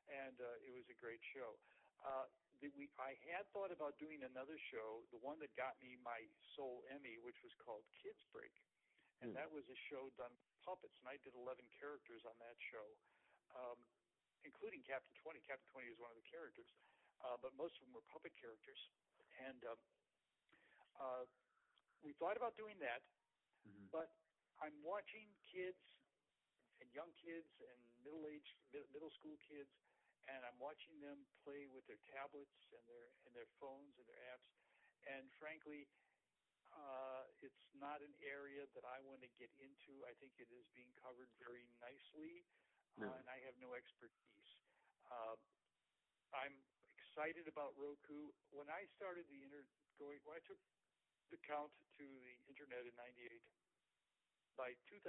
and 0.10 0.38
uh, 0.38 0.66
it 0.66 0.74
was 0.74 0.86
a 0.94 0.98
great 0.98 1.22
show. 1.34 1.58
Uh, 2.06 2.30
the, 2.62 2.70
we, 2.78 2.90
I 3.02 3.18
had 3.26 3.50
thought 3.54 3.74
about 3.74 3.98
doing 3.98 4.22
another 4.22 4.58
show, 4.70 5.02
the 5.10 5.22
one 5.22 5.42
that 5.42 5.54
got 5.58 5.78
me 5.82 5.98
my 6.06 6.22
sole 6.54 6.86
Emmy, 6.94 7.18
which 7.22 7.42
was 7.42 7.54
called 7.58 7.86
Kids 7.98 8.22
Break, 8.30 8.54
and 9.26 9.30
Hmm. 9.30 9.34
that 9.34 9.50
was 9.50 9.66
a 9.74 9.78
show 9.90 10.14
done 10.14 10.34
with 10.38 10.50
puppets, 10.62 10.94
and 11.02 11.10
I 11.10 11.18
did 11.26 11.34
11 11.34 11.66
characters 11.74 12.22
on 12.30 12.38
that 12.38 12.58
show, 12.70 12.86
um, 13.58 13.82
including 14.46 14.86
Captain 14.86 15.14
20. 15.26 15.42
Captain 15.42 15.66
20 15.74 15.90
was 15.90 15.98
one 15.98 16.14
of 16.14 16.20
the 16.22 16.30
characters, 16.30 16.70
uh, 17.26 17.38
but 17.42 17.58
most 17.58 17.74
of 17.82 17.90
them 17.90 17.98
were 17.98 18.06
puppet 18.14 18.38
characters, 18.38 18.78
and 19.42 19.58
um, 19.66 19.82
uh, 21.00 21.26
we 22.04 22.14
thought 22.14 22.38
about 22.38 22.56
doing 22.58 22.78
that, 22.80 23.02
Mhm. 23.66 23.90
but 23.92 24.10
I'm 24.60 24.82
watching 24.84 25.36
kids 25.46 25.80
and 26.82 26.92
young 26.94 27.14
kids 27.14 27.50
and 27.62 27.80
middle-aged 28.04 28.56
middle 28.94 29.12
school 29.12 29.38
kids, 29.38 29.70
and 30.28 30.46
I'm 30.46 30.58
watching 30.60 31.00
them 31.00 31.26
play 31.44 31.68
with 31.68 31.86
their 31.88 31.98
tablets 32.12 32.54
and 32.74 32.86
their 32.88 33.14
and 33.26 33.36
their 33.36 33.48
phones 33.60 33.98
and 33.98 34.08
their 34.08 34.22
apps, 34.34 34.50
and 35.06 35.32
frankly, 35.34 35.88
uh, 36.72 37.24
it's 37.40 37.64
not 37.74 38.02
an 38.02 38.14
area 38.22 38.68
that 38.76 38.86
I 38.86 39.00
want 39.00 39.22
to 39.22 39.30
get 39.40 39.52
into. 39.58 40.06
I 40.06 40.14
think 40.16 40.40
it 40.40 40.52
is 40.52 40.68
being 40.76 40.92
covered 40.94 41.30
very 41.40 41.66
nicely, 41.80 42.46
No. 42.98 43.08
uh, 43.08 43.18
and 43.20 43.30
I 43.30 43.40
have 43.48 43.56
no 43.58 43.74
expertise. 43.74 44.50
Uh, 45.10 45.36
I'm 46.34 46.66
excited 46.92 47.48
about 47.48 47.76
Roku. 47.78 48.32
When 48.52 48.70
I 48.70 48.86
started 49.00 49.28
the 49.30 49.44
inter 49.44 49.64
going, 49.98 50.20
when 50.26 50.36
I 50.38 50.44
took 50.46 50.60
the 51.30 51.40
count 51.44 51.72
to 52.00 52.06
the 52.06 52.36
internet 52.48 52.86
in 52.88 52.96
'98, 52.96 53.44
by 54.58 54.74
2000, 54.90 55.06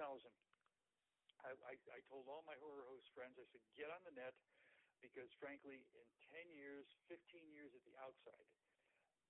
I, 1.42 1.54
I, 1.64 1.74
I 1.94 2.00
told 2.10 2.28
all 2.28 2.44
my 2.44 2.58
horror 2.60 2.84
host 2.90 3.08
friends, 3.14 3.38
I 3.40 3.46
said, 3.48 3.62
get 3.78 3.88
on 3.88 4.02
the 4.04 4.12
net 4.12 4.34
because, 5.00 5.30
frankly, 5.38 5.86
in 5.94 6.06
10 6.34 6.50
years, 6.52 6.84
15 7.08 7.16
years 7.54 7.72
at 7.72 7.82
the 7.86 7.94
outside, 8.02 8.46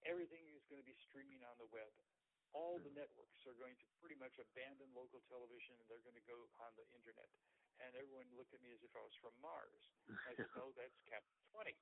everything 0.08 0.42
is 0.56 0.64
going 0.66 0.80
to 0.80 0.88
be 0.88 0.96
streaming 1.06 1.44
on 1.46 1.54
the 1.60 1.68
web. 1.70 1.92
All 2.56 2.80
the 2.80 2.90
networks 2.96 3.44
are 3.44 3.54
going 3.60 3.76
to 3.76 3.86
pretty 4.00 4.16
much 4.16 4.40
abandon 4.40 4.88
local 4.96 5.20
television 5.28 5.76
and 5.76 5.86
they're 5.86 6.02
going 6.02 6.16
to 6.16 6.24
go 6.24 6.48
on 6.64 6.72
the 6.80 6.88
internet. 6.96 7.28
And 7.78 7.94
everyone 7.94 8.26
looked 8.34 8.56
at 8.56 8.64
me 8.64 8.72
as 8.74 8.82
if 8.82 8.90
I 8.96 9.04
was 9.04 9.14
from 9.20 9.36
Mars. 9.38 9.84
I 10.26 10.34
said, 10.34 10.50
no, 10.56 10.72
that's 10.80 10.96
Captain 11.06 11.38
20. 11.54 11.76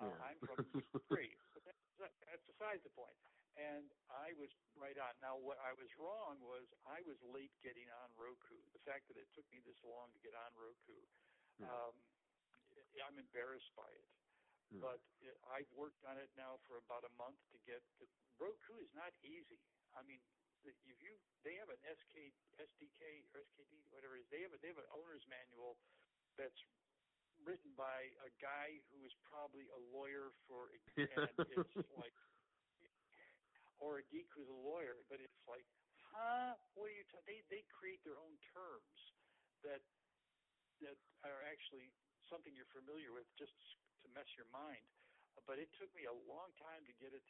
Uh, 0.00 0.08
Yeah. 0.08 0.26
I'm 0.32 0.38
from 0.40 0.64
Ukraine. 0.72 1.36
But 1.54 1.62
that's, 1.68 2.16
that's 2.24 2.44
beside 2.48 2.80
the 2.82 2.94
point. 2.96 3.18
And 3.58 3.90
I 4.06 4.30
was 4.38 4.54
right 4.78 4.94
on. 4.94 5.18
Now, 5.18 5.34
what 5.34 5.58
I 5.58 5.74
was 5.74 5.90
wrong 5.98 6.38
was 6.38 6.70
I 6.86 7.02
was 7.02 7.18
late 7.26 7.50
getting 7.58 7.90
on 7.90 8.14
Roku. 8.14 8.62
The 8.70 8.78
fact 8.86 9.10
that 9.10 9.18
it 9.18 9.26
took 9.34 9.50
me 9.50 9.58
this 9.66 9.78
long 9.82 10.14
to 10.14 10.20
get 10.22 10.30
on 10.38 10.54
Roku, 10.54 11.02
Yeah. 11.58 11.66
um, 11.66 11.94
I'm 13.02 13.18
embarrassed 13.18 13.74
by 13.74 13.90
it. 13.90 14.06
Yeah. 14.70 14.78
But 14.80 15.00
it, 15.18 15.34
I've 15.50 15.70
worked 15.74 16.04
on 16.06 16.18
it 16.22 16.30
now 16.38 16.62
for 16.70 16.78
about 16.78 17.02
a 17.02 17.10
month 17.18 17.40
to 17.50 17.58
get 17.66 17.82
the 17.98 18.06
Roku 18.38 18.78
is 18.78 18.92
not 18.94 19.10
easy. 19.26 19.58
I 19.90 20.06
mean, 20.06 20.22
the, 20.62 20.70
if 20.86 21.02
you 21.02 21.18
they 21.42 21.58
have 21.58 21.70
an 21.70 21.80
SK 21.82 22.30
SDK 22.62 23.26
or 23.34 23.42
SKD 23.42 23.82
whatever 23.90 24.14
it 24.14 24.22
is, 24.22 24.28
they 24.30 24.42
have 24.46 24.54
a 24.54 24.58
they 24.62 24.68
have 24.70 24.78
an 24.78 24.90
owner's 24.94 25.26
manual 25.26 25.74
that's 26.38 26.58
written 27.42 27.74
by 27.74 28.10
a 28.22 28.30
guy 28.42 28.78
who 28.90 29.02
is 29.06 29.14
probably 29.26 29.66
a 29.70 29.80
lawyer 29.90 30.30
for 30.46 30.70
and 30.70 30.78
it's 31.50 31.94
like 31.98 32.14
or 33.78 33.98
a 34.02 34.04
geek 34.10 34.28
who's 34.34 34.48
a 34.50 34.60
lawyer, 34.66 35.02
but 35.08 35.22
it's 35.22 35.42
like, 35.46 35.66
huh? 36.14 36.54
What 36.74 36.90
are 36.90 36.96
you? 36.96 37.06
T-? 37.10 37.24
They 37.26 37.40
they 37.50 37.62
create 37.70 38.02
their 38.04 38.18
own 38.18 38.36
terms 38.54 38.98
that 39.62 39.82
that 40.82 40.98
are 41.26 41.42
actually 41.46 41.90
something 42.30 42.54
you're 42.54 42.70
familiar 42.74 43.10
with, 43.10 43.26
just 43.38 43.54
to 44.04 44.06
mess 44.14 44.28
your 44.38 44.46
mind. 44.50 44.84
But 45.46 45.58
it 45.58 45.70
took 45.78 45.90
me 45.94 46.04
a 46.04 46.16
long 46.28 46.52
time 46.60 46.84
to 46.86 46.94
get 46.98 47.14
it 47.14 47.24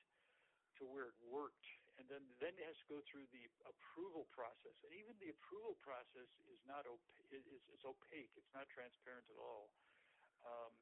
to 0.80 0.86
where 0.86 1.10
it 1.10 1.18
worked, 1.20 1.66
and 1.98 2.08
then 2.08 2.22
then 2.38 2.54
it 2.56 2.64
has 2.64 2.78
to 2.84 2.88
go 2.88 3.00
through 3.10 3.26
the 3.34 3.44
approval 3.66 4.26
process, 4.32 4.74
and 4.84 4.92
even 4.94 5.18
the 5.18 5.30
approval 5.30 5.76
process 5.82 6.28
is 6.48 6.60
not 6.66 6.86
op- 6.86 7.12
is 7.30 7.44
it's 7.72 7.84
opaque. 7.84 8.32
It's 8.36 8.52
not 8.54 8.68
transparent 8.70 9.26
at 9.30 9.38
all. 9.38 9.70
Um, 10.46 10.72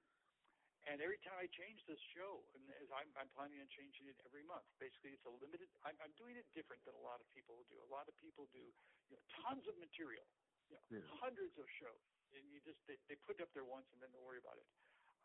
and 0.87 1.03
every 1.03 1.19
time 1.27 1.35
I 1.39 1.51
change 1.51 1.83
this 1.91 1.99
show, 2.15 2.47
and 2.55 2.63
as 2.79 2.91
I'm, 2.95 3.11
I'm 3.19 3.31
planning 3.35 3.59
on 3.59 3.67
changing 3.75 4.07
it 4.07 4.15
every 4.23 4.47
month. 4.47 4.67
Basically, 4.79 5.11
it's 5.15 5.27
a 5.27 5.35
limited. 5.43 5.67
I'm, 5.83 5.99
I'm 5.99 6.15
doing 6.15 6.39
it 6.39 6.47
different 6.55 6.83
than 6.87 6.95
a 6.95 7.03
lot 7.03 7.19
of 7.19 7.27
people 7.35 7.67
do. 7.67 7.77
A 7.83 7.91
lot 7.91 8.07
of 8.07 8.15
people 8.23 8.47
do 8.55 8.63
you 9.11 9.15
know, 9.19 9.23
tons 9.43 9.67
of 9.67 9.75
material, 9.83 10.27
you 10.71 10.79
know, 10.79 10.85
Yeah. 10.91 11.03
hundreds 11.19 11.59
of 11.59 11.67
shows, 11.79 12.07
and 12.39 12.47
you 12.51 12.63
just 12.63 12.79
they, 12.87 12.99
they 13.11 13.19
put 13.27 13.39
it 13.39 13.43
up 13.43 13.51
there 13.51 13.67
once 13.67 13.91
and 13.91 13.99
then 13.99 14.15
don't 14.15 14.23
worry 14.23 14.39
about 14.43 14.59
it. 14.63 14.67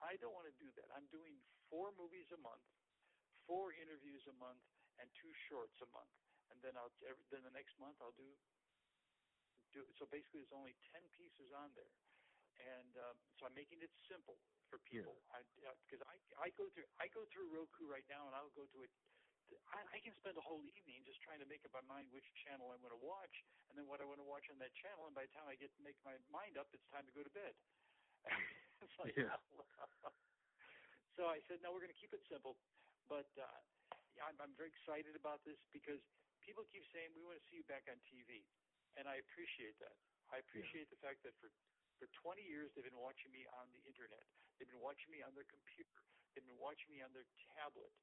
I 0.02 0.18
don't 0.18 0.34
want 0.34 0.50
to 0.50 0.56
do 0.58 0.70
that. 0.82 0.90
I'm 0.98 1.06
doing 1.14 1.38
four 1.70 1.94
movies 1.94 2.26
a 2.34 2.40
month, 2.42 2.66
four 3.46 3.70
interviews 3.78 4.26
a 4.26 4.36
month, 4.42 4.62
and 4.98 5.06
two 5.14 5.30
shorts 5.46 5.78
a 5.86 5.90
month. 5.94 6.10
And 6.50 6.58
then 6.66 6.74
I'll 6.74 6.92
every, 7.06 7.22
then 7.30 7.46
the 7.46 7.54
next 7.54 7.78
month 7.78 8.02
I'll 8.02 8.18
do 8.18 8.28
do 9.78 9.86
so. 10.02 10.10
Basically, 10.10 10.42
there's 10.42 10.58
only 10.58 10.74
ten 10.90 11.06
pieces 11.14 11.54
on 11.54 11.70
there, 11.78 11.94
and 12.62 12.94
uh, 12.98 13.14
so 13.38 13.50
I'm 13.50 13.56
making 13.58 13.82
it 13.82 13.92
simple 14.08 14.38
for 14.70 14.80
people. 14.88 15.18
I 15.34 15.44
because 15.86 16.02
I 16.06 16.16
I 16.40 16.48
go 16.56 16.70
through 16.72 16.88
I 17.02 17.10
go 17.12 17.26
through 17.30 17.50
Roku 17.52 17.90
right 17.90 18.06
now, 18.08 18.30
and 18.30 18.34
I'll 18.38 18.54
go 18.54 18.66
to 18.70 18.80
it. 18.86 18.92
I, 19.76 19.84
I 19.84 20.00
can 20.00 20.16
spend 20.16 20.40
a 20.40 20.46
whole 20.46 20.64
evening 20.64 21.04
just 21.04 21.20
trying 21.28 21.44
to 21.44 21.50
make 21.50 21.68
up 21.68 21.76
my 21.76 21.84
mind 21.84 22.08
which 22.16 22.24
channel 22.48 22.72
I 22.72 22.80
want 22.80 22.96
to 22.96 23.02
watch, 23.04 23.36
and 23.68 23.76
then 23.76 23.84
what 23.84 24.00
I 24.00 24.08
want 24.08 24.24
to 24.24 24.28
watch 24.28 24.48
on 24.48 24.56
that 24.64 24.72
channel. 24.80 25.04
And 25.12 25.16
by 25.16 25.28
the 25.28 25.34
time 25.36 25.44
I 25.52 25.60
get 25.60 25.76
to 25.76 25.84
make 25.84 26.00
my 26.08 26.16
mind 26.32 26.56
up, 26.56 26.72
it's 26.72 26.88
time 26.88 27.04
to 27.04 27.12
go 27.12 27.20
to 27.20 27.34
bed. 27.36 27.52
it's 28.84 28.96
like, 28.96 29.12
Yeah. 29.20 29.36
so 31.20 31.28
I 31.28 31.44
said, 31.52 31.60
no, 31.60 31.76
we're 31.76 31.84
going 31.84 31.92
to 31.92 32.00
keep 32.00 32.16
it 32.16 32.24
simple. 32.32 32.56
But 33.12 33.28
uh, 33.36 33.60
yeah, 34.16 34.32
I'm, 34.32 34.40
I'm 34.40 34.56
very 34.56 34.72
excited 34.72 35.20
about 35.20 35.44
this 35.44 35.60
because 35.76 36.00
people 36.40 36.64
keep 36.72 36.88
saying 36.96 37.12
we 37.12 37.28
want 37.28 37.36
to 37.36 37.46
see 37.52 37.60
you 37.60 37.68
back 37.68 37.92
on 37.92 38.00
TV, 38.08 38.48
and 38.96 39.04
I 39.04 39.20
appreciate 39.20 39.76
that. 39.84 40.00
I 40.32 40.40
appreciate 40.40 40.88
the 40.88 41.00
fact 41.04 41.20
that 41.28 41.36
for 41.44 41.52
for 42.02 42.10
20 42.26 42.42
years 42.42 42.74
they've 42.74 42.90
been 42.90 42.98
watching 42.98 43.30
me 43.30 43.46
on 43.54 43.70
the 43.78 43.82
internet. 43.86 44.26
They've 44.58 44.66
been 44.66 44.82
watching 44.82 45.14
me 45.14 45.22
on 45.22 45.38
their 45.38 45.46
computer. 45.46 46.02
They've 46.34 46.42
been 46.42 46.58
watching 46.58 46.90
me 46.90 47.06
on 47.06 47.14
their 47.14 47.30
tablet, 47.54 47.94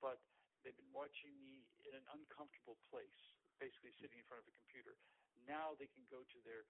but 0.00 0.16
they've 0.64 0.72
been 0.72 0.96
watching 0.96 1.36
me 1.36 1.68
in 1.84 1.92
an 1.92 2.08
uncomfortable 2.16 2.80
place, 2.88 3.20
basically 3.60 3.92
sitting 4.00 4.16
in 4.16 4.24
front 4.24 4.40
of 4.40 4.48
a 4.48 4.56
computer. 4.56 4.96
Now 5.44 5.76
they 5.76 5.92
can 5.92 6.08
go 6.08 6.24
to 6.24 6.38
their 6.48 6.64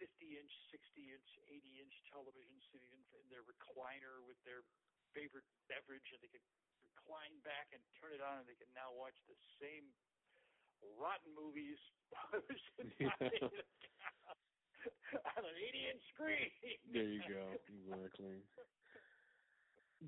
50 0.00 0.08
inch, 0.40 0.52
60 0.72 1.12
inch, 1.12 1.28
80 1.44 1.84
inch 1.84 1.94
television, 2.08 2.56
sitting 2.72 2.88
in, 2.96 3.02
in 3.20 3.26
their 3.28 3.44
recliner 3.44 4.24
with 4.24 4.40
their 4.48 4.64
favorite 5.12 5.44
beverage, 5.68 6.08
and 6.16 6.24
they 6.24 6.32
can 6.32 6.44
recline 6.88 7.36
back 7.44 7.68
and 7.76 7.84
turn 8.00 8.16
it 8.16 8.24
on, 8.24 8.40
and 8.40 8.48
they 8.48 8.56
can 8.56 8.72
now 8.72 8.88
watch 8.96 9.16
the 9.28 9.36
same 9.60 9.92
rotten 10.96 11.32
movies 11.32 11.80
on 15.36 15.42
an 15.44 15.56
80 15.56 15.90
inch 15.92 16.04
screen. 16.14 16.50
There 16.90 17.06
you 17.06 17.22
go. 17.28 17.44
Exactly. 17.54 18.42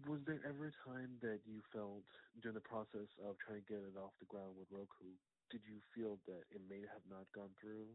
was 0.07 0.21
there 0.27 0.43
ever 0.45 0.69
a 0.69 0.77
time 0.85 1.17
that 1.23 1.41
you 1.47 1.63
felt 1.73 2.05
during 2.43 2.59
the 2.59 2.65
process 2.67 3.09
of 3.25 3.39
trying 3.41 3.63
to 3.63 3.69
get 3.69 3.81
it 3.83 3.97
off 3.97 4.13
the 4.21 4.29
ground 4.29 4.55
with 4.59 4.69
Roku, 4.71 5.15
did 5.49 5.65
you 5.65 5.81
feel 5.97 6.21
that 6.29 6.45
it 6.53 6.61
may 6.69 6.85
have 6.93 7.05
not 7.09 7.25
gone 7.33 7.53
through? 7.57 7.89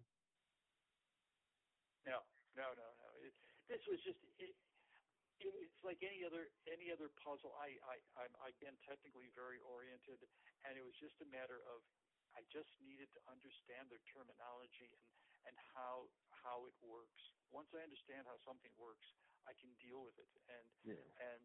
No, 2.03 2.19
no, 2.57 2.67
no, 2.73 2.87
no. 2.99 3.09
It, 3.23 3.31
this 3.69 3.79
was 3.87 4.01
just 4.03 4.19
it, 4.41 4.51
it, 5.39 5.53
it's 5.55 5.81
like 5.85 6.03
any 6.03 6.25
other 6.27 6.51
any 6.67 6.91
other 6.91 7.13
puzzle. 7.23 7.55
I 7.55 7.77
I 7.87 7.95
I'm 8.19 8.33
again 8.43 8.75
technically 8.83 9.31
very 9.37 9.61
oriented, 9.63 10.19
and 10.67 10.75
it 10.75 10.83
was 10.83 10.97
just 10.99 11.15
a 11.23 11.27
matter 11.31 11.63
of 11.71 11.79
I 12.33 12.41
just 12.49 12.69
needed 12.81 13.13
to 13.13 13.21
understand 13.29 13.93
their 13.93 14.01
terminology 14.09 14.89
and 14.89 15.22
and 15.47 15.55
how 15.75 16.09
how 16.31 16.65
it 16.67 16.75
works. 16.83 17.21
Once 17.51 17.69
I 17.75 17.83
understand 17.83 18.25
how 18.25 18.37
something 18.43 18.71
works, 18.79 19.05
I 19.45 19.53
can 19.53 19.71
deal 19.79 20.03
with 20.03 20.17
it. 20.19 20.31
And 20.49 20.67
yeah. 20.83 21.05
and 21.19 21.43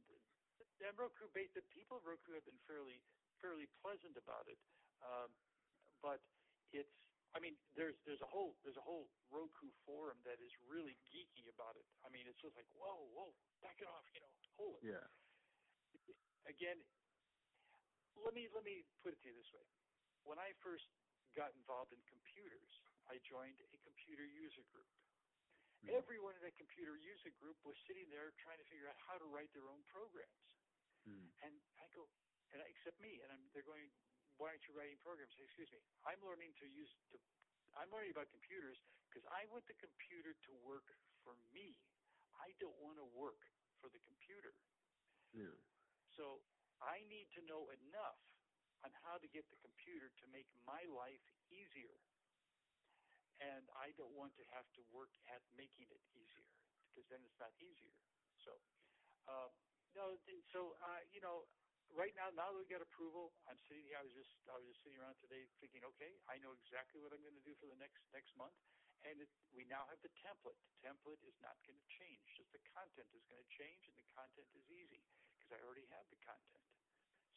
and 0.83 0.95
Roku, 0.99 1.27
the 1.31 1.67
people 1.75 1.99
of 1.99 2.05
Roku 2.07 2.35
have 2.35 2.47
been 2.47 2.61
fairly 2.67 3.03
fairly 3.43 3.67
pleasant 3.83 4.19
about 4.19 4.47
it. 4.51 4.59
Um, 5.03 5.31
but 6.03 6.23
it's 6.75 6.91
I 7.37 7.39
mean, 7.39 7.61
there's 7.77 7.99
there's 8.09 8.23
a 8.25 8.31
whole 8.31 8.57
there's 8.65 8.79
a 8.81 8.85
whole 8.85 9.13
Roku 9.29 9.69
forum 9.85 10.19
that 10.25 10.41
is 10.41 10.51
really 10.65 10.97
geeky 11.13 11.53
about 11.53 11.77
it. 11.77 11.85
I 12.03 12.09
mean, 12.09 12.25
it's 12.27 12.41
just 12.41 12.57
like 12.57 12.69
whoa 12.73 13.05
whoa 13.13 13.31
back 13.61 13.79
it 13.83 13.89
off, 13.91 14.07
you 14.15 14.23
know, 14.23 14.33
hold 14.57 14.81
it. 14.81 14.95
Yeah. 14.95 15.07
Again, 16.49 16.81
let 18.17 18.33
me 18.33 18.49
let 18.55 18.65
me 18.65 18.87
put 19.05 19.13
it 19.13 19.21
to 19.23 19.29
you 19.29 19.37
this 19.37 19.51
way. 19.53 19.67
When 20.25 20.41
I 20.41 20.57
first 20.65 20.89
got 21.37 21.53
involved 21.55 21.93
in 21.93 22.01
computers, 22.09 22.73
I 23.09 23.17
joined 23.25 23.59
a 23.73 23.79
computer 23.85 24.25
user 24.25 24.65
group. 24.69 24.89
Mm-hmm. 25.83 25.97
Everyone 25.97 26.35
in 26.37 26.43
that 26.45 26.57
computer 26.59 26.99
user 26.99 27.33
group 27.39 27.57
was 27.65 27.79
sitting 27.89 28.09
there 28.13 28.35
trying 28.43 28.59
to 28.61 28.67
figure 28.69 28.91
out 28.91 28.99
how 28.99 29.17
to 29.17 29.27
write 29.29 29.49
their 29.55 29.69
own 29.71 29.81
programs. 29.89 30.45
Mm-hmm. 31.09 31.29
And 31.49 31.55
I 31.81 31.87
go, 31.95 32.05
and 32.53 32.61
I, 32.61 32.67
except 32.69 32.99
me, 33.01 33.23
and 33.23 33.31
I'm, 33.31 33.43
they're 33.55 33.67
going, 33.67 33.89
why 34.37 34.55
aren't 34.55 34.67
you 34.67 34.75
writing 34.75 34.99
programs? 35.03 35.35
Say, 35.35 35.47
excuse 35.47 35.71
me, 35.71 35.81
I'm 36.07 36.21
learning 36.23 36.55
to 36.63 36.67
use 36.67 36.91
to, 37.15 37.19
I'm 37.79 37.91
learning 37.95 38.15
about 38.15 38.31
computers 38.31 38.79
because 39.11 39.27
I 39.35 39.47
want 39.51 39.67
the 39.71 39.79
computer 39.79 40.35
to 40.35 40.53
work 40.67 40.87
for 41.23 41.35
me. 41.55 41.79
I 42.39 42.55
don't 42.63 42.77
want 42.79 42.99
to 43.03 43.07
work 43.19 43.41
for 43.83 43.91
the 43.91 44.03
computer. 44.07 44.55
Yeah. 45.35 45.55
So 46.15 46.43
I 46.83 47.03
need 47.11 47.31
to 47.39 47.43
know 47.47 47.71
enough 47.71 48.19
on 48.87 48.95
how 49.03 49.19
to 49.19 49.27
get 49.31 49.47
the 49.51 49.59
computer 49.59 50.11
to 50.23 50.25
make 50.31 50.47
my 50.63 50.87
life 50.87 51.23
easier. 51.51 51.99
And 53.39 53.71
I 53.79 53.95
don't 53.95 54.13
want 54.19 54.35
to 54.35 54.45
have 54.51 54.67
to 54.75 54.83
work 54.91 55.15
at 55.31 55.43
making 55.55 55.87
it 55.95 56.03
easier 56.11 56.51
because 56.91 57.07
then 57.07 57.23
it's 57.23 57.39
not 57.39 57.55
easier. 57.63 57.95
So, 58.43 58.59
uh, 59.31 59.49
no, 59.95 60.19
so 60.51 60.75
uh, 60.83 61.03
you 61.15 61.23
know, 61.23 61.47
right 61.95 62.13
now, 62.19 62.29
now 62.35 62.51
that 62.51 62.59
we 62.59 62.67
got 62.69 62.83
approval, 62.83 63.33
I'm 63.47 63.61
sitting 63.71 63.87
here. 63.87 63.97
I 63.97 64.05
was 64.05 64.13
just 64.13 64.35
I 64.51 64.59
was 64.59 64.67
just 64.67 64.83
sitting 64.83 64.99
around 64.99 65.17
today 65.23 65.47
thinking, 65.63 65.87
okay, 65.95 66.19
I 66.27 66.37
know 66.43 66.53
exactly 66.59 66.99
what 67.01 67.15
I'm 67.15 67.23
going 67.23 67.39
to 67.39 67.47
do 67.47 67.55
for 67.63 67.71
the 67.71 67.79
next 67.79 68.03
next 68.11 68.35
month, 68.35 68.57
and 69.07 69.23
it, 69.23 69.31
we 69.55 69.65
now 69.71 69.87
have 69.89 70.01
the 70.03 70.13
template. 70.19 70.59
The 70.59 70.91
template 70.91 71.23
is 71.25 71.37
not 71.39 71.57
going 71.65 71.79
to 71.79 71.89
change. 72.03 72.27
Just 72.35 72.51
the 72.51 72.63
content 72.75 73.09
is 73.15 73.25
going 73.31 73.41
to 73.41 73.51
change, 73.55 73.87
and 73.89 73.97
the 73.97 74.09
content 74.13 74.49
is 74.59 74.67
easy 74.69 75.01
because 75.39 75.55
I 75.57 75.59
already 75.63 75.87
have 75.95 76.05
the 76.11 76.21
content. 76.27 76.67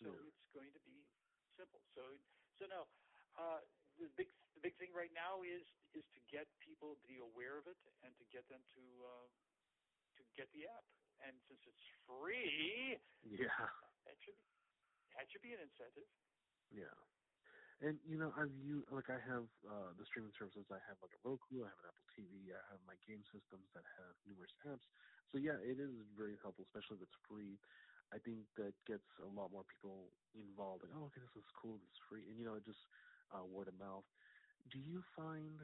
So 0.02 0.10
yeah. 0.10 0.28
it's 0.28 0.50
going 0.52 0.74
to 0.74 0.82
be 0.82 1.06
simple. 1.54 1.84
So 1.94 2.04
so 2.58 2.66
no. 2.68 2.90
Uh, 3.40 3.64
the 4.02 4.10
big 4.18 4.30
the 4.58 4.62
big 4.66 4.76
thing 4.82 4.92
right 4.92 5.14
now 5.14 5.46
is 5.46 5.64
is 5.94 6.04
to 6.18 6.22
get 6.34 6.50
people 6.60 6.98
to 6.98 7.06
be 7.06 7.22
aware 7.22 7.62
of 7.62 7.70
it 7.70 7.78
and 8.02 8.12
to 8.18 8.26
get 8.34 8.44
them 8.50 8.62
to 8.74 8.84
uh, 9.06 9.28
to 10.18 10.22
get 10.34 10.50
the 10.52 10.66
app 10.66 10.86
and 11.22 11.38
since 11.46 11.62
it's 11.70 11.86
free, 12.10 12.98
yeah, 13.22 13.70
that 14.06 14.18
should 14.26 14.38
be, 14.38 14.50
that 15.14 15.26
should 15.30 15.46
be 15.46 15.54
an 15.54 15.62
incentive. 15.62 16.10
Yeah. 16.74 16.98
And 17.82 17.98
you 18.06 18.18
know, 18.18 18.30
I've 18.38 18.54
used 18.62 18.90
like 18.94 19.10
I 19.10 19.18
have 19.18 19.50
uh 19.66 19.94
the 19.98 20.06
streaming 20.06 20.34
services. 20.38 20.70
I 20.70 20.82
have 20.86 21.02
like 21.02 21.14
a 21.18 21.22
Roku, 21.26 21.66
I 21.66 21.70
have 21.70 21.82
an 21.82 21.90
Apple 21.90 22.10
TV, 22.14 22.54
I 22.54 22.62
have 22.70 22.82
my 22.86 22.98
game 23.06 23.26
systems 23.34 23.66
that 23.74 23.86
have 23.98 24.14
numerous 24.26 24.54
apps. 24.70 24.86
So 25.34 25.42
yeah, 25.42 25.58
it 25.62 25.82
is 25.82 25.94
very 26.14 26.38
helpful, 26.42 26.66
especially 26.70 27.02
if 27.02 27.10
it's 27.10 27.20
free. 27.26 27.58
I 28.14 28.20
think 28.22 28.44
that 28.60 28.76
gets 28.86 29.08
a 29.24 29.30
lot 29.30 29.50
more 29.56 29.64
people 29.66 30.12
involved. 30.36 30.84
Like, 30.84 30.94
oh, 30.94 31.08
okay, 31.10 31.24
this 31.24 31.42
is 31.42 31.48
cool, 31.56 31.80
it's 31.80 32.02
free, 32.12 32.28
and 32.28 32.36
you 32.36 32.44
know, 32.44 32.60
just 32.60 32.84
uh, 33.34 33.44
word 33.48 33.68
of 33.68 33.78
mouth. 33.80 34.06
Do 34.70 34.78
you 34.78 35.02
find 35.16 35.58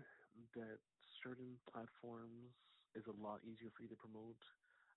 that 0.58 0.80
certain 1.24 1.60
platforms 1.70 2.52
is 2.98 3.06
a 3.06 3.16
lot 3.22 3.44
easier 3.46 3.70
for 3.76 3.86
you 3.86 3.92
to 3.92 4.00
promote 4.00 4.40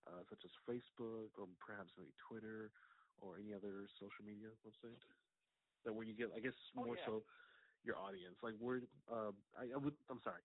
uh, 0.09 0.25
such 0.31 0.41
as 0.47 0.53
Facebook 0.65 1.37
or 1.37 1.47
perhaps 1.61 1.93
maybe 1.99 2.15
Twitter 2.17 2.73
or 3.21 3.37
any 3.37 3.53
other 3.53 3.85
social 4.01 4.25
media 4.25 4.49
website? 4.65 4.99
That 5.85 5.93
where 5.97 6.05
you 6.05 6.13
get, 6.13 6.33
I 6.37 6.41
guess, 6.41 6.57
oh, 6.77 6.85
more 6.85 6.97
yeah. 6.97 7.09
so 7.09 7.25
your 7.85 7.97
audience. 7.97 8.37
Like 8.45 8.57
where, 8.61 8.85
uh, 9.09 9.33
I, 9.57 9.73
I 9.73 9.79
would, 9.81 9.97
I'm 10.13 10.21
sorry. 10.21 10.45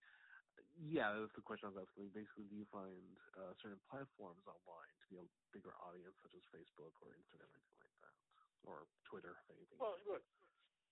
Yeah, 0.76 1.12
that's 1.12 1.36
the 1.36 1.44
question 1.44 1.68
I 1.68 1.76
was 1.76 1.84
asking. 1.84 2.12
Basically, 2.16 2.48
do 2.48 2.56
you 2.56 2.64
find 2.72 3.04
uh, 3.36 3.52
certain 3.60 3.80
platforms 3.88 4.44
online 4.48 4.96
to 5.04 5.06
be 5.12 5.20
a 5.20 5.26
bigger 5.52 5.76
audience, 5.80 6.16
such 6.24 6.32
as 6.32 6.44
Facebook 6.48 6.96
or 7.04 7.12
Instagram, 7.16 7.48
or 7.48 7.60
anything 7.60 7.84
like 7.84 8.00
that, 8.00 8.16
or 8.64 8.88
Twitter, 9.04 9.36
anything? 9.52 9.76
Well, 9.76 10.00
look, 10.08 10.24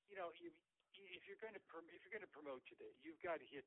you 0.09 0.16
know, 0.20 0.32
you, 0.37 0.53
if 0.99 1.26
you're 1.26 1.40
going 1.42 1.55
to 1.55 1.64
prom- 1.66 1.90
if 1.90 2.01
you're 2.05 2.14
going 2.14 2.26
to 2.26 2.34
promote 2.34 2.62
today, 2.66 2.95
you've 3.03 3.20
got 3.20 3.38
to 3.40 3.47
hit 3.47 3.66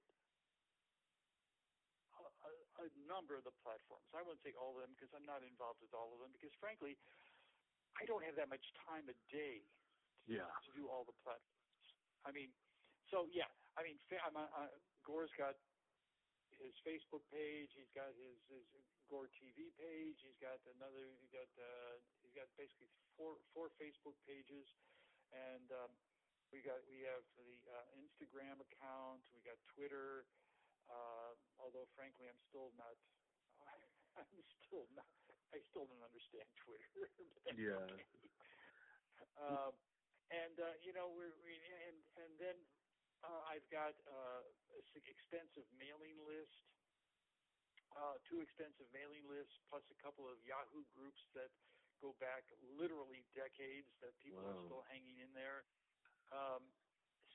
a, 2.18 2.86
a 2.86 2.88
number 2.96 3.36
of 3.36 3.44
the 3.44 3.56
platforms. 3.64 4.08
I 4.14 4.24
won't 4.24 4.42
say 4.44 4.54
all 4.56 4.76
of 4.78 4.82
them 4.82 4.96
because 4.96 5.12
I'm 5.14 5.26
not 5.28 5.44
involved 5.44 5.82
with 5.82 5.94
all 5.94 6.14
of 6.14 6.20
them 6.24 6.32
because 6.32 6.54
frankly, 6.60 6.98
I 8.00 8.06
don't 8.06 8.24
have 8.24 8.36
that 8.38 8.50
much 8.50 8.64
time 8.86 9.10
a 9.10 9.18
day 9.32 9.68
to, 10.30 10.38
yeah. 10.38 10.48
to 10.48 10.72
do 10.74 10.88
all 10.88 11.04
the 11.04 11.18
platforms. 11.26 11.84
I 12.26 12.32
mean, 12.32 12.54
so 13.10 13.28
yeah, 13.32 13.50
I 13.76 13.84
mean, 13.84 14.00
I'm, 14.24 14.36
uh, 14.38 14.74
Gore's 15.04 15.32
got 15.38 15.56
his 16.58 16.74
Facebook 16.82 17.24
page. 17.30 17.70
He's 17.74 17.92
got 17.94 18.14
his, 18.18 18.38
his 18.50 18.66
Gore 19.08 19.30
TV 19.40 19.72
page. 19.78 20.20
He's 20.22 20.38
got 20.42 20.60
another. 20.68 21.16
He 21.22 21.28
got 21.32 21.48
uh, 21.56 22.02
he's 22.22 22.34
got 22.36 22.50
basically 22.58 22.92
four 23.16 23.40
four 23.54 23.72
Facebook 23.80 24.18
pages, 24.28 24.68
and 25.32 25.72
um, 25.72 25.92
we 26.52 26.64
got 26.64 26.80
we 26.88 27.04
have 27.04 27.24
the 27.36 27.52
uh, 27.68 28.00
Instagram 28.00 28.60
account. 28.64 29.24
We 29.36 29.44
got 29.44 29.60
Twitter. 29.76 30.28
Uh, 30.88 31.36
although 31.60 31.88
frankly, 31.96 32.32
I'm 32.32 32.40
still 32.48 32.72
not. 32.80 32.96
I'm 34.20 34.44
still 34.68 34.88
not. 34.96 35.08
I 35.52 35.60
still 35.72 35.88
don't 35.88 36.04
understand 36.04 36.48
Twitter. 36.60 37.08
yeah. 37.56 37.84
Okay. 37.88 38.04
Uh, 39.38 39.72
and 40.32 40.56
uh, 40.60 40.76
you 40.84 40.92
know, 40.92 41.12
we're 41.12 41.36
we, 41.44 41.56
and 41.88 41.98
and 42.20 42.32
then 42.40 42.58
uh, 43.24 43.42
I've 43.52 43.66
got 43.72 43.96
uh, 44.08 44.44
an 44.76 45.04
extensive 45.08 45.68
mailing 45.76 46.16
list, 46.28 46.64
uh, 47.96 48.20
two 48.28 48.44
extensive 48.44 48.88
mailing 48.92 49.24
lists, 49.28 49.56
plus 49.72 49.84
a 49.92 49.98
couple 50.00 50.28
of 50.28 50.40
Yahoo 50.44 50.84
groups 50.96 51.24
that 51.36 51.52
go 51.98 52.14
back 52.22 52.46
literally 52.78 53.26
decades 53.34 53.90
that 54.06 54.14
people 54.22 54.46
wow. 54.46 54.54
are 54.54 54.62
still 54.70 54.84
hanging 54.92 55.18
in 55.18 55.32
there. 55.34 55.66
Um, 56.32 56.64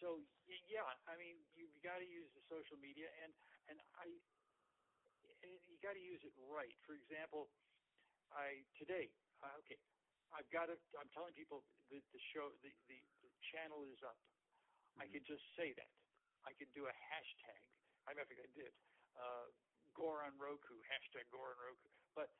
so 0.00 0.20
yeah, 0.68 0.84
I 1.06 1.14
mean, 1.16 1.38
you've 1.54 1.72
got 1.84 2.02
to 2.02 2.08
use 2.08 2.28
the 2.34 2.42
social 2.50 2.76
media, 2.80 3.08
and 3.22 3.30
and 3.70 3.78
I, 3.96 4.06
and 5.46 5.50
you 5.70 5.78
got 5.80 5.94
to 5.94 6.02
use 6.02 6.20
it 6.26 6.34
right. 6.50 6.74
For 6.82 6.98
example, 6.98 7.48
I 8.34 8.66
today, 8.76 9.12
uh, 9.40 9.54
okay, 9.62 9.78
I've 10.34 10.48
got 10.50 10.68
to. 10.72 10.76
I'm 10.98 11.08
telling 11.14 11.32
people 11.36 11.62
that 11.92 12.02
the 12.10 12.22
show, 12.34 12.50
the 12.64 12.72
the, 12.90 12.98
the 13.22 13.30
channel 13.54 13.86
is 13.86 14.00
up. 14.02 14.18
Mm-hmm. 14.18 15.02
I 15.02 15.04
can 15.12 15.22
just 15.24 15.44
say 15.54 15.72
that. 15.76 15.90
I 16.42 16.52
can 16.58 16.66
do 16.74 16.90
a 16.90 16.94
hashtag. 17.14 17.62
I 18.10 18.18
I 18.18 18.24
think 18.26 18.42
I 18.42 18.50
did. 18.50 18.72
Uh, 19.14 19.46
Gore 19.94 20.24
on 20.24 20.32
Roku, 20.40 20.80
hashtag 20.88 21.28
Gore 21.28 21.52
on 21.52 21.58
Roku. 21.60 21.88
But 22.16 22.32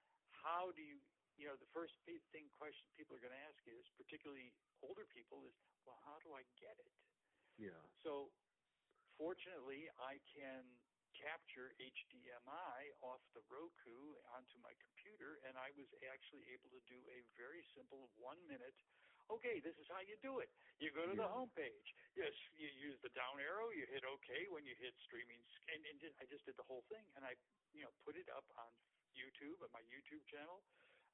how 0.42 0.72
do 0.72 0.82
you, 0.82 0.98
you 1.42 1.50
know, 1.50 1.58
the 1.58 1.74
first 1.74 1.98
thing 2.06 2.46
question 2.54 2.86
people 2.94 3.18
are 3.18 3.22
going 3.22 3.34
to 3.34 3.44
ask 3.50 3.58
is, 3.66 3.82
particularly 3.98 4.54
older 4.78 5.02
people, 5.10 5.42
is, 5.42 5.58
well, 5.82 5.98
how 6.06 6.22
do 6.22 6.30
I 6.38 6.46
get 6.54 6.78
it? 6.78 6.94
Yeah. 7.58 7.82
So 8.06 8.30
fortunately, 9.18 9.90
I 9.98 10.22
can 10.30 10.62
capture 11.18 11.74
HDMI 11.82 12.94
off 13.02 13.18
the 13.34 13.42
Roku 13.50 14.14
onto 14.38 14.54
my 14.62 14.70
computer, 14.78 15.42
and 15.42 15.58
I 15.58 15.74
was 15.74 15.90
actually 16.06 16.46
able 16.54 16.70
to 16.70 16.82
do 16.86 17.02
a 17.10 17.26
very 17.34 17.66
simple 17.74 18.06
one 18.22 18.38
minute. 18.46 18.78
Okay, 19.26 19.58
this 19.58 19.74
is 19.82 19.86
how 19.90 19.98
you 19.98 20.14
do 20.22 20.38
it. 20.38 20.50
You 20.78 20.94
go 20.94 21.10
to 21.10 21.14
yeah. 21.18 21.26
the 21.26 21.30
home 21.30 21.50
page. 21.58 21.88
Yes, 22.14 22.30
you 22.54 22.70
use 22.78 23.02
the 23.02 23.10
down 23.18 23.42
arrow. 23.42 23.74
You 23.74 23.82
hit 23.90 24.06
OK 24.06 24.30
when 24.54 24.62
you 24.62 24.78
hit 24.78 24.94
streaming, 25.02 25.42
and, 25.74 25.82
and 25.90 25.98
I 26.22 26.24
just 26.30 26.46
did 26.46 26.54
the 26.54 26.66
whole 26.70 26.86
thing, 26.86 27.02
and 27.18 27.26
I, 27.26 27.34
you 27.74 27.82
know, 27.82 27.90
put 28.06 28.14
it 28.14 28.30
up 28.30 28.46
on 28.54 28.70
YouTube 29.18 29.58
on 29.58 29.70
my 29.74 29.82
YouTube 29.90 30.22
channel. 30.30 30.62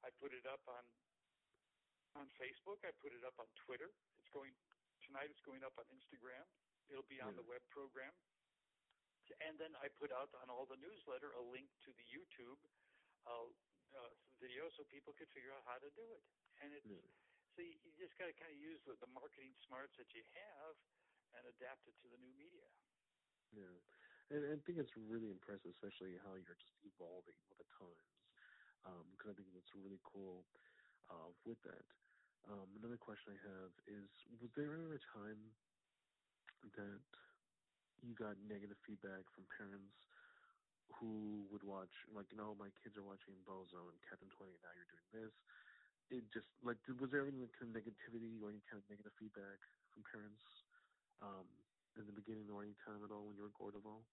I 0.03 0.09
put 0.17 0.31
it 0.31 0.45
up 0.47 0.63
on 0.69 0.83
on 2.17 2.25
Facebook. 2.41 2.81
I 2.81 2.91
put 2.97 3.13
it 3.13 3.21
up 3.21 3.37
on 3.37 3.47
Twitter. 3.53 3.91
It's 4.17 4.31
going 4.33 4.51
tonight 5.05 5.29
it's 5.29 5.43
going 5.43 5.63
up 5.63 5.75
on 5.77 5.85
Instagram. 5.93 6.45
It'll 6.89 7.07
be 7.07 7.21
on 7.21 7.33
yeah. 7.33 7.41
the 7.41 7.47
web 7.47 7.61
program. 7.69 8.11
And 9.45 9.61
then 9.61 9.77
I 9.77 9.93
put 9.93 10.09
out 10.09 10.33
on 10.41 10.49
all 10.49 10.65
the 10.65 10.79
newsletter 10.81 11.37
a 11.37 11.43
link 11.53 11.69
to 11.85 11.93
the 11.93 12.05
YouTube 12.09 12.57
uh, 13.29 13.45
uh, 13.93 14.13
video 14.41 14.73
so 14.73 14.81
people 14.89 15.13
could 15.13 15.29
figure 15.29 15.53
out 15.53 15.61
how 15.69 15.77
to 15.77 15.89
do 15.93 16.05
it. 16.17 16.25
and 16.65 16.73
it's 16.73 16.89
Yeah. 16.89 17.05
so 17.53 17.61
you, 17.61 17.77
you 17.85 17.93
just 18.01 18.17
got 18.17 18.25
to 18.25 18.33
kind 18.33 18.49
of 18.49 18.57
use 18.57 18.81
the, 18.89 18.97
the 18.97 19.11
marketing 19.13 19.53
smarts 19.69 19.93
that 20.01 20.09
you 20.17 20.25
have 20.33 20.73
and 21.37 21.45
adapt 21.45 21.85
it 21.85 21.93
to 22.01 22.09
the 22.09 22.17
new 22.17 22.33
media. 22.33 22.65
Yeah, 23.53 23.77
and, 24.33 24.41
and 24.49 24.57
I 24.57 24.61
think 24.65 24.81
it's 24.81 24.93
really 24.97 25.29
impressive, 25.29 25.69
especially 25.73 26.17
how 26.25 26.33
you're 26.37 26.57
just 26.57 26.77
evolving 26.81 27.37
with 27.49 27.57
the 27.61 27.69
times. 27.77 28.18
Because 28.83 29.31
I 29.31 29.35
think 29.35 29.51
that's 29.53 29.73
really 29.75 29.99
cool 30.03 30.47
uh, 31.11 31.29
with 31.45 31.59
that. 31.67 31.85
Um, 32.47 32.71
another 32.79 32.97
question 32.97 33.35
I 33.35 33.39
have 33.43 33.71
is: 33.87 34.07
Was 34.39 34.51
there 34.55 34.71
ever 34.73 34.95
a 34.95 35.03
time 35.11 35.41
that 36.75 37.01
you 37.99 38.15
got 38.15 38.39
negative 38.47 38.79
feedback 38.87 39.27
from 39.35 39.45
parents 39.59 39.95
who 40.97 41.45
would 41.53 41.61
watch, 41.61 41.91
like, 42.15 42.25
you 42.31 42.37
know, 42.39 42.55
my 42.57 42.71
kids 42.81 42.97
are 42.97 43.05
watching 43.05 43.35
Bozo 43.45 43.91
and 43.91 43.99
Captain 44.09 44.31
Twenty, 44.33 44.55
and 44.55 44.63
now 44.63 44.73
you're 44.73 44.89
doing 44.89 45.09
this? 45.13 45.35
It 46.09 46.23
just 46.33 46.49
like, 46.65 46.79
was 46.97 47.11
there 47.13 47.27
any 47.29 47.45
kind 47.59 47.69
of 47.69 47.77
negativity 47.77 48.41
or 48.41 48.49
any 48.49 48.63
kind 48.65 48.81
of 48.81 48.87
negative 48.89 49.13
feedback 49.19 49.59
from 49.93 50.01
parents? 50.09 50.41
Um, 51.21 51.45
in 51.97 52.05
the 52.05 52.15
beginning 52.15 52.47
or 52.47 52.63
any 52.63 52.75
time 52.87 53.03
at 53.03 53.11
all 53.11 53.27
when 53.27 53.35
you 53.35 53.43
were 53.43 53.51
Gore 53.59 53.71
de 53.75 53.79
Vol? 53.79 54.05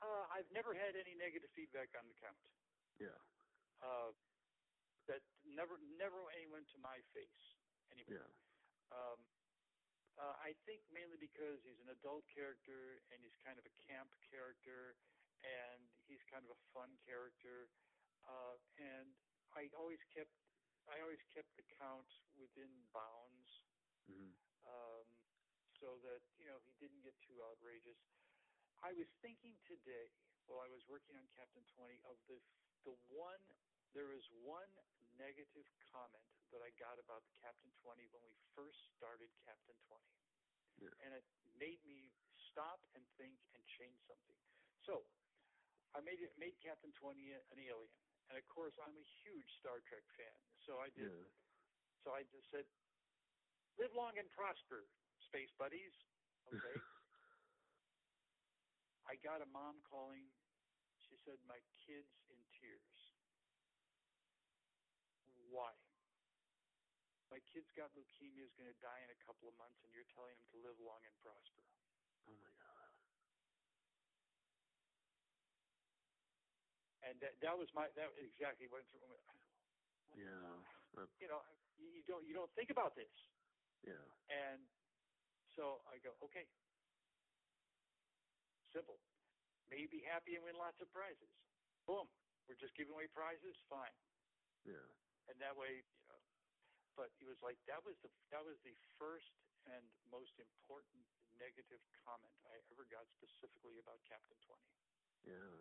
Uh, 0.00 0.24
I've 0.32 0.48
never 0.52 0.72
had 0.72 0.96
any 0.96 1.12
negative 1.16 1.52
feedback 1.52 1.92
on 1.96 2.08
the 2.08 2.16
count. 2.16 2.40
Yeah. 2.96 3.16
Uh, 3.80 4.12
that 5.08 5.20
never, 5.44 5.76
never 5.96 6.28
anyone 6.36 6.64
to 6.72 6.78
my 6.80 7.00
face. 7.12 7.44
Anyway. 7.92 8.20
Yeah. 8.20 8.30
Um, 8.92 9.20
uh, 10.20 10.36
I 10.40 10.52
think 10.68 10.84
mainly 10.92 11.16
because 11.16 11.64
he's 11.64 11.80
an 11.80 11.92
adult 11.92 12.28
character 12.28 13.00
and 13.08 13.22
he's 13.24 13.36
kind 13.40 13.56
of 13.56 13.64
a 13.64 13.74
camp 13.88 14.12
character, 14.28 14.96
and 15.40 15.88
he's 16.04 16.20
kind 16.28 16.44
of 16.44 16.52
a 16.52 16.60
fun 16.76 16.92
character, 17.08 17.72
uh, 18.28 18.60
and 18.76 19.08
I 19.56 19.72
always 19.72 20.00
kept, 20.12 20.36
I 20.84 21.00
always 21.00 21.22
kept 21.32 21.48
the 21.56 21.64
count 21.80 22.08
within 22.36 22.68
bounds. 22.92 23.64
Mm-hmm. 24.10 24.34
um, 24.66 25.06
so 25.78 25.96
that 26.04 26.20
you 26.36 26.44
know 26.44 26.60
he 26.66 26.74
didn't 26.76 27.00
get 27.00 27.16
too 27.24 27.40
outrageous. 27.40 27.96
I 28.80 28.96
was 28.96 29.08
thinking 29.20 29.52
today 29.68 30.08
while 30.48 30.64
I 30.64 30.70
was 30.72 30.80
working 30.88 31.12
on 31.16 31.24
Captain 31.36 31.64
Twenty 31.76 32.00
of 32.08 32.16
the 32.28 32.40
the 32.88 32.96
one. 33.12 33.40
There 33.92 34.14
is 34.14 34.22
one 34.46 34.70
negative 35.18 35.66
comment 35.90 36.30
that 36.54 36.62
I 36.62 36.70
got 36.78 36.96
about 37.02 37.26
the 37.26 37.34
Captain 37.42 37.68
Twenty 37.82 38.06
when 38.14 38.22
we 38.22 38.38
first 38.54 38.78
started 38.94 39.28
Captain 39.42 39.74
Twenty, 39.84 40.14
Yeah. 40.78 40.94
and 41.04 41.10
it 41.18 41.26
made 41.58 41.82
me 41.84 42.14
stop 42.54 42.80
and 42.94 43.02
think 43.18 43.36
and 43.52 43.60
change 43.66 43.98
something. 44.06 44.38
So 44.86 45.02
I 45.92 46.00
made 46.00 46.22
it 46.22 46.32
made 46.38 46.56
Captain 46.62 46.92
Twenty 46.96 47.34
an 47.34 47.58
alien, 47.58 47.90
and 48.30 48.38
of 48.38 48.46
course 48.48 48.78
I'm 48.78 48.96
a 48.96 49.06
huge 49.26 49.50
Star 49.58 49.82
Trek 49.90 50.06
fan. 50.16 50.38
So 50.64 50.78
I 50.80 50.88
did. 50.94 51.10
Yeah. 51.10 51.28
So 52.06 52.14
I 52.14 52.22
just 52.30 52.48
said, 52.48 52.64
"Live 53.76 53.92
long 53.92 54.16
and 54.16 54.30
prosper, 54.32 54.88
space 55.28 55.50
buddies." 55.58 55.92
Okay. 56.50 56.80
I 59.10 59.18
got 59.18 59.42
a 59.42 59.48
mom 59.50 59.82
calling. 59.82 60.30
She 61.02 61.18
said, 61.26 61.42
"My 61.42 61.58
kid's 61.82 62.14
in 62.30 62.38
tears." 62.54 62.94
Why? 65.50 65.74
My 67.26 67.42
kid's 67.50 67.70
got 67.74 67.90
leukemia, 67.98 68.46
is 68.46 68.54
going 68.54 68.70
to 68.70 68.78
die 68.78 69.02
in 69.02 69.10
a 69.10 69.18
couple 69.26 69.50
of 69.50 69.54
months, 69.58 69.82
and 69.82 69.90
you're 69.90 70.06
telling 70.14 70.38
him 70.38 70.46
to 70.54 70.58
live 70.62 70.78
long 70.78 71.02
and 71.02 71.14
prosper. 71.18 71.66
oh 72.30 72.36
my 72.38 72.54
god. 72.62 72.90
And 77.02 77.18
that 77.18 77.34
that 77.42 77.58
was 77.58 77.66
my 77.74 77.90
that 77.98 78.14
was 78.14 78.22
exactly 78.22 78.68
what 78.70 78.86
through. 78.94 79.18
Yeah. 80.14 80.54
That, 80.94 81.08
You 81.18 81.26
know, 81.26 81.42
you 81.78 82.02
don't 82.06 82.22
you 82.26 82.34
don't 82.34 82.52
think 82.54 82.70
about 82.70 82.94
this. 82.94 83.10
yeah. 83.82 84.06
And 84.30 84.62
so 85.56 85.82
I 85.90 85.98
go, 85.98 86.14
okay. 86.30 86.46
Simple. 88.70 88.98
May 89.70 89.86
you 89.86 89.90
be 89.90 90.02
happy 90.06 90.34
and 90.38 90.42
win 90.42 90.58
lots 90.58 90.78
of 90.82 90.90
prizes. 90.90 91.30
Boom. 91.86 92.06
We're 92.46 92.58
just 92.58 92.74
giving 92.74 92.94
away 92.94 93.06
prizes. 93.10 93.54
Fine. 93.70 93.94
Yeah. 94.66 94.82
And 95.30 95.38
that 95.38 95.54
way, 95.54 95.82
you 95.82 96.06
know. 96.10 96.18
But 96.98 97.14
it 97.22 97.26
was 97.26 97.38
like 97.38 97.56
that 97.70 97.80
was 97.86 97.94
the 98.02 98.10
that 98.34 98.42
was 98.42 98.58
the 98.66 98.74
first 98.98 99.30
and 99.70 99.82
most 100.10 100.34
important 100.42 101.06
negative 101.38 101.80
comment 102.02 102.34
I 102.50 102.58
ever 102.74 102.84
got 102.90 103.06
specifically 103.14 103.78
about 103.78 104.02
Captain 104.10 104.36
Twenty. 104.42 104.74
Yeah. 105.24 105.54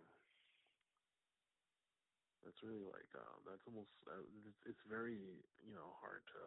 That's 2.41 2.59
really 2.65 2.81
like 2.81 3.11
uh, 3.13 3.37
that's 3.45 3.63
almost 3.69 3.93
uh, 4.09 4.25
it's, 4.47 4.63
it's 4.73 4.83
very 4.89 5.45
you 5.61 5.75
know 5.75 5.93
hard 6.01 6.25
to 6.33 6.41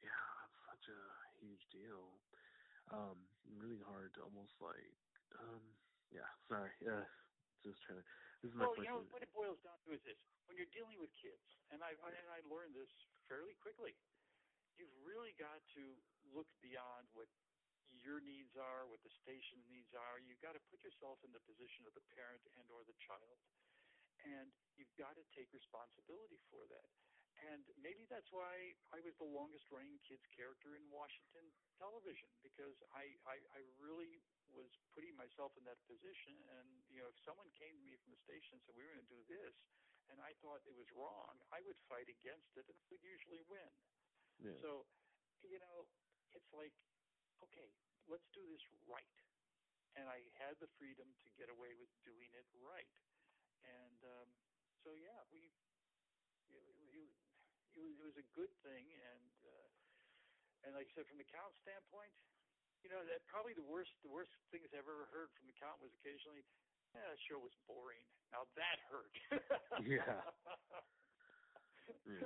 yeah 0.00 0.24
that's 0.40 0.60
such 0.70 0.86
a 0.94 1.00
huge 1.42 1.64
deal 1.74 2.22
um 2.94 3.18
really 3.58 3.82
hard 3.84 4.14
to 4.14 4.22
almost 4.22 4.54
like 4.62 5.13
um 5.38 5.76
yeah 6.10 6.28
sorry 6.48 6.72
yeah 6.80 7.04
just 7.62 7.80
trying 7.82 8.02
to 8.02 8.04
this 8.42 8.50
is 8.50 8.56
my 8.56 8.64
Well, 8.66 8.76
you 8.76 8.84
know 8.84 9.00
what 9.10 9.22
it 9.22 9.32
boils 9.32 9.60
down 9.62 9.80
to 9.82 9.92
is 9.92 10.02
this: 10.02 10.18
when 10.46 10.56
you're 10.56 10.66
dealing 10.66 10.98
with 11.00 11.10
kids, 11.14 11.44
and 11.70 11.82
I, 11.82 11.96
I 12.02 12.10
and 12.12 12.28
I 12.30 12.40
learned 12.40 12.74
this 12.74 12.90
fairly 13.26 13.54
quickly. 13.54 13.96
You've 14.76 14.94
really 15.06 15.32
got 15.32 15.62
to 15.74 16.02
look 16.22 16.48
beyond 16.60 17.08
what 17.12 17.28
your 17.90 18.20
needs 18.20 18.56
are, 18.56 18.86
what 18.86 19.02
the 19.02 19.10
station 19.22 19.64
needs 19.66 19.94
are. 19.94 20.18
You've 20.18 20.40
got 20.40 20.52
to 20.54 20.60
put 20.60 20.82
yourself 20.82 21.22
in 21.24 21.32
the 21.32 21.40
position 21.40 21.86
of 21.86 21.94
the 21.94 22.02
parent 22.02 22.42
and 22.54 22.70
or 22.70 22.84
the 22.84 22.94
child, 23.06 23.38
and 24.18 24.52
you've 24.74 24.94
got 24.96 25.14
to 25.14 25.24
take 25.34 25.52
responsibility 25.52 26.40
for 26.50 26.66
that. 26.68 26.90
And 27.34 27.66
maybe 27.82 28.06
that's 28.06 28.30
why 28.30 28.74
I 28.94 29.02
was 29.02 29.14
the 29.18 29.26
longest 29.26 29.66
running 29.68 29.98
kids 30.06 30.22
character 30.30 30.78
in 30.78 30.86
Washington 30.88 31.50
television 31.74 32.30
because 32.46 32.78
I, 32.94 33.10
I 33.26 33.42
I 33.52 33.60
really 33.82 34.22
was 34.54 34.70
putting 34.94 35.18
myself 35.18 35.50
in 35.58 35.66
that 35.66 35.82
position. 35.90 36.38
And 36.58 36.68
you 36.88 37.02
know 37.02 37.10
if 37.10 37.18
someone 37.26 37.50
came 37.58 37.74
to 37.74 37.84
me 37.84 37.98
from 38.00 38.14
the 38.14 38.22
station 38.22 38.56
and 38.56 38.62
said 38.62 38.78
we 38.78 38.86
were 38.86 38.94
going 38.94 39.06
to 39.06 39.14
do 39.18 39.24
this 39.26 39.54
and 40.10 40.20
I 40.20 40.36
thought 40.40 40.62
it 40.68 40.76
was 40.76 40.88
wrong 40.92 41.40
I 41.50 41.60
would 41.64 41.78
fight 41.88 42.08
against 42.08 42.52
it 42.56 42.68
and 42.68 42.76
would 42.90 43.02
usually 43.02 43.42
win. 43.48 43.72
Yeah. 44.38 44.56
So 44.60 44.86
you 45.44 45.58
know 45.58 45.88
it's 46.32 46.50
like 46.54 46.74
okay 47.42 47.70
let's 48.08 48.28
do 48.32 48.44
this 48.46 48.62
right. 48.86 49.18
And 49.94 50.10
I 50.10 50.26
had 50.34 50.58
the 50.58 50.68
freedom 50.74 51.06
to 51.22 51.28
get 51.38 51.48
away 51.48 51.72
with 51.78 51.90
doing 52.02 52.30
it 52.34 52.46
right. 52.58 52.94
And 53.64 53.98
um 54.04 54.28
so 54.82 54.94
yeah 54.94 55.24
we 55.32 55.50
it, 57.74 57.82
was, 57.82 57.94
it 57.98 58.06
was 58.06 58.18
a 58.20 58.28
good 58.34 58.52
thing 58.62 58.86
and 58.90 59.34
uh 59.44 59.68
and 60.64 60.70
like 60.74 60.88
I 60.88 60.92
said 60.96 61.06
from 61.10 61.18
the 61.20 61.28
count 61.28 61.52
standpoint 61.60 62.14
you 62.82 62.88
know 62.92 63.02
that 63.04 63.24
probably 63.28 63.52
the 63.54 63.66
worst 63.66 63.92
the 64.02 64.12
worst 64.12 64.30
things 64.50 64.68
I've 64.70 64.86
ever 64.86 65.08
heard 65.10 65.32
from 65.36 65.46
the 65.46 65.56
count 65.56 65.80
was 65.82 65.92
occasionally 65.98 66.44
yeah, 66.94 67.10
that 67.10 67.18
show 67.26 67.42
was 67.42 67.50
boring. 67.66 68.06
Now 68.30 68.46
that 68.54 68.78
hurt. 68.86 69.10
Yeah. 69.82 70.22
Yeah. 72.08 72.24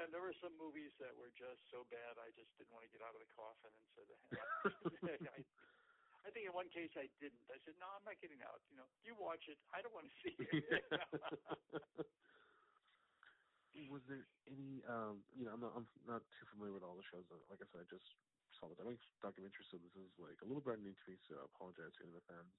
And 0.00 0.08
there 0.12 0.20
were 0.20 0.36
some 0.40 0.56
movies 0.56 0.92
that 0.96 1.12
were 1.12 1.28
just 1.36 1.60
so 1.68 1.84
bad 1.92 2.16
I 2.16 2.32
just 2.32 2.48
didn't 2.56 2.72
want 2.72 2.88
to 2.88 2.92
get 2.92 3.04
out 3.04 3.12
of 3.12 3.20
the 3.20 3.28
coffin 3.36 3.68
and 3.68 3.84
said 3.92 4.08
I, 5.36 5.44
I 6.24 6.28
think 6.32 6.48
in 6.48 6.52
one 6.56 6.72
case 6.72 6.88
I 6.96 7.08
didn't. 7.20 7.40
I 7.52 7.60
said, 7.68 7.76
No, 7.76 7.84
I'm 7.92 8.04
not 8.04 8.16
getting 8.20 8.40
out. 8.40 8.64
You 8.72 8.80
know, 8.80 8.88
you 9.04 9.12
watch 9.16 9.44
it. 9.48 9.60
I 9.76 9.84
don't 9.84 9.92
want 9.92 10.08
to 10.08 10.14
see 10.24 10.32
it. 10.40 10.84
Was 13.90 14.02
there 14.06 14.26
any 14.46 14.82
um 14.86 15.22
you 15.34 15.44
know 15.44 15.52
I'm 15.54 15.62
not 15.62 15.74
I'm 15.74 15.88
not 16.06 16.22
too 16.38 16.46
familiar 16.54 16.74
with 16.74 16.86
all 16.86 16.94
the 16.96 17.06
shows 17.10 17.26
like 17.50 17.58
I 17.60 17.66
said 17.70 17.82
I 17.82 17.88
just 17.90 18.06
saw 18.58 18.70
the 18.70 18.78
documentary 18.78 19.66
so 19.70 19.78
this 19.82 19.94
is 19.98 20.10
like 20.18 20.38
a 20.42 20.46
little 20.46 20.62
brand 20.62 20.82
new 20.86 20.94
to 20.94 21.04
me 21.10 21.18
so 21.26 21.38
I 21.42 21.46
apologize 21.50 21.90
to 21.98 22.06
the 22.06 22.22
fans. 22.30 22.54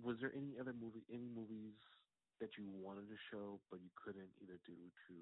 Was 0.00 0.16
there 0.24 0.32
any 0.32 0.56
other 0.56 0.72
movie 0.72 1.04
any 1.12 1.28
movies 1.28 1.76
that 2.40 2.56
you 2.56 2.64
wanted 2.72 3.08
to 3.12 3.18
show 3.28 3.60
but 3.68 3.84
you 3.84 3.92
couldn't 4.00 4.32
either 4.40 4.56
due 4.64 4.88
to 5.08 5.14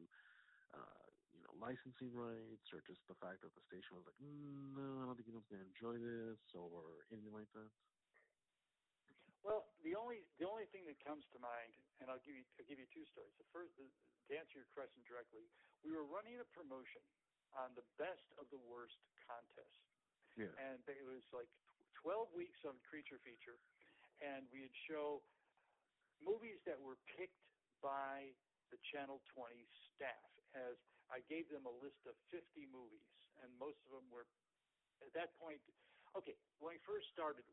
uh 0.75 1.03
you 1.35 1.43
know 1.43 1.55
licensing 1.59 2.14
rights 2.14 2.66
or 2.75 2.83
just 2.87 3.03
the 3.11 3.19
fact 3.19 3.43
that 3.43 3.53
the 3.55 3.64
station 3.66 3.99
was 3.99 4.07
like 4.07 4.19
mm, 4.23 4.77
no 4.79 5.03
I 5.03 5.11
don't 5.11 5.16
think 5.19 5.29
anyone's 5.31 5.51
gonna 5.51 5.66
enjoy 5.66 5.99
this 5.99 6.41
or 6.55 7.03
anything 7.11 7.35
like 7.35 7.51
that 7.59 7.71
the 9.87 9.95
only 9.95 10.26
the 10.43 10.47
only 10.47 10.66
thing 10.74 10.87
that 10.91 10.99
comes 11.03 11.24
to 11.35 11.39
mind, 11.39 11.72
and 12.03 12.11
I'll 12.11 12.22
give 12.22 12.35
you 12.35 12.47
I'll 12.59 12.68
give 12.68 12.79
you 12.79 12.89
two 12.91 13.07
stories. 13.14 13.35
The 13.39 13.49
first, 13.55 13.74
the, 13.79 13.87
to 13.87 14.33
answer 14.37 14.61
your 14.61 14.70
question 14.74 15.01
directly, 15.07 15.47
we 15.87 15.95
were 15.95 16.07
running 16.07 16.39
a 16.39 16.47
promotion 16.53 17.03
on 17.57 17.72
the 17.79 17.87
best 17.97 18.26
of 18.37 18.45
the 18.53 18.61
worst 18.68 18.99
contest, 19.24 19.81
yeah 20.37 20.53
and 20.61 20.83
it 20.85 21.07
was 21.07 21.24
like 21.33 21.49
12 22.05 22.31
weeks 22.37 22.61
of 22.68 22.76
creature 22.87 23.18
feature, 23.24 23.59
and 24.22 24.47
we'd 24.53 24.74
show 24.87 25.24
movies 26.22 26.59
that 26.66 26.79
were 26.79 26.99
picked 27.16 27.41
by 27.83 28.31
the 28.70 28.79
Channel 28.93 29.22
20 29.33 29.55
staff. 29.95 30.31
As 30.55 30.76
I 31.09 31.24
gave 31.31 31.49
them 31.49 31.64
a 31.64 31.74
list 31.81 32.01
of 32.05 32.14
50 32.31 32.68
movies, 32.68 33.09
and 33.41 33.49
most 33.57 33.79
of 33.89 33.97
them 33.97 34.07
were 34.12 34.26
at 35.05 35.12
that 35.14 35.35
point. 35.39 35.62
Okay, 36.17 36.37
when 36.59 36.75
I 36.77 36.81
first 36.89 37.09
started, 37.13 37.45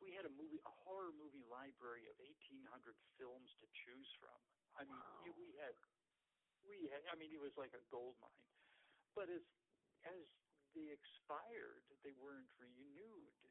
we 0.00 0.16
had 0.16 0.24
a 0.24 0.32
movie, 0.32 0.60
a 0.64 0.74
horror 0.84 1.12
movie 1.12 1.44
library 1.46 2.08
of 2.08 2.16
1,800 2.18 2.96
films 3.20 3.50
to 3.60 3.66
choose 3.84 4.08
from. 4.18 4.36
I 4.78 4.84
mean, 4.88 4.98
Wow. 5.00 5.34
we 5.36 5.52
had 5.60 5.74
we 6.64 6.88
had, 6.92 7.00
I 7.08 7.16
mean, 7.16 7.32
it 7.32 7.40
was 7.40 7.56
like 7.56 7.72
a 7.72 7.82
gold 7.88 8.16
mine. 8.20 8.48
But 9.16 9.28
as 9.28 9.42
as 10.06 10.24
they 10.72 10.88
expired, 10.92 11.84
they 12.04 12.12
weren't 12.16 12.48
renewed, 12.56 13.42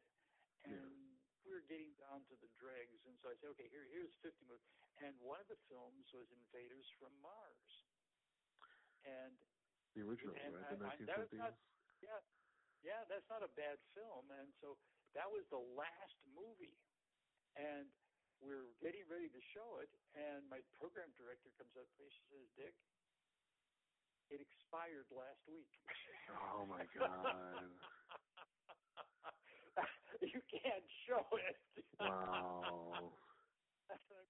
and 0.66 0.74
yeah. 0.74 1.46
we 1.46 1.52
were 1.54 1.66
getting 1.68 1.94
down 2.00 2.24
to 2.32 2.36
the 2.40 2.50
dregs. 2.58 3.04
And 3.06 3.18
so 3.20 3.30
I 3.30 3.36
said, 3.38 3.52
okay, 3.58 3.68
here 3.70 3.86
here's 3.92 4.14
50 4.24 4.46
movies, 4.48 4.66
and 5.04 5.14
one 5.20 5.42
of 5.42 5.48
the 5.52 5.60
films 5.68 6.08
was 6.16 6.26
Invaders 6.32 6.88
from 6.98 7.14
Mars, 7.22 7.72
and 9.06 9.36
the 9.96 10.02
original, 10.06 10.34
and 10.38 10.56
right? 10.56 10.66
I, 10.66 10.96
the 10.96 11.06
1950s. 11.06 11.38
not, 11.38 11.54
yeah, 12.02 12.20
yeah, 12.84 13.04
that's 13.12 13.28
not 13.28 13.44
a 13.44 13.52
bad 13.60 13.78
film, 13.96 14.28
and 14.32 14.50
so 14.64 14.80
that 15.18 15.28
was 15.28 15.44
the 15.52 15.60
last 15.76 16.18
movie, 16.32 16.78
and 17.60 17.88
we're 18.40 18.72
getting 18.80 19.04
ready 19.12 19.28
to 19.28 19.42
show 19.52 19.84
it, 19.84 19.92
and 20.16 20.48
my 20.48 20.64
program 20.80 21.12
director 21.20 21.52
comes 21.60 21.76
up 21.76 21.88
to 21.88 21.96
me. 22.00 22.08
She 22.08 22.24
says, 22.32 22.46
"Dick, 22.56 22.76
it 24.32 24.40
expired 24.40 25.08
last 25.12 25.44
week." 25.50 25.68
Oh 26.56 26.64
my 26.70 26.86
god! 26.96 27.68
you 30.34 30.42
can't 30.48 30.88
show 31.08 31.26
it. 31.36 31.58
Wow. 32.00 33.12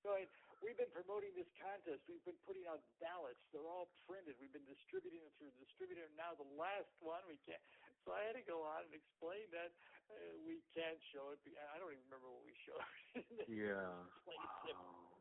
going, 0.04 0.28
we've 0.64 0.78
been 0.80 0.92
promoting 0.96 1.36
this 1.36 1.50
contest. 1.60 2.00
We've 2.08 2.24
been 2.24 2.40
putting 2.48 2.64
out 2.66 2.80
ballots. 3.04 3.40
They're 3.52 3.68
all 3.68 3.92
printed. 4.08 4.40
We've 4.40 4.54
been 4.54 4.68
distributing 4.68 5.22
them 5.24 5.34
through 5.38 5.52
the 5.54 5.62
distributor. 5.64 6.08
Now 6.16 6.36
the 6.40 6.48
last 6.56 6.90
one 7.04 7.22
we 7.28 7.38
can't. 7.44 7.62
So 8.06 8.16
I 8.16 8.22
had 8.26 8.36
to 8.40 8.46
go 8.46 8.64
on 8.64 8.88
and 8.88 8.94
explain 8.96 9.46
that 9.52 9.72
uh, 10.10 10.34
we 10.44 10.64
can't 10.74 10.98
show 11.14 11.36
it. 11.36 11.40
I 11.74 11.78
don't 11.78 11.94
even 11.94 12.06
remember 12.10 12.30
what 12.32 12.44
we 12.44 12.56
showed. 12.64 12.84
yeah. 13.50 13.90
wow. 14.26 15.20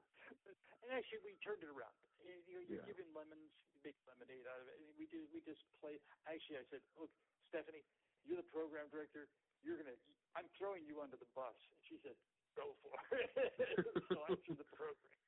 And 0.83 0.89
actually, 0.95 1.21
we 1.27 1.37
turned 1.45 1.61
it 1.61 1.71
around. 1.71 1.95
You 2.23 2.35
know, 2.35 2.41
you're 2.49 2.81
yeah. 2.81 2.89
giving 2.89 3.09
lemons, 3.15 3.53
you 3.75 3.81
make 3.85 3.99
lemonade 4.09 4.47
out 4.49 4.61
of 4.63 4.67
it. 4.71 4.77
And 4.81 4.89
we 4.97 5.07
did. 5.11 5.29
We 5.31 5.45
just 5.45 5.63
played. 5.79 6.01
Actually, 6.27 6.63
I 6.63 6.67
said, 6.73 6.83
look, 6.97 7.13
Stephanie, 7.53 7.85
you're 8.25 8.41
the 8.41 8.51
program 8.51 8.89
director. 8.91 9.29
You're 9.63 9.79
gonna. 9.79 9.97
I'm 10.37 10.49
throwing 10.57 10.87
you 10.87 11.01
under 11.03 11.19
the 11.19 11.29
bus. 11.35 11.57
And 11.57 11.81
she 11.89 11.97
said, 12.05 12.15
go 12.57 12.75
for 12.83 12.95
it. 13.17 13.31
so 14.13 14.19
I 14.27 14.35
threw 14.45 14.57
the 14.59 14.69
program 14.75 15.19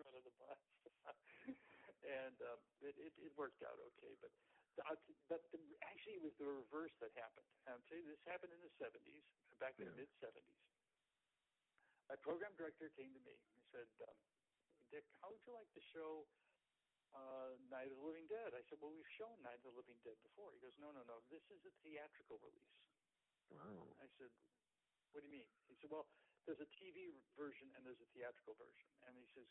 front 0.00 0.16
of 0.16 0.24
the 0.24 0.34
bus, 0.40 0.60
and 2.20 2.36
um, 2.48 2.60
it, 2.80 2.96
it 2.96 3.12
it 3.20 3.32
worked 3.36 3.60
out 3.60 3.76
okay. 3.92 4.12
But 4.24 4.32
but 5.28 5.42
the, 5.52 5.60
actually, 5.86 6.18
it 6.18 6.24
was 6.24 6.34
the 6.40 6.48
reverse 6.48 6.94
that 7.04 7.12
happened. 7.16 7.46
I'll 7.68 7.82
tell 7.86 7.98
you, 7.98 8.06
this 8.08 8.22
happened 8.26 8.54
in 8.54 8.62
the 8.62 8.72
70s, 8.80 9.26
back 9.60 9.76
in 9.78 9.86
yeah. 9.86 9.94
the 9.94 10.06
mid 10.06 10.10
70s. 10.18 10.62
My 12.10 12.18
program 12.18 12.50
director 12.58 12.90
came 12.98 13.14
to 13.14 13.22
me 13.22 13.38
and 13.54 13.62
said, 13.70 13.86
um, 14.02 14.18
"Dick, 14.90 15.06
how 15.22 15.30
would 15.30 15.42
you 15.46 15.54
like 15.54 15.70
to 15.78 15.82
show?" 15.94 16.26
Uh, 17.10 17.58
Night 17.74 17.90
of 17.90 17.98
the 17.98 18.06
Living 18.06 18.30
Dead. 18.30 18.54
I 18.54 18.62
said, 18.70 18.78
well, 18.78 18.94
we've 18.94 19.14
shown 19.18 19.34
Night 19.42 19.58
of 19.58 19.66
the 19.66 19.74
Living 19.74 19.98
Dead 20.06 20.14
before. 20.22 20.54
He 20.54 20.62
goes, 20.62 20.78
no, 20.78 20.94
no, 20.94 21.02
no. 21.10 21.18
This 21.26 21.42
is 21.50 21.58
a 21.66 21.74
theatrical 21.82 22.38
release. 22.38 22.78
Wow. 23.50 23.98
I 23.98 24.06
said, 24.14 24.30
what 25.10 25.18
do 25.18 25.26
you 25.26 25.34
mean? 25.34 25.50
He 25.66 25.74
said, 25.82 25.90
well, 25.90 26.06
there's 26.46 26.62
a 26.62 26.70
TV 26.70 27.10
version 27.34 27.66
and 27.74 27.82
there's 27.82 27.98
a 27.98 28.06
theatrical 28.14 28.54
version. 28.62 28.86
And 29.10 29.18
he 29.18 29.26
says, 29.34 29.50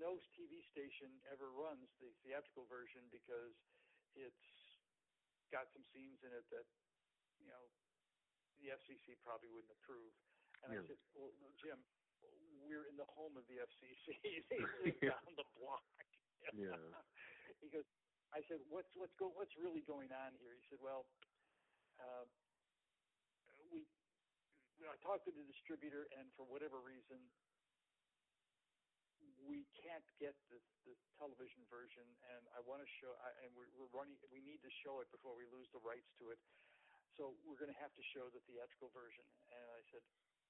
no 0.00 0.18
TV 0.34 0.64
station 0.72 1.12
ever 1.28 1.52
runs 1.52 1.86
the 2.00 2.10
theatrical 2.24 2.64
version 2.66 3.04
because 3.12 3.54
it's 4.16 4.46
got 5.52 5.68
some 5.72 5.84
scenes 5.92 6.20
in 6.24 6.32
it 6.32 6.44
that, 6.52 6.66
you 7.40 7.48
know, 7.48 7.64
the 8.60 8.72
FCC 8.72 9.18
probably 9.20 9.50
wouldn't 9.50 9.72
approve. 9.72 10.12
And 10.62 10.72
yeah. 10.72 10.80
I 10.80 10.88
said, 10.88 11.00
well, 11.16 11.34
Jim, 11.58 11.80
we're 12.62 12.86
in 12.86 12.94
the 12.94 13.08
home 13.12 13.34
of 13.34 13.44
the 13.50 13.60
FCC. 13.60 14.16
they 14.50 14.62
live 14.86 14.98
down 15.02 15.32
the 15.36 15.48
block. 15.58 15.84
yeah. 16.54 16.76
He 17.62 17.70
goes, 17.70 17.86
I 18.34 18.42
said, 18.50 18.58
what's 18.66 18.90
what's 18.98 19.14
go 19.14 19.30
what's 19.38 19.54
really 19.54 19.86
going 19.86 20.10
on 20.10 20.34
here? 20.42 20.50
He 20.50 20.66
said, 20.66 20.82
well, 20.82 21.06
uh, 22.02 22.26
we 23.70 23.86
I 24.82 24.98
talked 24.98 25.30
to 25.30 25.34
the 25.34 25.46
distributor, 25.46 26.10
and 26.18 26.26
for 26.34 26.42
whatever 26.42 26.82
reason, 26.82 27.22
we 29.46 29.66
can't 29.74 30.04
get 30.18 30.34
the 30.50 30.60
the 30.86 30.94
television 31.14 31.62
version, 31.70 32.02
and 32.34 32.42
I 32.58 32.60
want 32.66 32.82
to 32.82 32.88
show, 32.98 33.14
I, 33.22 33.30
and 33.46 33.54
we're, 33.54 33.70
we're 33.78 33.90
running. 33.94 34.18
We 34.34 34.42
need 34.42 34.58
to 34.66 34.72
show 34.82 34.98
it 34.98 35.06
before 35.14 35.38
we 35.38 35.46
lose 35.54 35.70
the 35.70 35.82
rights 35.82 36.10
to 36.18 36.34
it. 36.34 36.38
So 37.14 37.36
we're 37.46 37.60
going 37.60 37.70
to 37.70 37.80
have 37.82 37.94
to 37.94 38.04
show 38.10 38.26
the 38.32 38.42
theatrical 38.48 38.90
version. 38.90 39.22
And 39.52 39.66
I 39.78 39.82
said, 39.92 40.02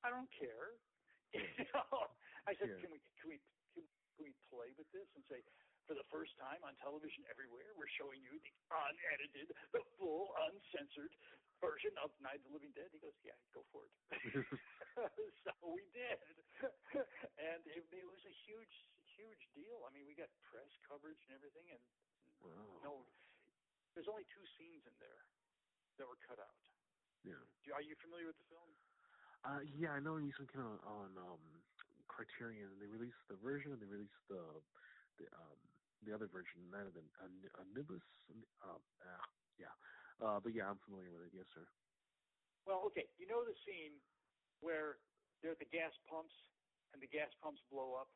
I 0.07 0.09
don't 0.09 0.30
care. 0.32 0.78
you 1.36 1.66
know? 1.74 2.09
I 2.49 2.57
said, 2.57 2.70
can 2.80 2.88
we 2.88 3.01
can 3.20 3.28
we 3.28 3.38
can, 3.76 3.84
can 4.16 4.22
we 4.24 4.32
play 4.49 4.72
with 4.80 4.88
this 4.95 5.09
and 5.18 5.24
say, 5.28 5.45
for 5.84 5.99
the 5.99 6.07
first 6.09 6.32
time 6.38 6.62
on 6.62 6.72
television 6.80 7.26
everywhere, 7.28 7.74
we're 7.74 7.90
showing 7.99 8.22
you 8.22 8.38
the 8.38 8.53
unedited, 8.70 9.51
the 9.74 9.82
full, 9.99 10.32
uncensored 10.49 11.12
version 11.59 11.93
of 12.01 12.14
Night 12.22 12.38
of 12.40 12.47
the 12.49 12.53
Living 12.55 12.72
Dead. 12.72 12.88
He 12.95 13.03
goes, 13.03 13.14
yeah, 13.26 13.36
go 13.53 13.66
for 13.74 13.84
it. 13.84 13.93
so 15.45 15.53
we 15.72 15.84
did, 15.95 16.20
and 17.49 17.61
it, 17.66 17.84
it 17.88 18.07
was 18.07 18.22
a 18.28 18.34
huge, 18.45 18.74
huge 19.16 19.43
deal. 19.57 19.84
I 19.86 19.90
mean, 19.93 20.05
we 20.05 20.14
got 20.14 20.28
press 20.53 20.68
coverage 20.86 21.20
and 21.28 21.34
everything, 21.36 21.72
and 21.72 21.82
Wow. 22.43 22.82
no, 22.82 22.93
there's 23.95 24.09
only 24.11 24.26
two 24.34 24.45
scenes 24.59 24.82
in 24.84 24.95
there 24.99 25.22
that 25.99 26.07
were 26.09 26.18
cut 26.26 26.38
out. 26.43 26.57
Yeah. 27.24 27.38
Do, 27.64 27.72
are 27.72 27.84
you 27.84 27.95
familiar 28.03 28.26
with 28.26 28.36
the 28.36 28.49
film? 28.51 28.70
Uh, 29.47 29.62
yeah, 29.78 29.95
I 29.95 30.01
know 30.01 30.18
it 30.18 30.26
recently 30.26 30.51
came 30.51 30.62
out 30.62 30.82
on 30.86 31.18
um, 31.18 31.43
Criterion. 32.07 32.78
They 32.78 32.86
released 32.86 33.18
the 33.28 33.36
version 33.38 33.72
and 33.72 33.80
they 33.80 33.86
released 33.90 34.22
the 34.28 34.62
the 35.18 35.26
um 35.34 35.59
the 36.03 36.11
other 36.14 36.26
version, 36.26 36.66
of 36.74 36.95
the 36.95 37.07
An- 37.22 37.51
Anubis. 37.62 38.03
Uh, 38.62 38.74
uh, 38.74 39.24
yeah, 39.59 39.70
uh, 40.18 40.40
but 40.43 40.51
yeah, 40.55 40.66
I'm 40.66 40.78
familiar 40.82 41.14
with 41.14 41.30
it. 41.30 41.32
Yes, 41.34 41.47
sir. 41.55 41.66
Well, 42.66 42.82
okay. 42.90 43.07
You 43.18 43.26
know 43.26 43.45
the 43.47 43.55
scene 43.66 44.03
where 44.62 45.02
they're 45.42 45.52
at 45.52 45.60
the 45.60 45.68
gas 45.68 45.92
pumps 46.06 46.32
and 46.94 47.02
the 47.02 47.10
gas 47.10 47.28
pumps 47.42 47.60
blow 47.68 47.98
up 47.98 48.08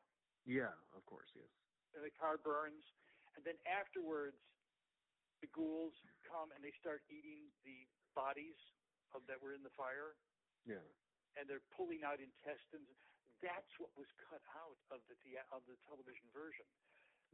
Yeah, 0.47 0.73
of 0.95 1.03
course. 1.05 1.29
Yes. 1.35 1.51
and 1.93 2.07
the 2.07 2.15
car 2.15 2.39
burns, 2.39 2.87
and 3.35 3.43
then 3.45 3.59
afterwards, 3.67 4.39
the 5.43 5.51
ghouls 5.53 5.93
come 6.25 6.49
and 6.55 6.63
they 6.65 6.73
start 6.81 7.03
eating 7.11 7.51
the 7.67 7.85
bodies 8.17 8.57
of 9.13 9.21
that 9.29 9.37
were 9.43 9.53
in 9.53 9.61
the 9.67 9.75
fire, 9.77 10.15
Yeah. 10.65 10.81
and 11.37 11.45
they're 11.51 11.65
pulling 11.77 12.01
out 12.07 12.23
intestines. 12.23 12.89
That's 13.45 13.69
what 13.77 13.93
was 13.99 14.09
cut 14.31 14.41
out 14.57 14.79
of 14.89 15.05
the 15.09 15.37
of 15.53 15.61
the 15.69 15.77
television 15.85 16.25
version. 16.33 16.65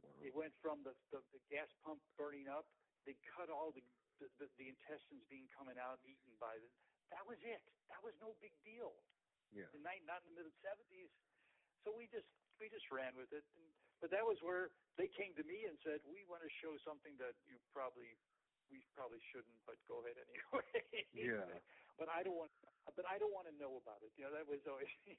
Wow. 0.03 0.11
It 0.19 0.35
went 0.35 0.51
from 0.59 0.83
the, 0.83 0.91
the 1.15 1.23
the 1.31 1.39
gas 1.47 1.71
pump 1.79 2.03
burning 2.19 2.51
up. 2.51 2.67
They 3.07 3.15
cut 3.37 3.47
all 3.47 3.71
the 3.71 3.83
the, 4.19 4.27
the 4.39 4.47
the 4.59 4.67
intestines 4.67 5.23
being 5.31 5.47
coming 5.55 5.79
out, 5.79 5.99
eaten 6.03 6.35
by 6.43 6.59
the. 6.59 6.67
That 7.11 7.25
was 7.27 7.39
it. 7.43 7.61
That 7.91 7.99
was 8.05 8.13
no 8.21 8.35
big 8.39 8.53
deal. 8.63 8.95
Yeah. 9.53 9.69
the 9.69 9.81
night, 9.85 10.01
not 10.09 10.25
in 10.25 10.33
the 10.33 10.41
mid 10.41 10.49
seventies. 10.65 11.13
So 11.85 11.93
we 11.93 12.09
just 12.09 12.25
we 12.57 12.73
just 12.73 12.89
ran 12.89 13.13
with 13.13 13.29
it, 13.29 13.45
and, 13.53 13.65
but 14.01 14.09
that 14.09 14.25
was 14.25 14.41
where 14.41 14.73
they 14.97 15.05
came 15.13 15.37
to 15.37 15.45
me 15.45 15.69
and 15.69 15.77
said, 15.85 16.01
"We 16.09 16.25
want 16.25 16.41
to 16.41 16.49
show 16.57 16.73
something 16.81 17.13
that 17.21 17.37
you 17.45 17.61
probably 17.69 18.17
we 18.73 18.81
probably 18.97 19.21
shouldn't, 19.29 19.59
but 19.69 19.77
go 19.85 20.01
ahead 20.01 20.17
anyway." 20.17 20.65
Yeah. 21.13 21.45
but 22.01 22.09
I 22.09 22.25
don't 22.25 22.33
want, 22.33 22.49
but 22.97 23.05
I 23.05 23.21
don't 23.21 23.31
want 23.31 23.45
to 23.45 23.53
know 23.61 23.77
about 23.77 24.01
it. 24.01 24.09
You 24.17 24.25
know, 24.25 24.33
that 24.33 24.49
was 24.49 24.65
always 24.65 24.89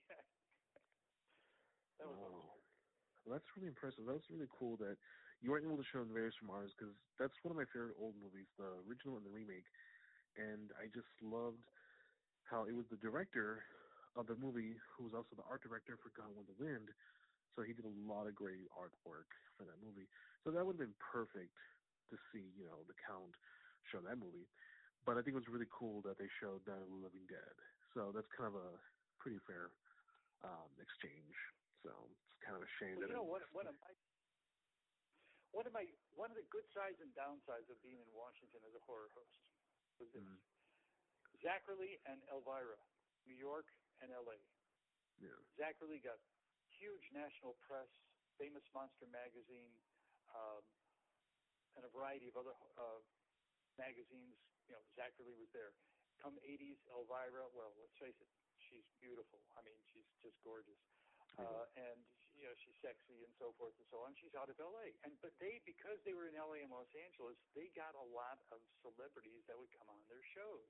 that 2.03 2.11
was 2.11 2.19
always 2.19 2.43
Well, 3.23 3.39
that's 3.39 3.47
really 3.55 3.71
impressive. 3.71 4.05
That 4.11 4.19
was 4.19 4.27
really 4.27 4.51
cool 4.51 4.75
that 4.83 4.99
you 5.41 5.55
weren't 5.55 5.65
able 5.65 5.79
to 5.79 5.87
show 5.87 6.03
Invaders 6.03 6.35
from 6.41 6.51
Mars 6.51 6.75
because 6.75 6.93
that's 7.21 7.37
one 7.47 7.55
of 7.55 7.59
my 7.61 7.69
favorite 7.71 7.95
old 8.01 8.19
movies, 8.19 8.51
the 8.59 8.69
original 8.89 9.17
and 9.17 9.25
the 9.25 9.31
remake. 9.31 9.69
And 10.35 10.75
I 10.75 10.91
just 10.91 11.11
loved 11.23 11.63
how 12.51 12.67
it 12.67 12.75
was 12.75 12.87
the 12.91 13.01
director 13.01 13.63
of 14.15 14.27
the 14.27 14.39
movie 14.39 14.79
who 14.95 15.07
was 15.07 15.15
also 15.15 15.35
the 15.35 15.47
art 15.47 15.63
director 15.63 15.99
for 15.99 16.11
Gone 16.15 16.35
with 16.35 16.47
the 16.51 16.59
Wind. 16.59 16.91
So 17.55 17.63
he 17.63 17.75
did 17.75 17.87
a 17.87 17.97
lot 18.07 18.27
of 18.27 18.35
great 18.35 18.67
artwork 18.75 19.31
for 19.55 19.63
that 19.63 19.79
movie. 19.79 20.11
So 20.43 20.51
that 20.51 20.63
would 20.67 20.75
have 20.79 20.85
been 20.85 20.99
perfect 20.99 21.55
to 22.11 22.17
see, 22.31 22.51
you 22.59 22.67
know, 22.67 22.83
the 22.87 22.99
Count 22.99 23.35
show 23.91 24.03
that 24.03 24.19
movie. 24.19 24.47
But 25.07 25.19
I 25.19 25.23
think 25.23 25.39
it 25.39 25.43
was 25.45 25.51
really 25.53 25.71
cool 25.71 26.03
that 26.03 26.19
they 26.19 26.31
showed 26.43 26.67
Night 26.67 26.83
of 26.83 26.91
the 26.91 27.01
Living 27.01 27.27
Dead. 27.31 27.55
So 27.95 28.11
that's 28.11 28.29
kind 28.35 28.51
of 28.51 28.59
a 28.59 28.75
pretty 29.23 29.39
fair 29.47 29.71
um, 30.43 30.71
exchange. 30.83 31.37
So 31.87 31.93
it's 31.95 32.39
kind 32.43 32.57
of 32.59 32.65
a 32.65 32.71
shame 32.81 32.99
Well, 32.99 33.07
that 33.07 33.13
you 33.13 33.19
know 33.21 33.29
it, 33.29 33.31
what? 33.31 33.43
One 33.55 33.69
of 33.69 33.77
my 33.79 33.93
one 35.55 35.71
of 35.71 35.75
my 35.77 35.87
one 36.19 36.35
of 36.35 36.37
the 36.37 36.47
good 36.51 36.67
sides 36.75 36.99
and 36.99 37.15
downsides 37.15 37.71
of 37.71 37.79
being 37.87 38.03
in 38.03 38.11
Washington 38.11 38.59
as 38.67 38.75
a 38.75 38.83
horror 38.89 39.07
host 39.15 39.39
was 39.99 40.11
this: 40.13 40.25
Mhm. 40.25 40.39
Zacherley 41.43 42.01
and 42.07 42.23
Elvira, 42.31 42.79
New 43.27 43.35
York 43.37 43.67
and 44.01 44.11
L.A. 44.13 44.39
yeah, 45.19 45.39
Zacherley 45.59 46.03
got 46.03 46.19
huge 46.79 47.05
national 47.13 47.55
press, 47.67 47.89
famous 48.39 48.65
Monster 48.75 49.07
magazine, 49.07 49.73
um, 50.35 50.65
and 51.77 51.85
a 51.85 51.91
variety 51.91 52.29
of 52.29 52.37
other 52.37 52.55
uh, 52.79 53.01
magazines. 53.79 54.39
You 54.67 54.75
know, 54.75 54.83
Zacherley 54.97 55.37
was 55.39 55.51
there. 55.53 55.75
Come 56.23 56.39
80s, 56.41 56.79
Elvira. 56.89 57.49
Well, 57.53 57.75
let's 57.79 57.97
face 57.99 58.17
it, 58.21 58.31
she's 58.59 58.87
beautiful. 59.01 59.43
I 59.59 59.63
mean, 59.63 59.77
she's 59.93 60.07
just 60.23 60.41
gorgeous. 60.43 60.79
Uh, 61.37 61.67
and 61.77 61.99
you 62.45 62.53
know 62.53 62.57
she's 62.61 62.77
sexy 62.85 63.25
and 63.25 63.33
so 63.41 63.57
forth 63.57 63.73
and 63.81 63.89
so 63.89 64.05
on. 64.05 64.13
She's 64.21 64.37
out 64.37 64.53
of 64.53 64.61
L.A. 64.61 64.93
and 65.01 65.17
but 65.25 65.33
they 65.41 65.65
because 65.65 65.97
they 66.05 66.13
were 66.13 66.29
in 66.29 66.37
L.A. 66.37 66.61
and 66.61 66.69
Los 66.69 66.93
Angeles, 66.93 67.41
they 67.57 67.73
got 67.73 67.97
a 67.97 68.05
lot 68.05 68.45
of 68.53 68.61
celebrities 68.85 69.49
that 69.49 69.57
would 69.57 69.73
come 69.73 69.89
on 69.89 70.05
their 70.13 70.21
shows. 70.37 70.69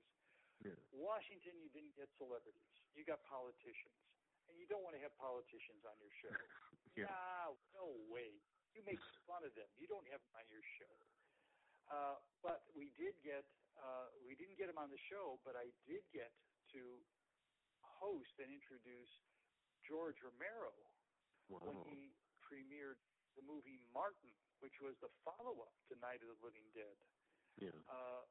Yeah. 0.63 0.79
Washington, 0.95 1.59
you 1.59 1.67
didn't 1.67 1.91
get 1.99 2.07
celebrities. 2.15 2.71
You 2.95 3.03
got 3.03 3.27
politicians, 3.27 3.99
and 4.47 4.55
you 4.55 4.71
don't 4.71 4.87
want 4.87 4.95
to 4.95 5.03
have 5.03 5.11
politicians 5.19 5.83
on 5.83 5.99
your 5.99 6.15
show. 6.23 6.31
Yeah. 6.95 7.11
No, 7.11 7.59
no 7.75 7.87
way. 8.07 8.39
You 8.71 8.79
make 8.87 9.03
fun 9.27 9.43
of 9.43 9.51
them. 9.51 9.67
You 9.75 9.83
don't 9.83 10.07
have 10.07 10.23
them 10.23 10.31
on 10.39 10.47
your 10.47 10.63
show. 10.79 10.95
Uh, 11.91 12.23
but 12.39 12.71
we 12.71 12.95
did 12.95 13.19
get 13.19 13.43
uh, 13.75 14.15
we 14.23 14.31
didn't 14.39 14.55
get 14.55 14.71
him 14.71 14.79
on 14.79 14.87
the 14.87 15.01
show, 15.11 15.41
but 15.43 15.59
I 15.59 15.75
did 15.83 16.07
get 16.15 16.31
to 16.71 17.03
host 17.83 18.31
and 18.39 18.47
introduce 18.47 19.11
George 19.83 20.15
Romero 20.23 20.71
Wow. 21.49 21.61
when 21.61 21.77
he 21.85 22.13
premiered 22.41 22.97
the 23.37 23.43
movie 23.45 23.77
Martin, 23.93 24.31
which 24.63 24.79
was 24.81 24.95
the 25.03 25.11
follow-up 25.27 25.75
to 25.91 25.93
Night 26.01 26.23
of 26.23 26.31
the 26.31 26.39
Living 26.41 26.65
Dead. 26.73 26.97
Yeah. 27.59 27.75
Uh, 27.87 28.23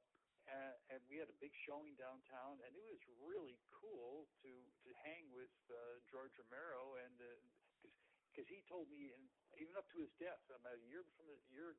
and, 0.45 0.75
and 0.93 1.01
we 1.09 1.17
had 1.17 1.33
a 1.33 1.39
big 1.41 1.53
showing 1.65 1.97
downtown, 1.97 2.61
and 2.69 2.73
it 2.77 2.85
was 2.85 3.01
really 3.25 3.57
cool 3.73 4.29
to 4.45 4.53
to 4.85 4.91
hang 5.01 5.33
with 5.33 5.53
uh, 5.73 6.01
George 6.13 6.37
Romero, 6.37 7.01
and 7.01 7.17
because 8.29 8.45
he 8.51 8.61
told 8.69 8.93
me, 8.93 9.09
and 9.15 9.25
even 9.57 9.73
up 9.79 9.89
to 9.95 10.05
his 10.05 10.13
death, 10.21 10.43
um, 10.53 10.61
a 10.69 10.77
year 10.85 11.07
from 11.17 11.31
the 11.33 11.39
year 11.49 11.79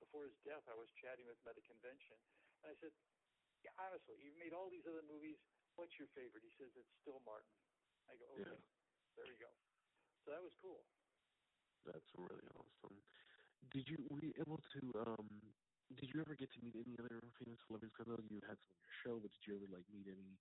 before 0.00 0.24
his 0.24 0.38
death, 0.48 0.64
I 0.70 0.76
was 0.78 0.88
chatting 0.96 1.28
with 1.28 1.36
him 1.44 1.52
at 1.52 1.60
a 1.60 1.64
convention, 1.68 2.16
and 2.64 2.72
I 2.72 2.74
said, 2.80 2.94
yeah, 3.60 3.74
honestly, 3.76 4.16
you've 4.24 4.38
made 4.40 4.56
all 4.56 4.72
these 4.72 4.86
other 4.88 5.04
movies. 5.04 5.36
What's 5.76 5.92
your 6.00 6.08
favorite? 6.16 6.40
He 6.40 6.52
says 6.56 6.72
it's 6.72 6.94
still 7.04 7.20
Martin. 7.28 7.52
I 8.08 8.16
go, 8.16 8.24
okay, 8.40 8.48
Yeah. 8.48 8.64
there 9.20 9.28
you 9.28 9.36
go. 9.36 9.52
So 10.24 10.30
that 10.32 10.42
was 10.42 10.52
cool. 10.60 10.86
That's 11.84 12.06
really 12.16 12.46
awesome. 12.54 13.04
Did 13.70 13.88
you 13.88 14.08
were 14.10 14.22
you 14.24 14.34
able 14.38 14.58
to 14.58 14.92
um 15.06 15.54
did 15.94 16.10
you 16.14 16.20
ever 16.20 16.36
get 16.36 16.50
to 16.52 16.60
meet 16.64 16.76
any 16.76 16.96
other 16.98 17.20
famous 17.38 17.60
celebrities? 17.66 17.94
'Cause 17.96 18.06
I 18.08 18.10
know 18.10 18.28
you 18.30 18.40
had 18.42 18.58
some 18.60 18.72
on 18.72 18.80
your 18.80 18.92
show, 19.02 19.20
but 19.20 19.32
did 19.32 19.46
you 19.46 19.56
ever 19.56 19.66
like 19.68 19.88
meet 19.88 20.08
any 20.08 20.40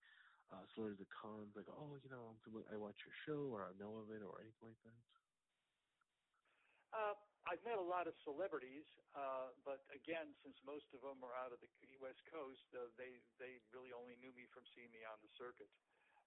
uh 0.50 0.66
celebrities 0.74 1.02
at 1.02 1.10
cons 1.10 1.56
like, 1.56 1.68
oh, 1.70 1.96
you 1.98 2.10
know, 2.10 2.28
I'm 2.30 2.40
fami- 2.40 2.72
I 2.72 2.78
watch 2.78 3.00
your 3.06 3.14
show 3.26 3.50
or 3.52 3.68
I 3.70 3.74
know 3.74 3.98
of 3.98 4.12
it 4.12 4.22
or 4.22 4.42
anything 4.42 4.70
like 4.70 4.82
that? 4.84 5.04
Uh, 6.94 7.16
I've 7.46 7.64
met 7.64 7.78
a 7.78 7.82
lot 7.84 8.08
of 8.08 8.16
celebrities, 8.24 8.86
uh, 9.14 9.54
but 9.64 9.86
again, 9.94 10.36
since 10.44 10.58
most 10.64 10.86
of 10.94 11.02
them 11.02 11.24
are 11.24 11.36
out 11.36 11.54
of 11.54 11.62
the 11.62 11.98
West 11.98 12.22
Coast, 12.32 12.62
uh, 12.74 12.90
they 12.98 13.22
they 13.38 13.62
really 13.72 13.94
only 13.94 14.16
knew 14.16 14.34
me 14.34 14.48
from 14.54 14.66
seeing 14.76 14.92
me 14.92 15.04
on 15.04 15.22
the 15.22 15.30
circuit. 15.38 15.72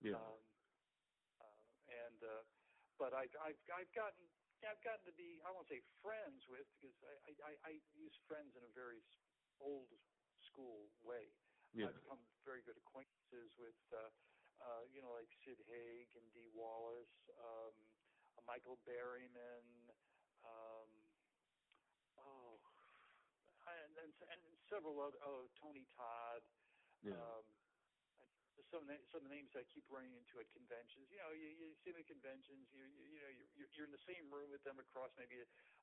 Yeah. 0.00 0.14
Um, 0.14 0.44
uh, 1.40 1.56
and 1.88 2.22
uh, 2.22 2.44
but 3.02 3.10
I, 3.10 3.26
I've 3.42 3.58
I've 3.74 3.90
gotten 3.90 4.30
I've 4.62 4.78
gotten 4.86 5.02
to 5.10 5.14
be 5.18 5.42
I 5.42 5.50
won't 5.50 5.66
say 5.66 5.82
friends 5.98 6.46
with 6.46 6.70
because 6.78 6.94
I 7.26 7.34
I, 7.42 7.52
I 7.66 7.72
use 7.98 8.14
friends 8.30 8.54
in 8.54 8.62
a 8.62 8.70
very 8.70 9.02
old 9.58 9.90
school 10.46 10.86
way. 11.02 11.34
yeah. 11.74 11.90
I've 11.90 11.98
become 11.98 12.22
very 12.46 12.62
good 12.62 12.78
acquaintances 12.78 13.50
with 13.58 13.74
uh, 13.90 14.06
uh, 14.62 14.82
you 14.94 15.02
know 15.02 15.10
like 15.18 15.34
Sid 15.42 15.58
Haig 15.66 16.14
and 16.14 16.30
Dee 16.30 16.46
Wallace, 16.54 17.10
um, 17.42 17.74
uh, 18.38 18.42
Michael 18.46 18.78
Berryman, 18.86 19.66
um, 20.46 20.90
oh, 22.22 22.54
and, 23.66 23.98
and 23.98 24.12
and 24.30 24.42
several 24.70 25.02
other 25.02 25.18
oh 25.26 25.50
Tony 25.58 25.90
Todd. 25.90 26.46
yeah. 27.02 27.18
Um, 27.18 27.61
some 28.72 28.88
na- 28.88 29.04
some 29.12 29.20
of 29.20 29.28
the 29.28 29.34
names 29.36 29.52
I 29.52 29.68
keep 29.68 29.84
running 29.92 30.16
into 30.16 30.40
at 30.40 30.48
conventions. 30.56 31.04
You 31.12 31.20
know, 31.20 31.30
you, 31.36 31.48
you 31.60 31.66
see 31.84 31.92
them 31.92 32.00
at 32.00 32.08
conventions. 32.08 32.64
You 32.72 32.88
you, 32.88 33.04
you 33.12 33.20
know 33.20 33.30
you're 33.52 33.68
you're 33.76 33.86
in 33.86 33.92
the 33.92 34.06
same 34.08 34.32
room 34.32 34.48
with 34.48 34.64
them 34.64 34.80
across 34.80 35.12
maybe 35.20 35.36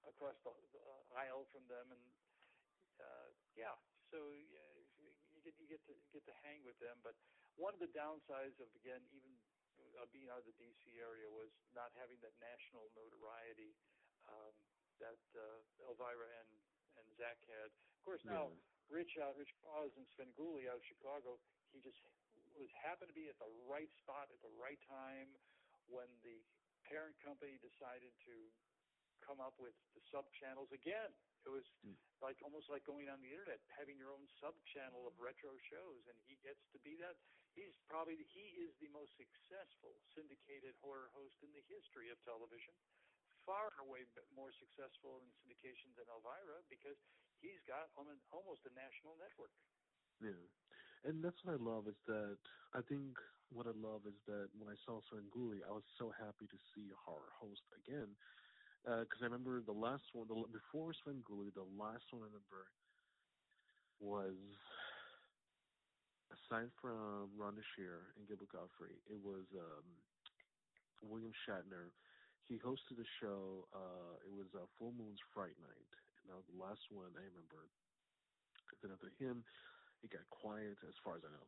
across 0.09 0.33
the, 0.41 0.51
the 0.73 0.81
aisle 1.13 1.45
from 1.53 1.69
them, 1.69 1.93
and 1.93 2.03
uh, 2.97 3.29
yeah. 3.53 3.77
So 4.09 4.17
yeah, 4.33 4.65
you 5.37 5.45
get 5.45 5.53
you 5.61 5.69
get 5.69 5.85
to 5.85 5.93
get 6.09 6.25
to 6.25 6.33
hang 6.41 6.65
with 6.65 6.81
them. 6.81 6.97
But 7.05 7.13
one 7.61 7.77
of 7.77 7.79
the 7.79 7.93
downsides 7.93 8.57
of 8.57 8.73
again 8.73 9.05
even 9.13 9.29
uh, 10.01 10.09
being 10.09 10.33
out 10.33 10.41
of 10.41 10.49
the 10.49 10.57
D.C. 10.57 10.97
area 10.97 11.29
was 11.29 11.53
not 11.77 11.93
having 11.93 12.17
that 12.25 12.33
national 12.41 12.89
notoriety 12.97 13.77
um, 14.25 14.57
that 14.97 15.21
uh, 15.37 15.61
Elvira 15.85 16.25
and 16.41 16.51
and 16.97 17.05
Zach 17.21 17.37
had. 17.45 17.69
Of 17.69 18.01
course, 18.01 18.25
now 18.25 18.49
yeah. 18.49 18.65
Rich 18.89 19.21
out, 19.21 19.37
Rich 19.37 19.53
Koz 19.61 19.93
and 20.01 20.09
Svengoolie 20.17 20.65
out 20.65 20.81
of 20.81 20.85
Chicago, 20.89 21.37
he 21.69 21.77
just 21.77 22.01
was 22.59 22.69
happened 22.75 23.07
to 23.09 23.15
be 23.17 23.31
at 23.31 23.39
the 23.39 23.49
right 23.65 23.89
spot 24.03 24.27
at 24.29 24.41
the 24.43 24.51
right 24.59 24.79
time 24.83 25.31
when 25.87 26.11
the 26.21 26.43
parent 26.85 27.15
company 27.23 27.55
decided 27.63 28.11
to 28.27 28.35
come 29.23 29.39
up 29.39 29.55
with 29.59 29.75
the 29.95 30.03
sub 30.11 30.27
channels 30.35 30.69
again. 30.75 31.15
It 31.47 31.49
was 31.49 31.63
Mm. 31.85 31.95
like 32.19 32.35
almost 32.43 32.67
like 32.67 32.83
going 32.83 33.07
on 33.07 33.21
the 33.23 33.31
internet, 33.31 33.63
having 33.71 33.95
your 33.97 34.11
own 34.11 34.27
sub 34.43 34.55
channel 34.75 35.07
of 35.07 35.17
retro 35.19 35.55
shows, 35.71 36.05
and 36.07 36.19
he 36.27 36.35
gets 36.43 36.59
to 36.75 36.79
be 36.79 36.95
that. 36.97 37.15
He's 37.55 37.75
probably 37.87 38.15
he 38.23 38.59
is 38.61 38.75
the 38.77 38.87
most 38.89 39.15
successful 39.17 40.03
syndicated 40.13 40.75
horror 40.79 41.09
host 41.15 41.35
in 41.41 41.51
the 41.51 41.63
history 41.67 42.09
of 42.09 42.21
television. 42.23 42.75
Far 43.45 43.71
and 43.71 43.79
away 43.87 44.05
more 44.35 44.51
successful 44.51 45.19
in 45.23 45.31
syndication 45.41 45.95
than 45.95 46.07
Elvira 46.11 46.61
because 46.69 46.99
he's 47.39 47.59
got 47.65 47.89
on 47.97 48.07
an, 48.07 48.21
almost 48.31 48.65
a 48.67 48.71
national 48.75 49.17
network. 49.17 49.51
Yeah, 50.19 50.35
and 51.05 51.23
that's 51.23 51.37
what 51.43 51.55
I 51.55 51.61
love 51.61 51.87
is 51.87 51.97
that 52.07 52.37
I 52.73 52.81
think 52.87 53.17
what 53.51 53.67
I 53.67 53.73
love 53.75 54.03
is 54.07 54.17
that 54.27 54.49
when 54.57 54.69
I 54.69 54.77
saw 54.85 54.99
Svengoolie, 55.09 55.63
I 55.67 55.71
was 55.71 55.83
so 55.97 56.11
happy 56.11 56.45
to 56.47 56.59
see 56.75 56.89
horror 57.05 57.31
host 57.39 57.63
again 57.85 58.15
because 58.85 59.19
I 59.21 59.25
remember 59.25 59.61
the 59.61 59.73
last 59.75 60.03
one, 60.13 60.27
the 60.27 60.35
before 60.51 60.93
Svengoolie, 61.05 61.53
the 61.53 61.67
last 61.77 62.05
one 62.11 62.23
I 62.23 62.29
remember 62.31 62.67
was 63.99 64.35
aside 66.31 66.69
from 66.81 67.29
Rhonda 67.37 67.63
Shear 67.75 68.13
and 68.17 68.27
Gilbert 68.27 68.49
Gottfried, 68.51 68.99
it 69.09 69.19
was 69.19 69.45
um 69.55 69.85
William 71.01 71.31
Shatner. 71.47 71.91
He 72.47 72.59
hosted 72.59 72.99
a 72.99 73.07
show. 73.21 73.67
uh 73.73 74.15
It 74.25 74.33
was 74.33 74.47
uh, 74.55 74.65
Full 74.77 74.93
Moon's 74.93 75.21
Fright 75.33 75.57
Night, 75.61 75.91
and 76.21 76.29
that 76.29 76.35
was 76.37 76.47
the 76.51 76.59
last 76.59 76.81
one 76.89 77.11
I 77.17 77.23
remember. 77.23 77.69
Then 78.81 78.91
after 78.91 79.11
him, 79.19 79.43
it 80.03 80.11
got 80.13 80.25
quiet 80.31 80.79
as 80.87 80.95
far 81.03 81.19
as 81.19 81.23
I 81.25 81.31
know. 81.31 81.47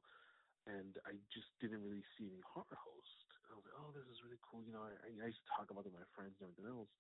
And 0.69 0.93
I 1.09 1.17
just 1.33 1.49
didn't 1.57 1.81
really 1.81 2.05
see 2.17 2.29
any 2.29 2.43
horror 2.45 2.77
host. 2.77 3.17
I 3.49 3.57
was 3.57 3.65
like, 3.67 3.77
oh, 3.81 3.91
this 3.91 4.07
is 4.07 4.23
really 4.23 4.39
cool. 4.39 4.63
You 4.63 4.71
know, 4.71 4.85
I, 4.85 4.93
I 5.09 5.27
used 5.27 5.43
to 5.43 5.51
talk 5.51 5.67
about 5.73 5.83
it 5.83 5.91
with 5.91 5.99
my 5.99 6.09
friends 6.15 6.37
and 6.39 6.47
everything 6.47 6.71
else. 6.71 6.91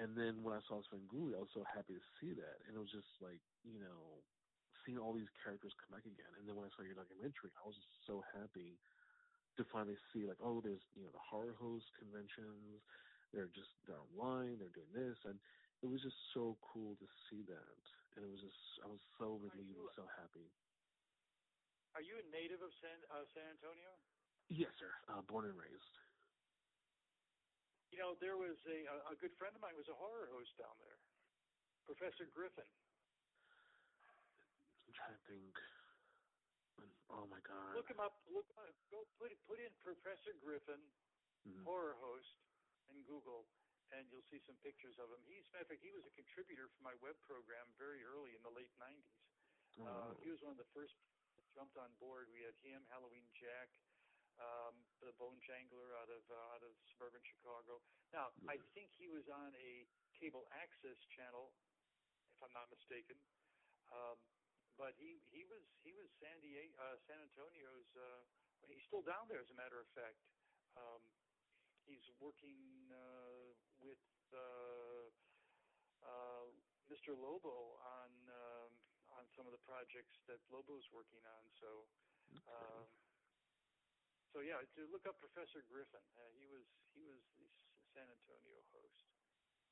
And 0.00 0.16
then 0.16 0.40
when 0.40 0.56
I 0.56 0.62
saw 0.64 0.80
Svengoolie, 0.88 1.36
I 1.36 1.44
was 1.44 1.52
so 1.52 1.62
happy 1.62 1.94
to 1.94 2.04
see 2.18 2.32
that. 2.34 2.56
And 2.66 2.74
it 2.74 2.80
was 2.80 2.90
just 2.90 3.10
like, 3.20 3.42
you 3.62 3.78
know, 3.78 4.24
seeing 4.82 4.96
all 4.96 5.12
these 5.12 5.30
characters 5.44 5.76
come 5.76 5.92
back 5.92 6.08
again. 6.08 6.32
And 6.40 6.48
then 6.48 6.56
when 6.56 6.64
I 6.66 6.72
saw 6.72 6.82
your 6.82 6.96
documentary, 6.96 7.52
I 7.60 7.68
was 7.68 7.76
just 7.76 8.00
so 8.08 8.24
happy 8.32 8.80
to 9.60 9.62
finally 9.68 9.98
see, 10.10 10.24
like, 10.24 10.40
oh, 10.40 10.64
there's, 10.64 10.82
you 10.96 11.04
know, 11.04 11.12
the 11.12 11.20
horror 11.20 11.52
host 11.60 11.86
conventions. 12.00 12.80
They're 13.30 13.52
just, 13.52 13.70
they're 13.84 14.00
online. 14.10 14.56
They're 14.56 14.72
doing 14.72 14.90
this. 14.96 15.20
And 15.28 15.36
it 15.84 15.88
was 15.92 16.00
just 16.00 16.16
so 16.32 16.56
cool 16.64 16.96
to 16.96 17.06
see 17.28 17.44
that. 17.46 17.82
And 18.18 18.26
it 18.26 18.30
was 18.30 18.42
just, 18.42 18.58
I 18.82 18.88
was 18.90 19.00
so 19.16 19.38
relieved 19.38 19.78
and 19.78 19.90
so 19.94 20.04
happy. 20.18 20.50
Are 21.94 22.02
you 22.04 22.18
a 22.18 22.24
native 22.30 22.62
of 22.62 22.70
San 22.78 22.94
uh, 23.10 23.26
San 23.34 23.46
Antonio? 23.58 23.90
Yes, 24.50 24.70
sir. 24.78 24.90
Uh, 25.10 25.22
born 25.26 25.46
and 25.46 25.54
raised. 25.58 25.94
You 27.90 27.98
know, 27.98 28.14
there 28.22 28.38
was 28.38 28.54
a 28.70 28.86
a 29.10 29.14
good 29.18 29.34
friend 29.34 29.50
of 29.54 29.62
mine 29.62 29.74
was 29.74 29.90
a 29.90 29.98
horror 29.98 30.30
host 30.30 30.54
down 30.54 30.74
there, 30.78 30.98
Professor 31.86 32.30
Griffin. 32.30 32.66
I'm 34.86 34.94
trying 34.94 35.14
to 35.18 35.22
think. 35.26 35.54
Oh 37.10 37.26
my 37.26 37.42
God. 37.42 37.74
Look 37.74 37.90
him 37.90 37.98
up. 37.98 38.22
Look, 38.30 38.46
uh, 38.54 38.70
go 38.94 39.02
put 39.18 39.34
put 39.50 39.58
in 39.58 39.70
Professor 39.82 40.30
Griffin 40.38 40.78
Mhm. 41.42 41.66
horror 41.66 41.98
host 41.98 42.38
in 42.94 43.02
Google, 43.10 43.50
and 43.92 44.06
you'll 44.10 44.26
see 44.30 44.38
some 44.46 44.56
pictures 44.62 44.96
of 45.02 45.10
him. 45.10 45.22
He's, 45.26 45.46
a 45.50 45.58
matter 45.58 45.66
of 45.66 45.70
fact, 45.74 45.82
he 45.82 45.90
was 45.90 46.06
a 46.06 46.14
contributor 46.14 46.70
for 46.70 46.82
my 46.86 46.94
web 47.02 47.18
program 47.26 47.66
very 47.78 48.02
early 48.06 48.34
in 48.38 48.42
the 48.42 48.52
late 48.54 48.70
'90s. 48.78 49.18
Oh, 49.78 49.86
Uh, 49.86 50.12
he 50.22 50.30
was 50.30 50.40
one 50.42 50.52
of 50.54 50.60
the 50.60 50.70
first 50.74 50.94
that 51.38 51.46
jumped 51.54 51.76
on 51.78 51.90
board. 52.02 52.28
We 52.30 52.42
had 52.42 52.54
him, 52.62 52.82
Halloween 52.90 53.26
Jack, 53.38 53.70
um, 54.38 54.74
the 55.00 55.12
Bone 55.18 55.38
Jangler 55.42 55.94
out 56.02 56.10
of 56.10 56.22
uh, 56.30 56.54
out 56.54 56.62
of 56.62 56.72
suburban 56.94 57.22
Chicago. 57.22 57.82
Now, 58.12 58.30
I 58.50 58.58
think 58.74 58.90
he 58.98 59.06
was 59.08 59.26
on 59.30 59.54
a 59.54 59.86
cable 60.18 60.46
access 60.50 60.98
channel, 61.14 61.54
if 62.34 62.42
I'm 62.42 62.52
not 62.54 62.68
mistaken. 62.70 63.18
Um, 63.90 64.18
but 64.78 64.94
he 64.98 65.20
he 65.30 65.44
was 65.44 65.62
he 65.82 65.92
was 65.92 66.08
San 66.18 66.38
Diego, 66.40 66.72
uh, 66.78 66.96
San 67.06 67.18
Antonio's. 67.20 67.90
Uh, 67.96 68.22
he's 68.68 68.84
still 68.86 69.02
down 69.02 69.26
there, 69.28 69.40
as 69.40 69.50
a 69.50 69.58
matter 69.58 69.80
of 69.80 69.88
fact. 69.94 70.18
Um, 70.76 71.02
he's 71.86 72.04
working 72.20 72.90
uh, 72.92 73.39
with 73.82 74.00
uh, 74.32 75.06
uh, 76.04 76.46
Mr. 76.88 77.16
Lobo 77.16 77.80
on 77.80 78.10
um, 78.28 78.70
on 79.18 79.24
some 79.34 79.44
of 79.48 79.52
the 79.52 79.62
projects 79.66 80.22
that 80.30 80.38
Lobo's 80.52 80.86
working 80.94 81.22
on. 81.26 81.42
So, 81.58 81.70
um, 82.46 82.86
so 84.30 84.40
yeah, 84.44 84.62
to 84.78 84.80
look 84.94 85.04
up 85.08 85.18
Professor 85.18 85.64
Griffin. 85.66 86.02
Uh, 86.14 86.30
he 86.38 86.46
was 86.46 86.66
he 86.94 87.02
was 87.02 87.20
the 87.40 87.48
San 87.94 88.06
Antonio 88.06 88.62
host. 88.70 89.04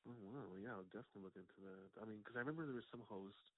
Oh 0.07 0.15
wow, 0.31 0.49
yeah, 0.59 0.75
I'll 0.75 0.89
definitely 0.91 1.27
look 1.27 1.37
into 1.39 1.59
that. 1.63 1.91
I 1.99 2.07
mean, 2.07 2.23
because 2.23 2.35
I 2.39 2.43
remember 2.43 2.63
there 2.67 2.75
was 2.77 2.87
some 2.91 3.03
host, 3.07 3.51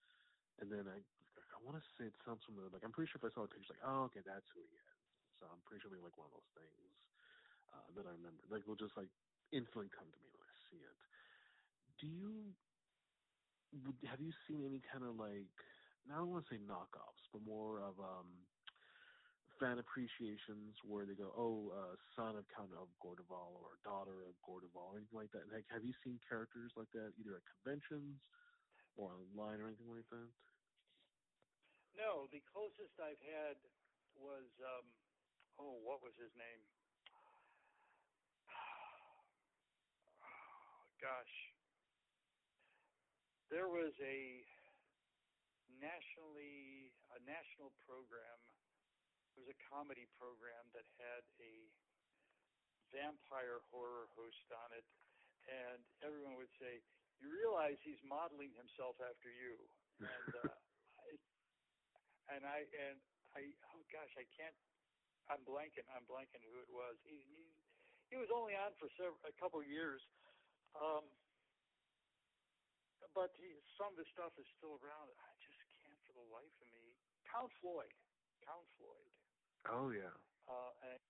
and 0.58 0.70
then 0.70 0.90
I, 0.90 0.98
I 0.98 1.58
want 1.62 1.78
to 1.78 1.84
say 1.98 2.10
it 2.10 2.18
sounds 2.26 2.42
familiar. 2.46 2.70
Like 2.74 2.82
I'm 2.86 2.94
pretty 2.94 3.10
sure 3.14 3.22
if 3.22 3.28
I 3.30 3.34
saw 3.34 3.46
the 3.46 3.54
picture, 3.54 3.78
like, 3.78 3.86
oh, 3.86 4.10
okay, 4.10 4.26
that's 4.26 4.50
who 4.54 4.62
he 4.66 4.74
is. 4.74 4.92
So 5.38 5.46
I'm 5.50 5.62
pretty 5.66 5.82
sure 5.82 5.90
it'll 5.94 6.02
be 6.02 6.08
like 6.10 6.18
one 6.18 6.30
of 6.30 6.36
those 6.38 6.52
things 6.58 6.94
uh, 7.74 7.90
that 7.94 8.06
I 8.10 8.14
remember. 8.18 8.42
Like, 8.50 8.66
will 8.66 8.78
just 8.80 8.98
like 8.98 9.10
instantly 9.54 9.90
come 9.94 10.10
to 10.10 10.20
me 10.26 10.31
see 10.72 10.80
it. 10.80 10.98
Do 12.00 12.08
you 12.08 12.56
have 14.08 14.20
you 14.20 14.32
seen 14.48 14.66
any 14.66 14.82
kind 14.92 15.04
of 15.04 15.16
like? 15.16 15.52
I 16.10 16.18
don't 16.18 16.32
want 16.32 16.48
to 16.48 16.56
say 16.56 16.60
knockoffs, 16.60 17.30
but 17.32 17.44
more 17.46 17.80
of 17.84 18.00
um 18.00 18.48
fan 19.62 19.78
appreciations 19.78 20.74
where 20.82 21.06
they 21.06 21.14
go, 21.14 21.30
oh, 21.38 21.70
uh, 21.70 21.94
son 22.18 22.34
of 22.34 22.50
Count 22.50 22.74
of 22.74 22.90
Gore 22.98 23.14
de 23.14 23.22
Vol 23.30 23.62
or 23.62 23.78
daughter 23.86 24.26
of 24.26 24.34
Gore 24.42 24.66
de 24.66 24.70
Vol, 24.74 24.90
or 24.90 24.98
anything 24.98 25.22
like 25.22 25.30
that. 25.38 25.46
Like, 25.54 25.70
have 25.70 25.86
you 25.86 25.94
seen 26.02 26.18
characters 26.26 26.74
like 26.74 26.90
that 26.98 27.14
either 27.22 27.38
at 27.38 27.46
conventions 27.46 28.18
or 28.98 29.14
online 29.14 29.62
or 29.62 29.70
anything 29.70 29.94
like 29.94 30.10
that? 30.10 30.34
No, 31.94 32.26
the 32.34 32.42
closest 32.50 32.98
I've 32.98 33.22
had 33.22 33.62
was, 34.18 34.50
um, 34.66 34.90
oh, 35.62 35.78
what 35.86 36.02
was 36.02 36.18
his 36.18 36.34
name? 36.34 36.66
Gosh, 41.02 41.36
there 43.50 43.68
was 43.68 43.92
a 44.00 44.46
nationally 45.82 46.94
a 47.18 47.20
national 47.26 47.74
program 47.84 48.38
it 49.36 49.40
was 49.40 49.52
a 49.52 49.60
comedy 49.72 50.08
program 50.20 50.64
that 50.76 50.84
had 51.00 51.24
a 51.40 51.54
vampire 52.92 53.64
horror 53.72 54.12
host 54.20 54.48
on 54.52 54.70
it, 54.76 54.84
and 55.48 55.80
everyone 56.04 56.36
would 56.36 56.52
say, 56.60 56.84
"You 57.24 57.32
realize 57.32 57.80
he's 57.80 58.02
modeling 58.04 58.52
himself 58.60 59.00
after 59.00 59.32
you." 59.32 59.56
And 60.04 60.32
uh, 60.36 60.52
I, 61.08 61.10
and 62.36 62.44
I 62.44 62.68
and 62.68 63.00
I 63.32 63.48
oh 63.72 63.84
gosh, 63.88 64.12
I 64.20 64.28
can't. 64.36 64.56
I'm 65.32 65.44
blanking. 65.48 65.88
I'm 65.96 66.04
blanking 66.12 66.44
who 66.44 66.60
it 66.60 66.68
was. 66.68 67.00
He 67.08 67.24
he, 67.32 67.42
he 68.12 68.16
was 68.20 68.28
only 68.36 68.52
on 68.60 68.76
for 68.76 68.92
several, 69.00 69.16
a 69.24 69.32
couple 69.40 69.64
of 69.64 69.68
years. 69.68 70.04
Um, 70.78 71.06
but 73.12 73.36
he, 73.36 73.52
some 73.76 73.92
of 73.92 74.00
the 74.00 74.08
stuff 74.16 74.32
is 74.40 74.48
still 74.56 74.80
around. 74.80 75.12
I 75.12 75.32
just 75.44 75.60
can't 75.84 76.00
for 76.08 76.16
the 76.16 76.28
life 76.32 76.56
of 76.64 76.68
me. 76.76 76.96
Count 77.28 77.52
Floyd. 77.60 77.92
Count 78.44 78.68
Floyd. 78.80 79.12
Oh 79.68 79.92
yeah. 79.92 80.16
Uh, 80.48 80.72
and, 80.92 81.02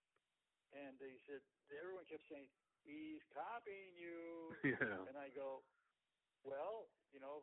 and 0.75 0.91
they 1.01 1.17
said 1.25 1.41
everyone 1.73 2.05
kept 2.05 2.25
saying 2.29 2.49
he's 2.85 3.21
copying 3.33 3.97
you. 3.97 4.53
Yeah. 4.61 5.09
And 5.09 5.17
I 5.17 5.33
go, 5.33 5.65
well, 6.45 6.93
you 7.09 7.17
know, 7.17 7.41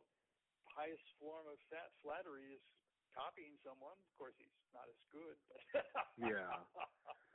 highest 0.70 1.02
form 1.18 1.50
of 1.50 1.58
fat 1.66 1.90
flattery 1.98 2.54
is 2.54 2.62
copying 3.10 3.58
someone. 3.66 3.98
Of 3.98 4.12
course, 4.14 4.38
he's 4.38 4.54
not 4.70 4.86
as 4.86 5.00
good. 5.10 5.34
But 5.74 6.30
yeah. 6.30 6.62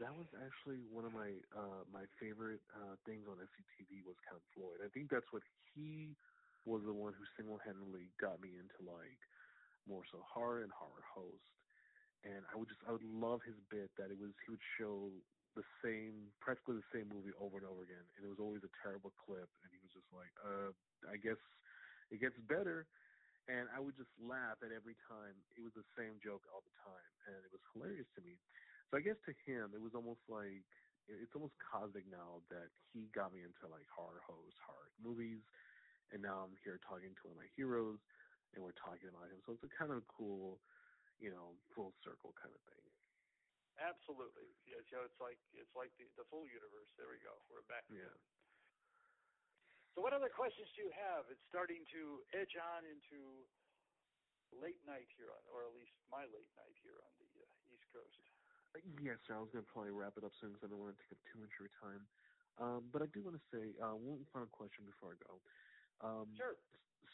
That 0.00 0.16
was 0.16 0.26
actually 0.40 0.80
one 0.88 1.04
of 1.04 1.12
my 1.12 1.36
uh 1.52 1.84
my 1.92 2.08
favorite 2.16 2.64
uh 2.72 2.96
things 3.04 3.28
on 3.28 3.36
SCTV 3.36 4.00
was 4.08 4.16
Count 4.24 4.40
Floyd. 4.56 4.80
I 4.80 4.88
think 4.96 5.12
that's 5.12 5.28
what 5.30 5.44
he 5.76 6.16
was 6.64 6.80
the 6.88 6.96
one 6.96 7.12
who 7.12 7.24
single 7.36 7.60
handedly 7.60 8.08
got 8.16 8.40
me 8.40 8.56
into 8.56 8.80
like 8.80 9.20
more 9.84 10.02
so 10.08 10.24
horror 10.24 10.64
and 10.64 10.72
horror 10.72 11.04
host. 11.04 11.44
And 12.24 12.42
I 12.48 12.56
would 12.56 12.68
just 12.72 12.80
I 12.88 12.92
would 12.96 13.04
love 13.04 13.44
his 13.44 13.60
bit 13.68 13.92
that 14.00 14.08
it 14.08 14.18
was 14.18 14.32
he 14.44 14.52
would 14.56 14.64
show 14.80 15.12
the 15.54 15.66
same 15.84 16.32
practically 16.40 16.80
the 16.80 16.92
same 16.96 17.12
movie 17.12 17.34
over 17.36 17.60
and 17.60 17.66
over 17.68 17.82
again 17.84 18.06
and 18.16 18.22
it 18.24 18.30
was 18.30 18.40
always 18.40 18.64
a 18.64 18.72
terrible 18.80 19.12
clip 19.20 19.50
and 19.64 19.68
he 19.74 19.80
was 19.84 19.92
just 19.92 20.08
like 20.14 20.32
uh 20.46 20.72
I 21.12 21.20
guess 21.20 21.40
it 22.10 22.20
gets 22.24 22.36
better. 22.48 22.88
And 23.50 23.66
I 23.74 23.82
would 23.82 23.98
just 23.98 24.12
laugh 24.22 24.62
at 24.62 24.70
every 24.70 24.94
time. 25.10 25.34
It 25.58 25.62
was 25.66 25.74
the 25.74 25.86
same 25.98 26.16
joke 26.22 26.46
all 26.54 26.62
the 26.64 26.76
time 26.86 27.10
and 27.32 27.40
it 27.44 27.50
was 27.52 27.62
hilarious 27.74 28.08
to 28.16 28.22
me 28.24 28.38
so 28.90 28.98
I 28.98 29.02
guess 29.06 29.18
to 29.24 29.32
him 29.46 29.70
it 29.72 29.80
was 29.80 29.94
almost 29.94 30.20
like 30.26 30.66
it's 31.06 31.34
almost 31.34 31.54
cosmic 31.58 32.06
now 32.10 32.42
that 32.50 32.70
he 32.90 33.10
got 33.14 33.34
me 33.34 33.42
into 33.42 33.70
like 33.70 33.86
horror 33.90 34.22
hosts 34.26 34.58
horror 34.62 34.90
movies 34.98 35.42
and 36.10 36.18
now 36.20 36.46
I'm 36.46 36.58
here 36.66 36.82
talking 36.82 37.14
to 37.14 37.22
one 37.30 37.38
of 37.38 37.42
my 37.42 37.50
heroes 37.54 38.02
and 38.54 38.62
we're 38.62 38.76
talking 38.78 39.10
about 39.10 39.30
him 39.30 39.38
so 39.46 39.54
it's 39.54 39.66
a 39.66 39.72
kind 39.74 39.94
of 39.94 40.02
cool 40.10 40.58
you 41.20 41.28
know, 41.28 41.52
full 41.76 41.92
circle 42.00 42.32
kind 42.40 42.50
of 42.50 42.60
thing. 42.64 42.84
Absolutely. 43.76 44.48
Yeah, 44.68 44.80
so 44.88 45.04
it's 45.04 45.20
like 45.20 45.40
it's 45.56 45.72
like 45.76 45.92
the 46.00 46.08
the 46.16 46.26
full 46.28 46.44
universe. 46.48 46.88
There 46.96 47.08
we 47.08 47.20
go. 47.20 47.32
We're 47.48 47.64
back. 47.68 47.84
Yeah. 47.88 48.12
So 49.94 50.04
what 50.04 50.12
other 50.12 50.32
questions 50.32 50.68
do 50.76 50.84
you 50.84 50.92
have? 50.96 51.28
It's 51.32 51.44
starting 51.48 51.84
to 51.96 52.02
edge 52.36 52.56
on 52.60 52.84
into 52.84 53.44
late 54.52 54.80
night 54.84 55.08
here 55.16 55.32
on, 55.32 55.42
or 55.48 55.64
at 55.64 55.72
least 55.72 55.94
my 56.12 56.28
late 56.28 56.50
night 56.60 56.76
here 56.84 56.98
on 57.00 57.12
the 57.20 57.30
uh, 57.40 57.72
East 57.72 57.86
Coast. 57.94 58.29
Yes, 59.02 59.18
sir. 59.26 59.34
I 59.34 59.42
was 59.42 59.50
going 59.50 59.64
to 59.66 59.72
probably 59.72 59.90
wrap 59.90 60.14
it 60.14 60.22
up 60.22 60.32
soon 60.38 60.54
because 60.54 60.70
I 60.70 60.70
don't 60.70 60.78
want 60.78 60.94
to 60.94 61.02
take 61.02 61.18
up 61.18 61.22
too 61.26 61.42
much 61.42 61.50
of 61.58 61.66
your 61.66 61.74
time. 61.82 62.02
Um, 62.60 62.90
but 62.92 63.02
I 63.02 63.08
do 63.10 63.24
want 63.24 63.34
to 63.34 63.46
say 63.50 63.74
uh, 63.82 63.96
one 63.98 64.22
final 64.30 64.46
question 64.52 64.86
before 64.86 65.16
I 65.16 65.18
go. 65.26 65.32
Um, 66.00 66.28
sure. 66.36 66.54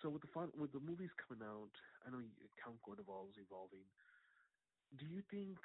So 0.03 0.11
with 0.13 0.21
the 0.21 0.33
fun, 0.37 0.53
with 0.59 0.73
the 0.73 0.83
movies 0.83 1.11
coming 1.17 1.41
out, 1.47 1.73
I 2.05 2.11
know 2.13 2.21
Count 2.61 2.83
Gore 2.85 2.97
de 2.97 3.03
Vol 3.03 3.33
is 3.33 3.39
evolving. 3.41 3.87
Do 5.01 5.07
you 5.07 5.23
think 5.33 5.57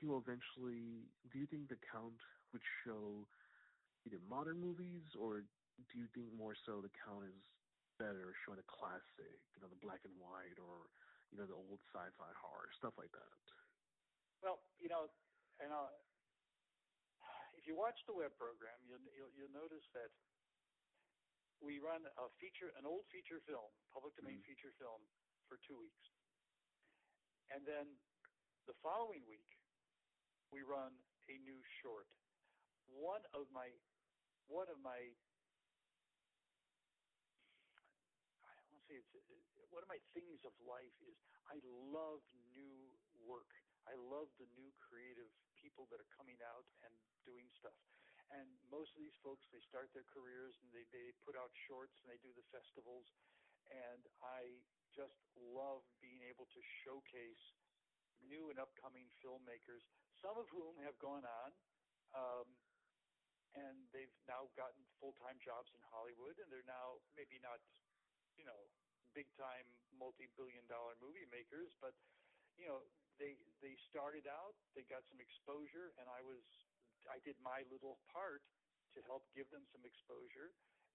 he 0.00 0.06
will 0.06 0.18
eventually? 0.18 1.06
Do 1.30 1.38
you 1.38 1.46
think 1.46 1.68
the 1.70 1.78
Count 1.92 2.18
would 2.52 2.64
show 2.82 3.28
either 4.06 4.18
modern 4.26 4.58
movies, 4.58 5.06
or 5.14 5.42
do 5.42 5.94
you 5.94 6.08
think 6.14 6.32
more 6.34 6.56
so 6.66 6.82
the 6.82 6.90
Count 7.06 7.24
is 7.30 7.38
better 7.98 8.34
showing 8.44 8.58
a 8.58 8.66
classic, 8.66 9.38
you 9.54 9.60
know, 9.62 9.70
the 9.70 9.80
black 9.80 10.02
and 10.04 10.12
white, 10.18 10.58
or 10.58 10.90
you 11.30 11.38
know, 11.38 11.46
the 11.46 11.54
old 11.54 11.78
sci-fi 11.94 12.30
horror 12.34 12.68
stuff 12.78 12.92
like 12.98 13.12
that? 13.12 13.55
Well, 14.44 14.60
you 14.76 14.88
know, 14.88 15.08
and 15.60 15.72
uh, 15.72 15.92
if 17.56 17.64
you 17.64 17.74
watch 17.74 17.96
the 18.04 18.14
web 18.14 18.36
program, 18.36 18.76
you'll, 18.84 19.02
you'll 19.16 19.32
you'll 19.32 19.56
notice 19.56 19.84
that 19.96 20.12
we 21.64 21.80
run 21.80 22.04
a 22.04 22.26
feature, 22.36 22.70
an 22.76 22.84
old 22.84 23.08
feature 23.08 23.40
film, 23.48 23.72
public 23.90 24.12
domain 24.14 24.38
mm-hmm. 24.38 24.52
feature 24.52 24.72
film, 24.76 25.00
for 25.48 25.56
two 25.64 25.78
weeks, 25.80 26.04
and 27.48 27.64
then 27.64 27.88
the 28.68 28.76
following 28.84 29.24
week 29.24 29.48
we 30.52 30.62
run 30.62 30.92
a 31.32 31.34
new 31.42 31.58
short. 31.82 32.06
One 32.86 33.24
of 33.34 33.50
my, 33.50 33.66
one 34.46 34.70
of 34.70 34.78
my, 34.78 35.00
I 38.46 38.54
won't 38.70 38.86
say 38.86 38.94
it's 39.02 39.10
one 39.74 39.82
of 39.82 39.90
my 39.90 39.98
things 40.14 40.38
of 40.46 40.54
life 40.62 40.94
is 41.02 41.18
I 41.50 41.58
love 41.90 42.22
new 42.54 42.94
work. 43.26 43.50
I 43.86 43.94
love 43.94 44.28
the 44.38 44.50
new 44.58 44.70
creative 44.82 45.30
people 45.54 45.86
that 45.94 46.02
are 46.02 46.10
coming 46.14 46.38
out 46.42 46.66
and 46.82 46.92
doing 47.22 47.46
stuff. 47.54 47.78
And 48.34 48.46
most 48.66 48.90
of 48.94 48.98
these 48.98 49.14
folks 49.22 49.46
they 49.54 49.62
start 49.62 49.94
their 49.94 50.06
careers 50.10 50.58
and 50.62 50.68
they 50.74 50.82
they 50.90 51.14
put 51.22 51.38
out 51.38 51.54
shorts 51.70 51.94
and 52.02 52.10
they 52.10 52.18
do 52.18 52.34
the 52.34 52.46
festivals. 52.50 53.06
And 53.70 54.02
I 54.22 54.62
just 54.90 55.18
love 55.38 55.86
being 56.02 56.22
able 56.26 56.46
to 56.50 56.60
showcase 56.82 57.44
new 58.24 58.50
and 58.50 58.58
upcoming 58.58 59.06
filmmakers 59.20 59.84
some 60.18 60.34
of 60.40 60.48
whom 60.48 60.80
have 60.80 60.96
gone 60.96 61.24
on 61.26 61.50
um 62.16 62.48
and 63.56 63.88
they've 63.92 64.12
now 64.28 64.48
gotten 64.52 64.84
full-time 65.00 65.40
jobs 65.40 65.72
in 65.72 65.80
Hollywood 65.88 66.36
and 66.40 66.48
they're 66.48 66.66
now 66.68 67.00
maybe 67.16 67.36
not 67.44 67.60
you 68.40 68.44
know 68.44 68.68
big 69.12 69.28
time 69.36 69.64
multi-billion 69.96 70.64
dollar 70.68 70.96
movie 71.00 71.28
makers 71.28 71.72
but 71.80 71.92
you 72.56 72.68
know 72.68 72.84
they 73.16 73.36
they 73.64 73.74
started 73.88 74.28
out 74.28 74.56
they 74.76 74.84
got 74.88 75.04
some 75.08 75.20
exposure 75.20 75.96
and 75.96 76.06
I 76.08 76.20
was 76.20 76.42
I 77.08 77.22
did 77.22 77.38
my 77.40 77.62
little 77.70 77.98
part 78.10 78.42
to 78.96 78.98
help 79.04 79.28
give 79.36 79.46
them 79.52 79.62
some 79.70 79.84
exposure 79.84 80.52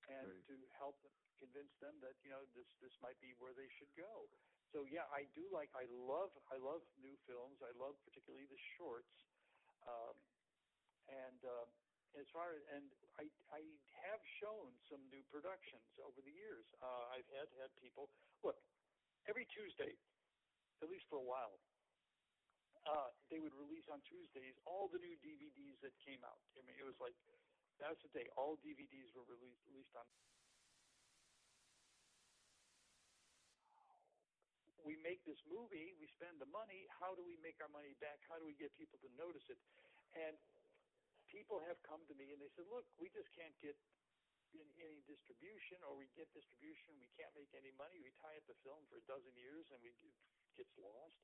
and 0.09 0.28
right. 0.28 0.47
to 0.49 0.55
help 0.82 0.97
them 1.05 1.13
convince 1.38 1.74
them 1.82 1.97
that 2.01 2.17
you 2.22 2.30
know 2.30 2.41
this 2.53 2.69
this 2.82 2.93
might 3.01 3.17
be 3.22 3.34
where 3.41 3.53
they 3.53 3.69
should 3.78 3.91
go. 3.97 4.30
So 4.74 4.88
yeah, 4.88 5.05
I 5.11 5.28
do 5.34 5.45
like 5.49 5.69
I 5.74 5.86
love 5.89 6.34
I 6.49 6.57
love 6.61 6.82
new 7.01 7.17
films. 7.26 7.61
I 7.61 7.74
love 7.78 7.97
particularly 8.05 8.45
the 8.49 8.61
shorts. 8.78 9.13
Um, 9.86 10.15
and 11.09 11.41
uh, 11.41 11.65
as 12.17 12.28
far 12.30 12.53
as 12.53 12.61
and 12.74 12.86
I 13.17 13.26
I 13.49 13.61
have 14.05 14.22
shown 14.41 14.74
some 14.89 15.01
new 15.09 15.26
productions 15.30 15.89
over 16.01 16.22
the 16.22 16.34
years. 16.34 16.65
Uh, 16.82 17.17
I've 17.17 17.30
had 17.34 17.49
had 17.61 17.72
people 17.82 18.09
look 18.45 18.57
every 19.30 19.45
Tuesday, 19.53 19.97
at 20.82 20.88
least 20.89 21.05
for 21.09 21.22
a 21.22 21.26
while 21.26 21.57
uh, 22.90 23.10
they 23.30 23.38
would 23.38 23.54
release 23.54 23.86
on 23.94 24.02
Tuesdays 24.10 24.58
all 24.66 24.90
the 24.90 25.02
new 25.02 25.14
DVDs 25.22 25.78
that 25.86 25.94
came 26.02 26.22
out. 26.26 26.42
I 26.58 26.66
mean, 26.66 26.78
it 26.82 26.88
was 26.88 26.98
like 26.98 27.14
that's 27.78 28.02
the 28.02 28.12
day 28.14 28.28
all 28.38 28.58
DVDs 28.62 29.10
were 29.14 29.26
released 29.30 29.62
released 29.70 29.94
on. 29.98 30.06
We 34.82 34.98
make 35.06 35.22
this 35.30 35.38
movie, 35.46 35.94
we 36.02 36.10
spend 36.18 36.42
the 36.42 36.50
money. 36.50 36.90
How 36.98 37.14
do 37.14 37.22
we 37.22 37.38
make 37.46 37.62
our 37.62 37.70
money 37.70 37.94
back? 38.02 38.18
How 38.26 38.42
do 38.42 38.50
we 38.50 38.58
get 38.58 38.74
people 38.74 38.98
to 39.06 39.10
notice 39.14 39.46
it? 39.46 39.62
And 40.18 40.34
people 41.30 41.62
have 41.70 41.78
come 41.86 42.02
to 42.10 42.16
me 42.18 42.34
and 42.34 42.42
they 42.42 42.50
said, 42.58 42.66
"Look, 42.66 42.90
we 42.98 43.14
just 43.14 43.30
can't 43.38 43.54
get 43.62 43.78
any 44.82 45.00
distribution, 45.08 45.80
or 45.86 45.96
we 45.96 46.10
get 46.18 46.28
distribution, 46.34 46.98
we 47.00 47.08
can't 47.16 47.32
make 47.38 47.54
any 47.54 47.72
money. 47.78 48.02
We 48.02 48.12
tie 48.20 48.36
up 48.36 48.46
the 48.50 48.58
film 48.66 48.84
for 48.90 48.98
a 48.98 49.06
dozen 49.08 49.32
years, 49.38 49.64
and 49.72 49.80
we 49.80 49.94
it 49.94 50.14
gets 50.58 50.74
lost. 50.76 51.22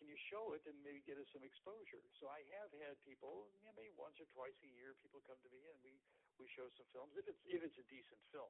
Can 0.00 0.08
you 0.08 0.16
show 0.32 0.56
it 0.56 0.64
and 0.64 0.80
maybe 0.80 1.04
get 1.04 1.20
us 1.20 1.28
some 1.28 1.44
exposure? 1.44 2.00
So 2.16 2.32
I 2.32 2.40
have 2.56 2.72
had 2.72 2.96
people, 3.04 3.52
you 3.60 3.68
know, 3.68 3.76
maybe 3.76 3.92
once 4.00 4.16
or 4.16 4.24
twice 4.32 4.56
a 4.64 4.70
year, 4.72 4.96
people 5.04 5.20
come 5.20 5.36
to 5.44 5.50
me 5.52 5.60
and 5.68 5.76
we 5.84 6.00
we 6.40 6.48
show 6.56 6.72
some 6.72 6.88
films 6.88 7.12
if 7.20 7.28
it's 7.28 7.44
if 7.44 7.60
it's 7.60 7.76
a 7.76 7.84
decent 7.84 8.16
film. 8.32 8.48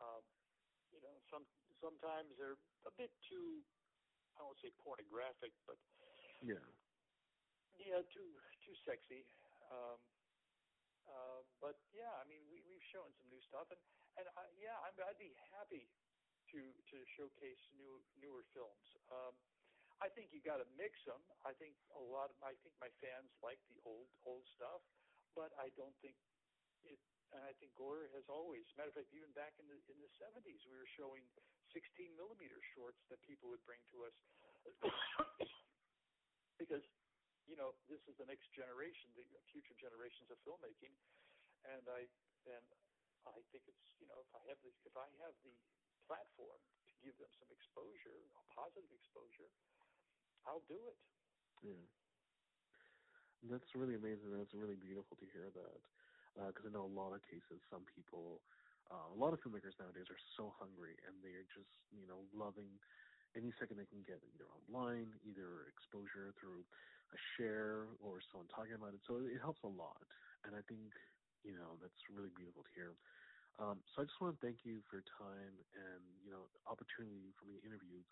Um, 0.00 0.24
you 0.88 1.04
know, 1.04 1.20
some 1.28 1.44
sometimes 1.84 2.32
they're 2.40 2.56
a 2.88 2.94
bit 2.96 3.12
too 3.28 3.60
I 4.38 4.48
won't 4.48 4.56
say 4.64 4.72
pornographic, 4.80 5.52
but 5.66 5.76
yeah, 6.00 6.56
yeah, 7.76 8.00
too 8.08 8.40
too 8.64 8.76
sexy. 8.88 9.28
Um, 9.68 10.00
uh, 11.04 11.40
but 11.60 11.76
yeah, 11.92 12.16
I 12.16 12.24
mean, 12.24 12.48
we 12.48 12.64
we've 12.64 12.88
shown 12.94 13.12
some 13.20 13.28
new 13.28 13.42
stuff, 13.42 13.68
and 13.70 13.82
and 14.16 14.26
I, 14.40 14.48
yeah, 14.56 14.78
I'm, 14.88 14.96
I'd 15.04 15.20
be 15.20 15.34
happy 15.52 15.92
to 16.54 16.60
to 16.72 16.96
showcase 17.18 17.60
new 17.76 18.00
newer 18.16 18.44
films. 18.56 18.86
Um, 19.12 19.36
I 19.98 20.08
think 20.14 20.30
you 20.30 20.38
got 20.42 20.62
to 20.62 20.68
mix 20.78 20.94
them. 21.02 21.18
I 21.42 21.50
think 21.58 21.74
a 21.98 22.02
lot 22.02 22.30
of 22.30 22.36
I 22.38 22.54
think 22.62 22.74
my 22.78 22.90
fans 23.02 23.30
like 23.42 23.58
the 23.66 23.78
old 23.82 24.06
old 24.22 24.46
stuff, 24.54 24.82
but 25.34 25.50
I 25.58 25.74
don't 25.74 25.94
think 26.02 26.14
it. 26.86 26.98
And 27.28 27.44
I 27.44 27.52
think 27.60 27.76
Gore 27.76 28.08
has 28.16 28.24
always. 28.32 28.64
Matter 28.72 28.88
of 28.88 28.96
fact, 28.96 29.12
even 29.12 29.28
back 29.36 29.52
in 29.60 29.68
the 29.68 29.76
in 29.92 29.98
the 30.00 30.08
70s, 30.16 30.64
we 30.64 30.78
were 30.78 30.88
showing 30.96 31.26
16 31.76 32.16
millimeter 32.16 32.56
shorts 32.72 33.02
that 33.12 33.20
people 33.20 33.52
would 33.52 33.60
bring 33.68 33.82
to 33.92 34.08
us 34.08 34.16
because 36.62 36.80
you 37.48 37.56
know, 37.56 37.72
this 37.88 38.04
is 38.04 38.14
the 38.20 38.28
next 38.28 38.52
generation, 38.52 39.08
the 39.16 39.24
future 39.48 39.72
generations 39.80 40.28
of 40.28 40.36
filmmaking, 40.44 40.92
and 41.64 41.84
I 41.88 42.04
and 42.44 42.64
I 43.24 43.40
think 43.50 43.64
it's 43.64 43.88
you 43.96 44.06
know 44.06 44.20
if 44.20 44.30
I 44.36 44.44
have 44.52 44.60
the 44.60 44.72
if 44.84 44.92
I 44.92 45.08
have 45.24 45.32
the 45.40 45.56
platform 46.04 46.60
to 46.60 46.94
give 47.00 47.16
them 47.16 47.32
some 47.40 47.48
exposure, 47.48 48.20
a 48.36 48.44
positive 48.52 48.92
exposure, 48.92 49.48
I'll 50.48 50.60
do 50.68 50.88
it. 50.88 50.98
Yeah, 51.62 51.84
that's 53.42 53.74
really 53.74 53.94
amazing. 53.94 54.36
That's 54.36 54.54
really 54.54 54.76
beautiful 54.76 55.16
to 55.18 55.26
hear 55.26 55.50
that 55.50 55.82
because 56.34 56.64
uh, 56.64 56.68
I 56.68 56.72
know 56.72 56.84
a 56.84 56.86
lot 56.86 57.14
of 57.14 57.22
cases, 57.22 57.60
some 57.70 57.84
people. 57.86 58.42
Uh, 58.90 59.08
a 59.12 59.14
lot 59.14 59.34
of 59.34 59.40
filmmakers 59.40 59.78
nowadays 59.78 60.06
are 60.10 60.16
so 60.36 60.50
hungry 60.50 60.96
and 61.06 61.22
they're 61.22 61.44
just, 61.44 61.68
you 61.90 62.06
know, 62.06 62.28
loving 62.32 62.80
any 63.36 63.52
second 63.60 63.76
they 63.76 63.86
can 63.86 64.02
get 64.02 64.24
either 64.24 64.48
online, 64.48 65.20
either 65.22 65.66
exposure 65.68 66.32
through 66.40 66.64
a 67.12 67.16
share 67.36 67.84
or 68.00 68.20
someone 68.32 68.48
talking 68.48 68.74
about 68.74 68.94
it. 68.94 69.02
So 69.06 69.18
it 69.26 69.38
helps 69.40 69.62
a 69.64 69.68
lot. 69.68 70.02
And 70.44 70.56
I 70.56 70.62
think, 70.62 70.94
you 71.44 71.54
know, 71.56 71.76
that's 71.80 72.08
really 72.10 72.30
beautiful 72.30 72.64
to 72.64 72.70
hear. 72.74 72.96
Um, 73.58 73.84
so 73.94 74.02
I 74.02 74.04
just 74.06 74.20
want 74.20 74.40
to 74.40 74.46
thank 74.46 74.64
you 74.64 74.82
for 74.90 74.96
your 74.96 75.04
time 75.18 75.64
and, 75.74 76.18
you 76.24 76.30
know, 76.30 76.50
opportunity 76.66 77.32
for 77.38 77.46
me 77.46 77.60
to 77.60 77.66
interview 77.66 78.04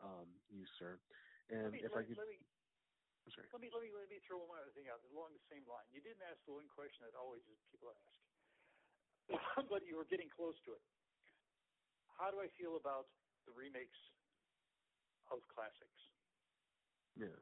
um, 0.00 0.42
you, 0.48 0.66
sir. 0.78 1.00
And 1.48 1.72
me, 1.72 1.80
if 1.80 1.92
let, 1.92 2.04
I 2.04 2.08
could. 2.08 2.18
Let 2.20 2.28
me, 2.28 2.38
I'm 3.24 3.32
sorry. 3.32 3.48
Let 3.52 3.60
me, 3.60 3.68
let 3.72 3.82
me, 3.84 3.90
let 3.92 4.08
me 4.08 4.20
throw 4.24 4.40
one 4.44 4.60
other 4.60 4.72
thing 4.76 4.88
out 4.92 5.00
along 5.12 5.32
the 5.32 5.44
same 5.48 5.64
line. 5.64 5.88
You 5.92 6.04
didn't 6.04 6.24
ask 6.28 6.40
the 6.44 6.56
one 6.56 6.68
question 6.68 7.08
that 7.08 7.16
always 7.16 7.40
people 7.72 7.92
ask, 7.92 8.20
but 9.72 9.84
you 9.88 9.96
were 9.96 10.08
getting 10.08 10.28
close 10.28 10.56
to 10.68 10.76
it. 10.76 10.84
How 12.20 12.28
do 12.28 12.42
I 12.42 12.48
feel 12.58 12.76
about 12.76 13.08
the 13.48 13.56
remakes 13.56 13.96
of 15.32 15.44
classics. 15.52 16.00
Yeah. 17.16 17.36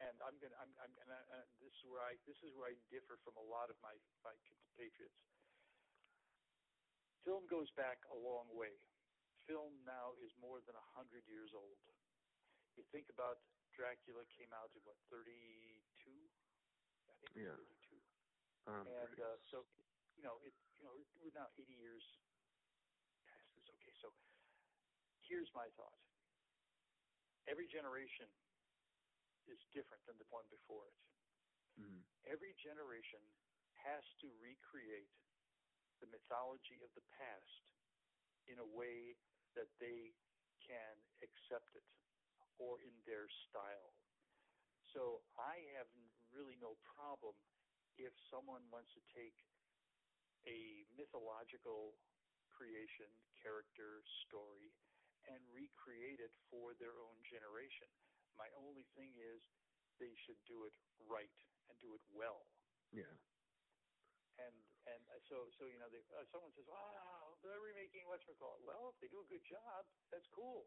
And 0.00 0.16
I'm 0.24 0.36
gonna, 0.40 0.56
I'm, 0.56 0.72
I'm, 0.80 0.92
and 0.96 1.10
I, 1.12 1.20
uh, 1.28 1.44
this 1.60 1.72
is 1.76 1.84
where 1.84 2.00
I, 2.00 2.16
this 2.24 2.40
is 2.40 2.56
where 2.56 2.72
I 2.72 2.76
differ 2.88 3.20
from 3.20 3.36
a 3.36 3.44
lot 3.44 3.68
of 3.68 3.76
my 3.84 3.92
my 4.24 4.32
compatriots. 4.48 5.20
Film 7.28 7.44
goes 7.52 7.68
back 7.76 8.00
a 8.08 8.16
long 8.16 8.48
way. 8.56 8.72
Film 9.44 9.76
now 9.84 10.16
is 10.24 10.32
more 10.40 10.64
than 10.64 10.72
a 10.72 10.86
hundred 10.96 11.28
years 11.28 11.52
old. 11.52 11.76
You 12.80 12.88
think 12.96 13.12
about 13.12 13.36
Dracula 13.76 14.24
came 14.32 14.48
out 14.56 14.72
in 14.72 14.80
what 14.88 14.96
32? 15.12 15.20
I 15.20 17.12
think 17.20 17.36
yeah. 17.36 17.52
32. 17.52 18.00
Um, 18.72 18.88
and 18.88 19.16
uh, 19.20 19.36
so, 19.52 19.68
you 20.16 20.24
know, 20.24 20.40
it, 20.40 20.56
you 20.80 20.88
know, 20.88 20.96
we're 21.20 21.36
now 21.36 21.52
80 21.60 21.76
years 21.76 22.00
past 23.28 23.44
this. 23.52 23.68
Okay, 23.68 23.92
so 24.00 24.08
here's 25.28 25.52
my 25.52 25.68
thought 25.76 25.92
every 27.52 27.68
generation 27.68 28.32
is 29.44 29.60
different 29.76 30.00
than 30.08 30.16
the 30.16 30.28
one 30.32 30.48
before 30.48 30.88
it. 30.88 30.96
Mm-hmm. 31.84 32.00
Every 32.32 32.56
generation 32.64 33.20
has 33.84 34.08
to 34.24 34.32
recreate 34.40 35.12
the 36.00 36.08
mythology 36.08 36.80
of 36.80 36.88
the 36.96 37.04
past 37.12 37.60
in 38.48 38.56
a 38.56 38.68
way 38.72 39.20
that 39.52 39.68
they 39.84 40.16
can 40.64 40.96
accept 41.20 41.68
it 41.76 41.84
or 42.60 42.76
in 42.84 42.92
their 43.08 43.24
style. 43.48 43.96
So 44.92 45.24
I 45.40 45.64
have 45.80 45.88
really 46.28 46.60
no 46.60 46.76
problem 46.84 47.32
if 47.96 48.12
someone 48.28 48.62
wants 48.68 48.92
to 48.94 49.02
take 49.16 49.34
a 50.44 50.84
mythological 50.92 51.96
creation, 52.52 53.08
character, 53.40 54.04
story, 54.28 54.72
and 55.28 55.40
recreate 55.52 56.20
it 56.20 56.32
for 56.48 56.76
their 56.76 56.96
own 57.00 57.16
generation. 57.28 57.88
My 58.36 58.48
only 58.56 58.84
thing 58.96 59.12
is 59.16 59.40
they 60.00 60.12
should 60.24 60.40
do 60.48 60.64
it 60.64 60.76
right 61.08 61.32
and 61.68 61.76
do 61.80 61.92
it 61.96 62.04
well. 62.12 62.48
Yeah. 62.92 63.12
And 64.40 64.56
and 64.88 65.00
so 65.28 65.52
so 65.60 65.68
you 65.68 65.76
know 65.76 65.92
they, 65.92 66.00
uh, 66.16 66.24
someone 66.32 66.50
says, 66.56 66.64
"Wow, 66.64 67.36
they're 67.44 67.60
remaking 67.60 68.08
what's 68.08 68.24
it." 68.24 68.40
Well, 68.40 68.88
if 68.88 68.96
they 69.04 69.12
do 69.12 69.20
a 69.20 69.28
good 69.28 69.44
job, 69.44 69.84
that's 70.08 70.26
cool. 70.32 70.64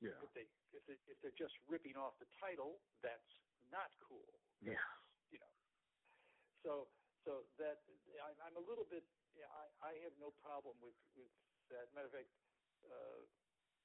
Yeah. 0.00 0.16
If 0.24 0.32
they 0.32 0.48
if 0.72 0.82
they 0.88 0.96
if 1.12 1.16
they're 1.20 1.36
just 1.36 1.54
ripping 1.68 1.96
off 1.96 2.16
the 2.16 2.28
title, 2.40 2.80
that's 3.04 3.36
not 3.68 3.92
cool. 4.00 4.40
Yeah. 4.64 4.80
You 5.28 5.38
know. 5.38 5.54
So 6.64 6.72
so 7.24 7.44
that 7.60 7.84
I, 8.20 8.32
I'm 8.48 8.56
a 8.56 8.64
little 8.64 8.88
bit. 8.88 9.04
I 9.36 9.64
I 9.84 9.92
have 10.08 10.16
no 10.16 10.32
problem 10.40 10.76
with 10.80 10.96
with 11.16 11.30
that. 11.68 11.92
Matter 11.92 12.08
of 12.08 12.16
fact, 12.16 12.32
uh, 12.88 13.20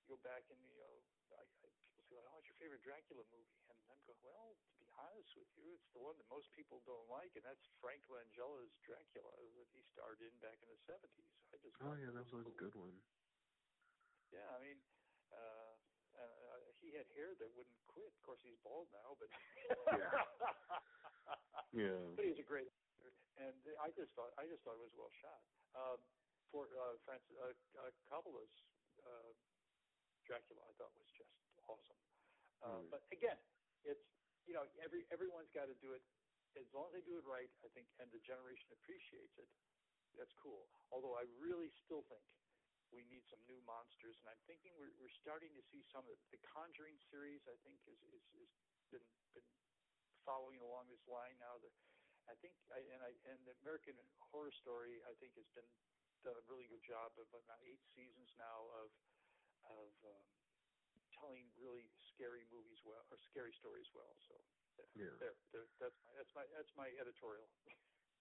go 0.07 0.15
back 0.23 0.47
and 0.47 0.59
you 0.71 0.79
know, 0.79 0.95
I, 1.35 1.43
I, 1.43 1.67
people 1.91 2.07
say, 2.07 2.15
well, 2.15 2.31
"What's 2.31 2.47
your 2.47 2.59
favorite 2.63 2.81
Dracula 2.81 3.27
movie?" 3.27 3.59
And 3.67 3.77
I'm 3.91 3.99
going, 4.07 4.19
"Well, 4.23 4.55
to 4.55 4.73
be 4.79 4.87
honest 4.95 5.35
with 5.35 5.51
you, 5.59 5.75
it's 5.75 5.91
the 5.91 6.01
one 6.01 6.15
that 6.15 6.27
most 6.31 6.47
people 6.55 6.79
don't 6.87 7.05
like, 7.11 7.35
and 7.35 7.43
that's 7.43 7.61
Frank 7.83 8.07
Langella's 8.07 8.71
Dracula 8.87 9.35
that 9.59 9.67
he 9.75 9.83
starred 9.91 10.23
in 10.23 10.31
back 10.39 10.57
in 10.63 10.71
the 10.71 10.79
'70s." 10.87 11.27
I 11.51 11.59
just 11.59 11.75
oh 11.83 11.95
yeah, 11.99 12.11
that 12.15 12.23
was 12.31 12.47
cool. 12.47 12.47
a 12.47 12.55
good 12.55 12.75
one. 12.77 12.95
Yeah, 14.33 14.47
I 14.51 14.59
mean, 14.59 14.79
had 16.95 17.07
hair 17.15 17.35
that 17.37 17.49
wouldn't 17.55 17.79
quit. 17.91 18.09
Of 18.09 18.21
course, 18.23 18.41
he's 18.43 18.59
bald 18.63 18.87
now, 18.91 19.15
but 19.19 19.29
yeah, 19.91 20.15
yeah. 21.75 21.99
But 22.17 22.23
he's 22.25 22.39
a 22.39 22.47
great, 22.47 22.71
actor. 22.71 23.11
and 23.39 23.59
I 23.83 23.91
just 23.95 24.15
thought 24.15 24.31
I 24.39 24.47
just 24.47 24.63
thought 24.63 24.79
it 24.79 24.85
was 24.85 24.95
well 24.95 25.11
shot. 25.19 25.41
Um, 25.75 25.99
for 26.53 26.71
uh, 26.71 26.95
Francis 27.03 27.35
uh, 27.35 27.51
uh, 27.83 27.91
Coppola's 28.07 28.55
uh, 29.03 29.31
Dracula, 30.23 30.63
I 30.63 30.71
thought 30.79 30.93
was 30.95 31.11
just 31.11 31.35
awesome. 31.67 31.99
Uh, 32.63 32.79
mm. 32.79 32.87
But 32.89 33.03
again, 33.11 33.37
it's 33.83 34.07
you 34.47 34.55
know 34.55 34.63
every 34.79 35.03
everyone's 35.11 35.51
got 35.51 35.67
to 35.67 35.77
do 35.83 35.91
it 35.91 36.03
as 36.55 36.67
long 36.71 36.87
as 36.89 36.99
they 36.99 37.03
do 37.03 37.19
it 37.19 37.25
right. 37.27 37.51
I 37.65 37.69
think, 37.75 37.91
and 37.99 38.07
the 38.15 38.23
generation 38.23 38.71
appreciates 38.71 39.35
it. 39.35 39.49
That's 40.15 40.31
cool. 40.39 40.63
Although 40.95 41.19
I 41.19 41.27
really 41.43 41.67
still 41.83 42.07
think 42.07 42.23
we 42.93 43.05
need 43.09 43.25
some 43.29 43.41
new 43.49 43.59
monsters, 43.65 44.17
and 44.21 44.27
I'm 44.29 44.41
thinking 44.45 44.73
we're 44.77 44.93
we're 45.01 45.13
starting 45.21 45.53
to 45.57 45.63
see 45.73 45.81
some 45.89 46.05
of 46.05 46.17
the 46.29 46.39
Conjuring 46.45 46.97
series. 47.09 47.41
I 47.49 47.57
think 47.65 47.81
is 47.89 47.99
is, 48.13 48.25
is 48.45 48.51
been 48.93 49.05
been 49.33 49.47
following 50.25 50.61
along 50.61 50.89
this 50.89 51.03
line 51.09 51.37
now. 51.41 51.57
The 51.61 51.71
I 52.25 52.33
think 52.41 52.57
I, 52.73 52.81
and 52.81 53.01
I 53.01 53.11
and 53.29 53.39
the 53.45 53.53
American 53.65 53.97
Horror 54.33 54.53
Story 54.61 55.01
I 55.05 55.13
think 55.21 55.37
has 55.37 55.49
been 55.53 55.67
done 56.25 56.37
a 56.37 56.45
really 56.49 56.65
good 56.65 56.81
job 56.81 57.13
of 57.21 57.29
about 57.29 57.61
eight 57.65 57.81
seasons 57.93 58.33
now 58.37 58.65
of 58.81 58.89
of 59.69 59.91
um, 60.05 60.25
telling 61.17 61.45
really 61.57 61.89
scary 62.13 62.45
movies 62.49 62.81
well 62.85 63.05
or 63.09 63.17
scary 63.29 63.53
stories 63.57 63.89
well. 63.93 64.13
So 64.29 64.35
yeah, 64.97 65.13
there, 65.21 65.35
there, 65.53 65.67
that's 65.79 65.97
my 66.01 66.11
that's 66.17 66.33
my 66.33 66.45
that's 66.57 66.73
my 66.75 66.89
editorial. 66.99 67.47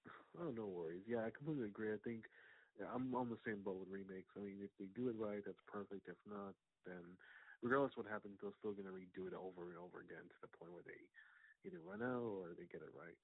oh, 0.40 0.52
no 0.52 0.68
worries. 0.68 1.04
Yeah, 1.08 1.24
I 1.24 1.30
completely 1.32 1.66
agree. 1.66 1.92
I 1.92 2.00
think 2.04 2.28
yeah, 2.79 2.91
I'm 2.93 3.14
on 3.14 3.31
the 3.31 3.39
same 3.47 3.62
boat 3.62 3.79
with 3.79 3.89
remakes. 3.89 4.31
I 4.37 4.41
mean, 4.41 4.62
if 4.62 4.70
they 4.79 4.87
do 4.87 5.09
it 5.09 5.16
right, 5.16 5.43
that's 5.45 5.62
perfect. 5.70 6.09
If 6.09 6.18
not, 6.27 6.55
then 6.87 7.16
regardless 7.62 7.97
what 7.97 8.07
happens, 8.07 8.39
they're 8.43 8.57
still 8.59 8.75
going 8.75 8.89
to 8.91 8.95
redo 8.95 9.29
it 9.29 9.35
over 9.35 9.70
and 9.70 9.79
over 9.79 10.01
again 10.01 10.27
to 10.29 10.39
the 10.43 10.51
point 10.59 10.72
where 10.72 10.83
they 10.87 11.03
either 11.64 11.81
run 11.81 12.03
out 12.03 12.22
or 12.22 12.55
they 12.55 12.66
get 12.66 12.83
it 12.83 12.95
right. 12.95 13.18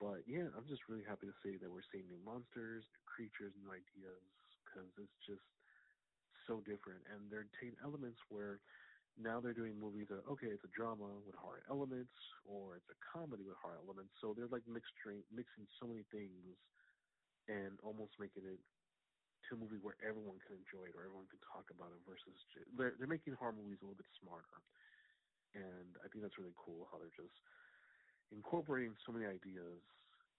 But 0.00 0.26
yeah, 0.26 0.50
I'm 0.56 0.66
just 0.68 0.88
really 0.88 1.04
happy 1.04 1.26
to 1.26 1.36
see 1.42 1.56
that 1.56 1.70
we're 1.70 1.86
seeing 1.92 2.08
new 2.08 2.18
monsters, 2.18 2.84
new 2.84 3.04
creatures, 3.06 3.54
new 3.56 3.70
ideas, 3.70 4.22
because 4.64 4.90
it's 4.98 5.20
just 5.26 5.44
so 6.46 6.60
different, 6.60 7.00
and 7.08 7.30
they're 7.30 7.48
taking 7.60 7.76
elements 7.82 8.18
where 8.28 8.60
now 9.16 9.40
they're 9.40 9.54
doing 9.54 9.78
movies 9.78 10.08
that 10.10 10.26
okay, 10.28 10.48
it's 10.48 10.64
a 10.64 10.68
drama 10.76 11.20
with 11.24 11.34
horror 11.36 11.62
elements, 11.70 12.12
or 12.44 12.76
it's 12.76 12.90
a 12.90 12.98
comedy 13.12 13.44
with 13.44 13.56
horror 13.62 13.78
elements. 13.78 14.12
So 14.20 14.34
they're 14.34 14.50
like 14.50 14.66
mixing 14.66 15.24
mixing 15.30 15.66
so 15.80 15.86
many 15.86 16.04
things, 16.10 16.58
and 17.48 17.78
almost 17.80 18.12
making 18.18 18.44
it 18.44 18.60
to 19.48 19.56
a 19.56 19.60
movie 19.60 19.80
where 19.80 19.98
everyone 20.00 20.40
can 20.44 20.56
enjoy 20.56 20.88
it 20.88 20.96
or 20.96 21.06
everyone 21.06 21.28
can 21.28 21.40
talk 21.44 21.68
about 21.70 21.92
it 21.92 22.00
versus 22.08 22.36
they're 22.76 22.96
they're 22.96 23.10
making 23.10 23.36
horror 23.36 23.54
movies 23.54 23.80
a 23.80 23.84
little 23.84 23.98
bit 23.98 24.08
smarter, 24.20 24.58
and 25.54 25.96
I 26.00 26.08
think 26.08 26.24
that's 26.24 26.38
really 26.40 26.56
cool 26.56 26.88
how 26.90 26.98
they're 26.98 27.14
just 27.14 27.36
incorporating 28.32 28.96
so 29.04 29.12
many 29.12 29.28
ideas 29.28 29.80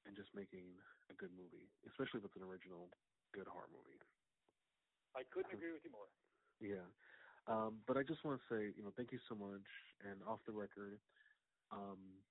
and 0.05 0.13
just 0.17 0.29
making 0.35 0.65
a 1.09 1.15
good 1.15 1.31
movie, 1.33 1.69
especially 1.89 2.21
if 2.21 2.25
it's 2.25 2.37
an 2.37 2.45
original 2.45 2.89
good 3.33 3.47
horror 3.49 3.69
movie. 3.71 4.01
I 5.15 5.23
couldn't 5.31 5.53
agree 5.53 5.71
with 5.71 5.85
you 5.85 5.93
more. 5.93 6.09
Yeah. 6.59 6.87
Um, 7.47 7.81
but 7.85 7.97
I 7.97 8.03
just 8.03 8.25
want 8.25 8.41
to 8.41 8.45
say, 8.49 8.73
you 8.73 8.83
know, 8.83 8.91
thank 8.97 9.13
you 9.13 9.21
so 9.29 9.35
much. 9.37 9.65
And 10.03 10.21
off 10.25 10.41
the 10.45 10.53
record, 10.53 10.97
um, 11.71 12.21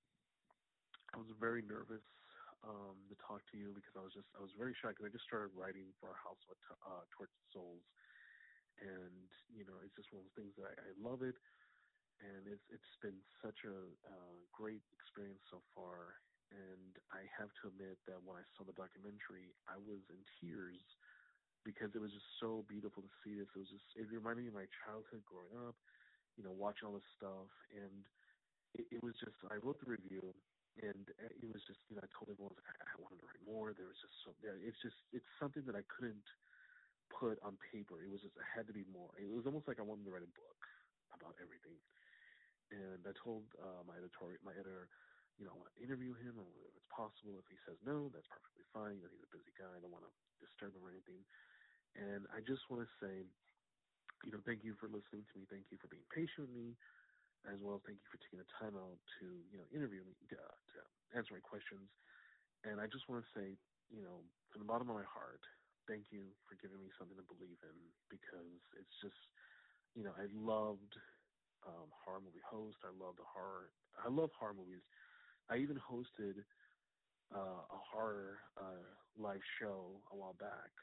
I 1.13 1.17
was 1.17 1.27
very 1.39 1.63
nervous 1.63 2.03
um, 2.65 2.97
to 3.07 3.15
talk 3.21 3.45
to 3.53 3.55
you 3.55 3.71
because 3.77 3.93
I 3.93 4.03
was 4.03 4.13
just 4.13 4.27
I 4.33 4.41
was 4.41 4.51
very 4.57 4.73
shy 4.81 4.91
because 4.91 5.05
I 5.07 5.13
just 5.13 5.29
started 5.29 5.53
writing 5.53 5.93
for 6.01 6.11
house 6.17 6.41
of 6.49 6.57
uh, 6.83 7.03
Tortured 7.13 7.45
Souls, 7.53 7.85
and 8.81 9.29
you 9.53 9.63
know, 9.69 9.77
it's 9.85 9.95
just 9.95 10.09
one 10.11 10.25
of 10.25 10.27
those 10.27 10.37
things 10.41 10.53
that 10.57 10.67
I, 10.73 10.73
I 10.73 10.91
love 10.97 11.21
it, 11.21 11.37
and 12.21 12.49
it's 12.49 12.65
it's 12.73 12.93
been 13.05 13.17
such 13.39 13.61
a 13.69 13.77
uh, 14.09 14.35
great 14.51 14.83
experience 14.91 15.41
so 15.53 15.61
far. 15.77 16.19
And 16.53 16.93
I 17.09 17.25
have 17.41 17.49
to 17.61 17.73
admit 17.73 17.97
that 18.05 18.21
when 18.21 18.37
I 18.37 18.45
saw 18.53 18.63
the 18.63 18.77
documentary, 18.77 19.57
I 19.65 19.81
was 19.81 20.05
in 20.13 20.21
tears 20.37 20.77
because 21.65 21.89
it 21.97 22.01
was 22.01 22.13
just 22.13 22.29
so 22.37 22.63
beautiful 22.69 23.01
to 23.01 23.11
see 23.25 23.33
this. 23.33 23.49
It 23.57 23.59
was 23.65 23.71
just 23.73 23.89
it 23.97 24.07
reminded 24.13 24.45
me 24.45 24.53
of 24.53 24.57
my 24.61 24.69
childhood 24.85 25.25
growing 25.25 25.57
up, 25.65 25.75
you 26.37 26.45
know, 26.45 26.53
watching 26.53 26.85
all 26.85 26.93
this 26.93 27.11
stuff, 27.17 27.49
and 27.73 28.05
it 28.77 29.01
was 29.01 29.17
just 29.17 29.35
I 29.49 29.57
wrote 29.63 29.81
the 29.81 29.89
review, 29.89 30.21
and 30.81 31.07
it 31.19 31.47
was 31.47 31.63
just 31.67 31.79
you 31.87 31.95
know 31.95 32.03
I 32.03 32.09
told 32.11 32.31
everyone 32.31 32.55
I, 32.65 32.73
I 32.83 32.95
wanted 32.99 33.23
to 33.23 33.27
write 33.27 33.43
more. 33.45 33.71
There 33.73 33.87
was 33.87 33.99
just 34.01 34.15
so 34.25 34.35
yeah, 34.43 34.55
it's 34.59 34.79
just 34.83 34.97
it's 35.15 35.27
something 35.39 35.63
that 35.65 35.75
I 35.75 35.83
couldn't 35.87 36.25
put 37.11 37.39
on 37.43 37.57
paper. 37.71 38.03
It 38.03 38.11
was 38.11 38.21
just 38.21 38.35
it 38.35 38.47
had 38.47 38.67
to 38.67 38.75
be 38.75 38.85
more. 38.89 39.11
It 39.19 39.31
was 39.31 39.45
almost 39.45 39.67
like 39.67 39.79
I 39.79 39.85
wanted 39.87 40.05
to 40.05 40.11
write 40.11 40.25
a 40.25 40.35
book 40.35 40.61
about 41.15 41.35
everything, 41.39 41.79
and 42.71 43.05
I 43.07 43.13
told 43.23 43.47
uh, 43.61 43.83
my 43.87 43.97
editor 43.97 44.39
my 44.43 44.53
editor. 44.53 44.89
You 45.35 45.43
know, 45.43 45.51
I 45.51 45.59
want 45.59 45.71
to 45.75 45.83
interview 45.83 46.15
him, 46.15 46.39
if 46.39 46.75
it's 46.79 46.87
possible. 46.87 47.35
If 47.43 47.47
he 47.51 47.59
says 47.67 47.75
no, 47.83 48.07
that's 48.07 48.27
perfectly 48.31 48.63
fine. 48.71 48.95
You 48.99 49.03
know, 49.03 49.11
he's 49.11 49.27
a 49.27 49.35
busy 49.35 49.51
guy. 49.51 49.67
I 49.75 49.83
don't 49.83 49.91
want 49.91 50.07
to 50.07 50.13
disturb 50.39 50.75
him 50.75 50.83
or 50.83 50.91
anything. 50.95 51.27
And 51.95 52.27
I 52.31 52.39
just 52.39 52.63
want 52.71 52.83
to 52.87 52.89
say, 53.03 53.23
you 54.23 54.31
know, 54.31 54.41
thank 54.45 54.63
you 54.63 54.75
for 54.79 54.87
listening 54.87 55.27
to 55.31 55.35
me. 55.39 55.45
Thank 55.49 55.71
you 55.71 55.77
for 55.79 55.87
being 55.87 56.07
patient 56.11 56.47
with 56.47 56.55
me, 56.55 56.75
as 57.51 57.61
well 57.61 57.77
as 57.77 57.83
thank 57.85 57.99
you 58.01 58.09
for 58.09 58.19
taking 58.21 58.39
the 58.41 58.49
time 58.59 58.75
out 58.77 58.97
to, 59.19 59.25
you 59.51 59.57
know, 59.57 59.67
interview 59.73 60.03
me, 60.05 60.13
uh, 60.33 60.57
to 60.73 60.77
answer 61.17 61.33
my 61.33 61.43
questions. 61.43 61.89
And 62.65 62.81
I 62.81 62.87
just 62.87 63.07
want 63.07 63.23
to 63.23 63.29
say, 63.37 63.57
you 63.89 64.01
know, 64.01 64.25
from 64.51 64.61
the 64.61 64.69
bottom 64.69 64.89
of 64.89 64.97
my 64.97 65.05
heart, 65.07 65.41
thank 65.87 66.09
you 66.09 66.33
for 66.49 66.57
giving 66.57 66.81
me 66.81 66.89
something 66.97 67.17
to 67.17 67.25
believe 67.25 67.61
in 67.61 67.77
because 68.09 68.59
it's 68.79 68.97
just, 69.01 69.19
you 69.93 70.03
know, 70.03 70.13
I 70.17 70.25
loved 70.33 70.95
um, 71.65 71.89
horror 71.93 72.21
movie 72.21 72.43
host. 72.45 72.77
I 72.83 72.91
love 72.93 73.17
the 73.17 73.27
horror. 73.27 73.69
I 73.97 74.09
love 74.09 74.29
horror 74.37 74.53
movies. 74.57 74.83
I 75.49 75.57
even 75.57 75.77
hosted 75.77 76.41
uh, 77.33 77.65
a 77.69 77.79
horror 77.91 78.39
uh, 78.57 78.85
live 79.17 79.41
show 79.59 80.01
a 80.11 80.15
while 80.15 80.35
back 80.39 80.73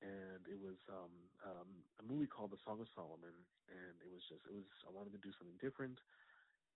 and 0.00 0.40
it 0.48 0.56
was 0.58 0.76
um 0.88 1.12
um 1.44 1.70
a 2.00 2.04
movie 2.04 2.28
called 2.28 2.52
The 2.52 2.60
Song 2.64 2.80
of 2.80 2.88
Solomon 2.96 3.36
and 3.68 3.94
it 4.00 4.10
was 4.10 4.24
just 4.28 4.44
it 4.48 4.54
was 4.54 4.68
I 4.88 4.90
wanted 4.92 5.12
to 5.16 5.22
do 5.22 5.32
something 5.36 5.56
different 5.60 6.00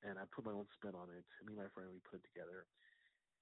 and 0.04 0.20
I 0.20 0.28
put 0.28 0.44
my 0.44 0.52
own 0.52 0.68
spin 0.76 0.92
on 0.92 1.08
it. 1.08 1.24
Me 1.44 1.56
and 1.56 1.62
my 1.64 1.70
friend 1.72 1.88
we 1.92 2.00
put 2.04 2.20
it 2.20 2.26
together 2.28 2.68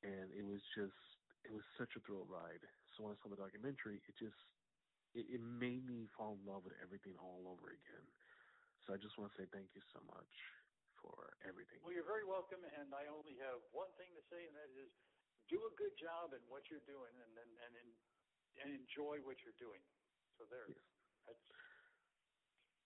and 0.02 0.30
it 0.34 0.46
was 0.46 0.62
just 0.74 0.98
it 1.42 1.50
was 1.50 1.66
such 1.74 1.94
a 1.98 2.00
thrill 2.06 2.26
ride. 2.30 2.62
So 2.94 3.04
when 3.06 3.14
I 3.14 3.18
saw 3.22 3.30
the 3.30 3.38
documentary 3.38 3.98
it 4.06 4.16
just 4.18 4.38
it, 5.14 5.26
it 5.28 5.42
made 5.42 5.84
me 5.84 6.08
fall 6.16 6.38
in 6.38 6.42
love 6.46 6.64
with 6.64 6.76
everything 6.80 7.18
all 7.18 7.44
over 7.50 7.74
again. 7.74 8.06
So 8.86 8.94
I 8.94 8.98
just 8.98 9.14
want 9.18 9.30
to 9.30 9.36
say 9.38 9.46
thank 9.50 9.70
you 9.74 9.82
so 9.94 10.00
much 10.08 10.32
for 10.98 11.34
everything. 11.46 11.78
Well, 11.82 11.94
you're 11.94 12.06
very 12.06 12.26
welcome, 12.26 12.62
and 12.62 12.90
I 12.94 13.06
only 13.10 13.38
have 13.42 13.62
one 13.70 13.90
thing 13.98 14.10
to 14.14 14.22
say, 14.30 14.46
and 14.46 14.54
that 14.58 14.70
is, 14.74 14.90
do 15.50 15.58
a 15.66 15.72
good 15.78 15.94
job 15.98 16.34
in 16.34 16.42
what 16.50 16.66
you're 16.70 16.82
doing, 16.86 17.14
and 17.18 17.32
and 17.38 17.52
and, 17.62 17.72
and 17.78 17.90
and 18.60 18.68
enjoy 18.76 19.22
what 19.24 19.40
you're 19.40 19.56
doing. 19.56 19.80
So 20.36 20.44
there. 20.52 20.68
Yes. 20.68 20.84
That's... 21.24 21.44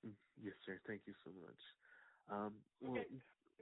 Mm, 0.07 0.17
yes, 0.39 0.57
sir. 0.63 0.79
Thank 0.87 1.09
you 1.11 1.15
so 1.27 1.35
much. 1.43 1.63
Um, 2.31 2.53
well, 2.83 2.99
okay. 2.99 3.07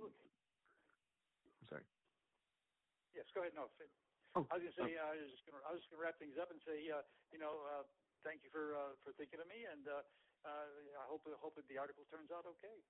I'm 0.01 1.67
sorry. 1.69 1.87
Yes, 3.13 3.29
go 3.33 3.45
ahead. 3.45 3.55
No. 3.55 3.71
Oh, 4.35 4.45
I 4.51 4.59
was 4.59 4.67
gonna 4.67 4.91
say 4.91 4.99
uh, 4.99 5.07
uh, 5.07 5.15
I 5.15 5.21
was 5.21 5.31
just 5.31 5.47
gonna 5.47 5.63
I 5.63 5.71
was 5.71 5.85
gonna 5.87 6.03
wrap 6.03 6.19
things 6.19 6.35
up 6.43 6.51
and 6.51 6.59
say 6.67 6.91
uh, 6.91 7.07
you 7.31 7.39
know 7.39 7.63
uh, 7.71 7.87
thank 8.27 8.43
you 8.43 8.51
for 8.51 8.75
uh, 8.75 8.99
for 9.07 9.15
thinking 9.15 9.39
of 9.39 9.47
me 9.47 9.63
and 9.63 9.87
uh, 9.87 10.03
uh, 10.43 10.67
I 10.99 11.07
hope 11.07 11.23
hope 11.39 11.55
that 11.55 11.71
the 11.71 11.79
article 11.79 12.03
turns 12.11 12.35
out 12.35 12.43
okay. 12.59 12.83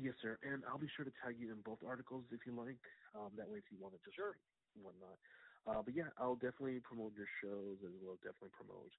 Yes, 0.00 0.16
sir. 0.24 0.40
And 0.40 0.64
I'll 0.64 0.80
be 0.80 0.88
sure 0.96 1.04
to 1.04 1.12
tag 1.20 1.36
you 1.36 1.52
in 1.52 1.60
both 1.60 1.84
articles 1.84 2.24
if 2.32 2.48
you 2.48 2.56
like. 2.56 2.80
Um, 3.12 3.36
that 3.36 3.44
way, 3.44 3.60
if 3.60 3.68
you 3.68 3.76
want 3.76 3.92
to 3.92 4.00
just 4.00 4.16
sure. 4.16 4.40
whatnot. 4.80 5.20
Uh, 5.66 5.82
but 5.84 5.94
yeah, 5.94 6.10
I'll 6.18 6.38
definitely 6.38 6.80
promote 6.82 7.14
your 7.14 7.30
shows 7.38 7.78
as 7.86 7.94
well. 8.02 8.18
Definitely 8.18 8.54
promote 8.58 8.92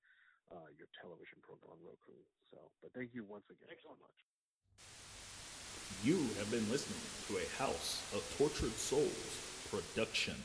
uh, 0.51 0.69
your 0.77 0.87
television 0.95 1.43
program 1.43 1.75
on 1.75 1.79
Roku. 1.83 2.15
So, 2.51 2.59
but 2.81 2.93
thank 2.95 3.11
you 3.11 3.23
once 3.27 3.43
again 3.51 3.67
Excellent. 3.67 3.99
so 3.99 4.07
much. 4.07 4.19
You 6.03 6.19
have 6.39 6.51
been 6.51 6.67
listening 6.71 6.99
to 7.27 7.39
a 7.39 7.47
House 7.59 8.03
of 8.15 8.23
Tortured 8.37 8.75
Souls 8.75 9.39
production. 9.71 10.35